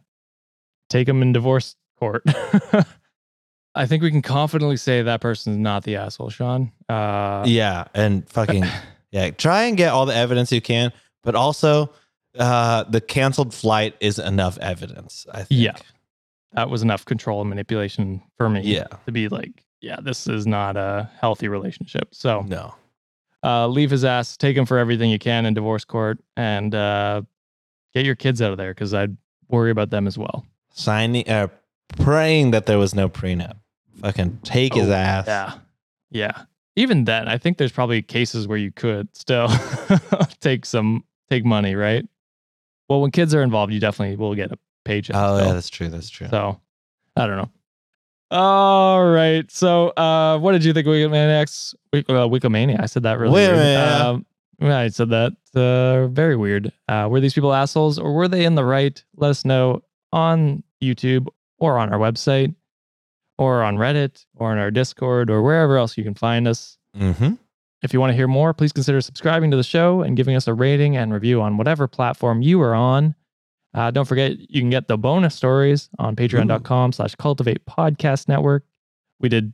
take 0.90 1.06
them 1.06 1.22
in 1.22 1.32
divorce 1.32 1.76
court. 1.98 2.22
I 3.74 3.86
think 3.86 4.02
we 4.02 4.10
can 4.10 4.20
confidently 4.20 4.76
say 4.76 5.02
that 5.02 5.20
person's 5.20 5.56
not 5.56 5.84
the 5.84 5.96
asshole, 5.96 6.28
Sean. 6.30 6.72
Uh, 6.88 7.44
yeah, 7.46 7.84
and 7.94 8.28
fucking 8.28 8.64
yeah, 9.12 9.30
try 9.30 9.64
and 9.64 9.76
get 9.76 9.92
all 9.92 10.04
the 10.06 10.14
evidence 10.14 10.52
you 10.52 10.60
can, 10.60 10.92
but 11.22 11.34
also 11.34 11.90
uh 12.38 12.84
the 12.84 13.00
canceled 13.00 13.52
flight 13.54 13.96
is 14.00 14.18
enough 14.18 14.58
evidence, 14.58 15.26
I 15.32 15.44
think. 15.44 15.60
Yeah. 15.62 15.76
that 16.52 16.68
was 16.70 16.82
enough 16.82 17.04
control 17.04 17.40
and 17.40 17.48
manipulation 17.50 18.22
for 18.36 18.48
me. 18.48 18.60
Yeah. 18.62 18.86
to 19.06 19.12
be 19.12 19.28
like, 19.28 19.64
yeah, 19.80 19.96
this 20.02 20.26
is 20.26 20.46
not 20.46 20.76
a 20.76 21.10
healthy 21.20 21.48
relationship. 21.48 22.08
So 22.14 22.42
No. 22.42 22.74
uh, 23.42 23.66
leave 23.68 23.90
his 23.90 24.04
ass, 24.04 24.36
take 24.36 24.56
him 24.56 24.66
for 24.66 24.78
everything 24.78 25.10
you 25.10 25.18
can 25.18 25.46
in 25.46 25.54
divorce 25.54 25.84
court, 25.84 26.18
and 26.36 26.74
uh, 26.74 27.22
get 27.94 28.04
your 28.04 28.14
kids 28.14 28.40
out 28.42 28.52
of 28.52 28.58
there 28.58 28.72
because 28.72 28.92
I'd 28.94 29.16
worry 29.48 29.70
about 29.70 29.90
them 29.90 30.06
as 30.06 30.16
well. 30.18 30.44
Signing 30.72 31.28
uh 31.28 31.48
praying 31.98 32.52
that 32.52 32.66
there 32.66 32.78
was 32.78 32.94
no 32.94 33.08
prenup. 33.08 33.56
Fucking 34.00 34.38
take 34.44 34.74
his 34.74 34.88
Oh, 34.88 34.92
ass. 34.92 35.26
Yeah, 35.26 35.54
yeah. 36.10 36.42
Even 36.76 37.04
then, 37.04 37.26
I 37.28 37.36
think 37.36 37.58
there's 37.58 37.72
probably 37.72 38.00
cases 38.00 38.46
where 38.46 38.56
you 38.56 38.70
could 38.70 39.14
still 39.16 39.48
take 40.40 40.64
some 40.64 41.04
take 41.28 41.44
money, 41.44 41.74
right? 41.74 42.06
Well, 42.88 43.00
when 43.00 43.10
kids 43.10 43.34
are 43.34 43.42
involved, 43.42 43.72
you 43.72 43.80
definitely 43.80 44.16
will 44.16 44.34
get 44.34 44.52
a 44.52 44.58
paycheck. 44.84 45.16
Oh 45.16 45.36
still. 45.36 45.48
yeah, 45.48 45.52
that's 45.54 45.68
true. 45.68 45.88
That's 45.88 46.08
true. 46.08 46.28
So 46.30 46.60
I 47.16 47.26
don't 47.26 47.36
know. 47.36 47.50
All 48.30 49.04
right. 49.06 49.50
So 49.50 49.88
uh 49.90 50.38
what 50.38 50.52
did 50.52 50.64
you 50.64 50.72
think 50.72 50.86
of 50.86 50.92
Wikimaniacs? 50.92 51.74
Wik- 51.92 52.08
uh, 52.08 52.28
Wikimania. 52.28 52.80
I 52.80 52.86
said 52.86 53.02
that 53.02 53.18
really 53.18 53.32
weird. 53.32 53.56
Um, 54.06 54.26
I 54.62 54.88
said 54.88 55.10
that. 55.10 55.32
Uh, 55.54 56.06
very 56.08 56.36
weird. 56.36 56.70
Uh, 56.88 57.08
were 57.10 57.20
these 57.20 57.34
people 57.34 57.52
assholes 57.52 57.98
or 57.98 58.12
were 58.12 58.28
they 58.28 58.44
in 58.44 58.54
the 58.54 58.64
right? 58.64 59.02
Let 59.16 59.30
us 59.30 59.44
know 59.44 59.82
on 60.12 60.62
YouTube 60.82 61.26
or 61.58 61.78
on 61.78 61.92
our 61.92 61.98
website 61.98 62.54
or 63.38 63.62
on 63.62 63.76
Reddit 63.78 64.24
or 64.36 64.52
on 64.52 64.58
our 64.58 64.70
Discord 64.70 65.30
or 65.30 65.42
wherever 65.42 65.76
else 65.76 65.96
you 65.96 66.04
can 66.04 66.14
find 66.14 66.46
us. 66.46 66.78
mm-hmm. 66.96 67.34
If 67.82 67.94
you 67.94 68.00
want 68.00 68.10
to 68.10 68.14
hear 68.14 68.28
more, 68.28 68.52
please 68.52 68.72
consider 68.72 69.00
subscribing 69.00 69.50
to 69.52 69.56
the 69.56 69.62
show 69.62 70.02
and 70.02 70.14
giving 70.14 70.36
us 70.36 70.46
a 70.46 70.52
rating 70.52 70.98
and 70.98 71.14
review 71.14 71.40
on 71.40 71.56
whatever 71.56 71.88
platform 71.88 72.42
you 72.42 72.60
are 72.60 72.74
on. 72.74 73.14
Uh, 73.72 73.90
don't 73.90 74.06
forget, 74.06 74.38
you 74.38 74.60
can 74.60 74.70
get 74.70 74.88
the 74.88 74.98
bonus 74.98 75.34
stories 75.34 75.88
on 75.98 76.16
patreon.com 76.16 76.92
slash 76.92 77.14
cultivate 77.14 77.64
podcast 77.66 78.26
network. 78.28 78.64
We 79.20 79.28
did 79.28 79.52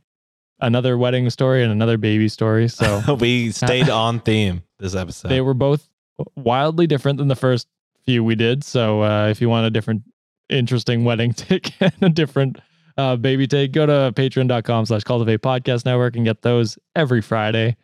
another 0.59 0.97
wedding 0.97 1.29
story 1.29 1.63
and 1.63 1.71
another 1.71 1.97
baby 1.97 2.27
story. 2.29 2.67
So 2.67 3.15
we 3.19 3.51
stayed 3.51 3.89
on 3.89 4.19
theme 4.19 4.63
this 4.79 4.95
episode. 4.95 5.29
they 5.29 5.41
were 5.41 5.53
both 5.53 5.87
wildly 6.35 6.87
different 6.87 7.19
than 7.19 7.27
the 7.27 7.35
first 7.35 7.67
few 8.05 8.23
we 8.23 8.35
did. 8.35 8.63
So 8.63 9.03
uh, 9.03 9.27
if 9.27 9.41
you 9.41 9.49
want 9.49 9.67
a 9.67 9.69
different, 9.69 10.03
interesting 10.49 11.03
wedding 11.03 11.33
take 11.33 11.73
and 11.79 11.93
a 12.01 12.09
different 12.09 12.57
uh, 12.97 13.15
baby 13.17 13.47
take, 13.47 13.71
go 13.71 13.85
to 13.85 14.13
patreon.com 14.15 14.85
slash 14.87 15.03
cultivate 15.03 15.41
podcast 15.41 15.85
network 15.85 16.15
and 16.15 16.25
get 16.25 16.41
those 16.41 16.79
every 16.95 17.21
Friday. 17.21 17.75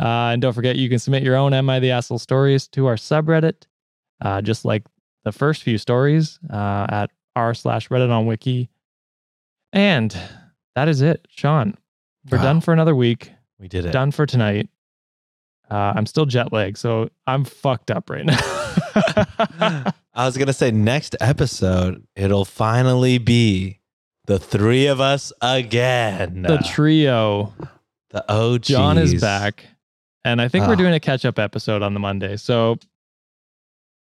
Uh, 0.00 0.32
and 0.32 0.42
don't 0.42 0.54
forget, 0.54 0.76
you 0.76 0.88
can 0.88 0.98
submit 0.98 1.22
your 1.22 1.36
own 1.36 1.52
Am 1.52 1.68
I 1.68 1.78
the 1.78 1.90
Asshole 1.90 2.18
stories 2.18 2.66
to 2.68 2.86
our 2.86 2.96
subreddit, 2.96 3.66
uh, 4.22 4.40
just 4.40 4.64
like 4.64 4.82
the 5.24 5.32
first 5.32 5.62
few 5.62 5.78
stories 5.78 6.38
uh, 6.52 6.86
at 6.88 7.10
r 7.36 7.54
slash 7.54 7.88
Reddit 7.88 8.10
on 8.10 8.26
Wiki. 8.26 8.68
And 9.72 10.16
that 10.74 10.88
is 10.88 11.00
it. 11.00 11.26
Sean, 11.28 11.76
we're 12.30 12.38
Wow. 12.38 12.44
done 12.44 12.60
for 12.60 12.72
another 12.72 12.94
week 12.96 13.32
we 13.58 13.68
did 13.68 13.84
it. 13.86 13.92
done 13.92 14.10
for 14.10 14.26
tonight. 14.26 14.68
Uh, 15.70 15.92
I'm 15.94 16.06
still 16.06 16.26
jet 16.26 16.52
lagged, 16.52 16.78
so 16.78 17.10
I'm 17.28 17.44
fucked 17.44 17.90
up 17.92 18.10
right 18.10 18.24
now. 18.24 18.36
I 20.14 20.26
was 20.26 20.36
gonna 20.36 20.52
say 20.52 20.70
next 20.72 21.14
episode 21.20 22.04
it'll 22.16 22.44
finally 22.44 23.18
be 23.18 23.78
the 24.26 24.38
three 24.38 24.86
of 24.86 25.00
us 25.00 25.32
again. 25.40 26.42
the 26.42 26.58
trio, 26.58 27.52
the 28.10 28.24
OGs. 28.32 28.66
John 28.66 28.98
is 28.98 29.20
back, 29.20 29.64
and 30.24 30.40
I 30.42 30.48
think 30.48 30.64
Ah. 30.64 30.68
we're 30.68 30.76
doing 30.76 30.94
a 30.94 31.00
catch 31.00 31.24
up 31.24 31.38
episode 31.38 31.82
on 31.82 31.94
the 31.94 32.00
Monday. 32.00 32.36
So 32.36 32.78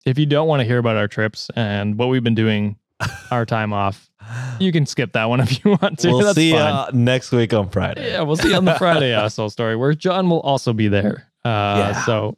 if 0.05 0.17
you 0.17 0.25
don't 0.25 0.47
want 0.47 0.59
to 0.61 0.65
hear 0.65 0.77
about 0.77 0.95
our 0.97 1.07
trips 1.07 1.49
and 1.55 1.97
what 1.97 2.07
we've 2.09 2.23
been 2.23 2.35
doing 2.35 2.77
our 3.31 3.45
time 3.45 3.73
off, 3.73 4.09
you 4.59 4.71
can 4.71 4.85
skip 4.85 5.13
that 5.13 5.25
one 5.25 5.39
if 5.39 5.63
you 5.63 5.71
want 5.81 5.99
to. 5.99 6.09
We'll 6.09 6.19
That's 6.19 6.35
see 6.35 6.51
fine. 6.51 6.87
you 6.93 6.99
next 6.99 7.31
week 7.31 7.53
on 7.53 7.69
Friday. 7.69 8.11
Yeah, 8.11 8.21
we'll 8.21 8.35
see 8.35 8.49
you 8.49 8.55
on 8.55 8.65
the 8.65 8.75
Friday 8.75 9.11
asshole 9.13 9.49
story 9.49 9.75
where 9.75 9.93
John 9.93 10.29
will 10.29 10.41
also 10.41 10.73
be 10.73 10.87
there. 10.87 11.27
Uh, 11.45 11.49
Yeah. 11.49 12.05
So 12.05 12.37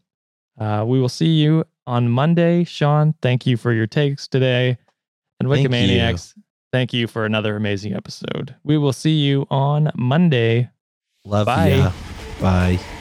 uh, 0.60 0.86
we 0.88 1.00
will 1.00 1.10
see 1.10 1.40
you 1.42 1.66
on 1.88 2.08
Monday. 2.10 2.64
Sean, 2.64 3.14
thank 3.22 3.46
you 3.48 3.58
for 3.58 3.74
your 3.74 3.88
takes 3.88 4.28
today. 4.28 4.78
And 5.40 5.50
Thank 5.50 5.68
Wikimaniacs, 5.70 6.36
thank 6.72 6.94
you 6.94 7.08
for 7.08 7.26
another 7.26 7.56
amazing 7.56 7.94
episode. 7.96 8.56
We 8.64 8.78
will 8.78 8.94
see 8.94 9.18
you 9.18 9.48
on 9.50 9.92
Monday. 9.96 10.70
Love 11.26 11.48
Bye. 11.48 11.70
ya. 11.70 11.92
Bye. 12.40 13.01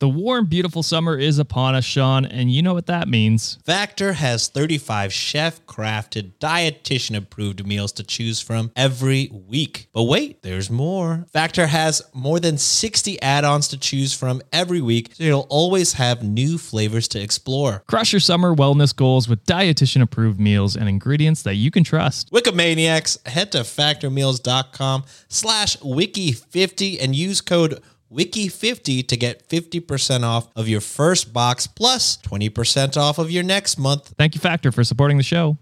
The 0.00 0.08
warm, 0.08 0.46
beautiful 0.46 0.84
summer 0.84 1.18
is 1.18 1.40
upon 1.40 1.74
us, 1.74 1.84
Sean, 1.84 2.24
and 2.24 2.52
you 2.52 2.62
know 2.62 2.72
what 2.72 2.86
that 2.86 3.08
means. 3.08 3.58
Factor 3.66 4.12
has 4.12 4.46
35 4.46 5.12
chef 5.12 5.66
crafted, 5.66 6.34
dietitian 6.38 7.16
approved 7.16 7.66
meals 7.66 7.90
to 7.94 8.04
choose 8.04 8.40
from 8.40 8.70
every 8.76 9.28
week. 9.32 9.88
But 9.92 10.04
wait, 10.04 10.44
there's 10.44 10.70
more. 10.70 11.26
Factor 11.32 11.66
has 11.66 12.00
more 12.14 12.38
than 12.38 12.58
60 12.58 13.20
add 13.20 13.42
ons 13.42 13.66
to 13.68 13.76
choose 13.76 14.14
from 14.14 14.40
every 14.52 14.80
week, 14.80 15.14
so 15.14 15.24
you'll 15.24 15.46
always 15.50 15.94
have 15.94 16.22
new 16.22 16.58
flavors 16.58 17.08
to 17.08 17.20
explore. 17.20 17.82
Crush 17.88 18.12
your 18.12 18.20
summer 18.20 18.54
wellness 18.54 18.94
goals 18.94 19.28
with 19.28 19.44
dietitian 19.46 20.02
approved 20.02 20.38
meals 20.38 20.76
and 20.76 20.88
ingredients 20.88 21.42
that 21.42 21.56
you 21.56 21.72
can 21.72 21.82
trust. 21.82 22.30
Wikimaniacs, 22.30 23.26
head 23.26 23.50
to 23.50 23.62
factormeals.com 23.62 25.02
slash 25.26 25.76
wiki50 25.78 26.98
and 27.02 27.16
use 27.16 27.40
code 27.40 27.82
wiki50 28.12 29.06
to 29.08 29.16
get 29.16 29.48
50% 29.48 30.24
off 30.24 30.48
of 30.54 30.68
your 30.68 30.80
first 30.80 31.32
box 31.32 31.66
plus 31.66 32.18
20% 32.18 32.96
off 32.96 33.18
of 33.18 33.30
your 33.30 33.42
next 33.42 33.78
month. 33.78 34.14
Thank 34.18 34.34
you, 34.34 34.40
Factor, 34.40 34.70
for 34.70 34.84
supporting 34.84 35.16
the 35.16 35.22
show. 35.22 35.56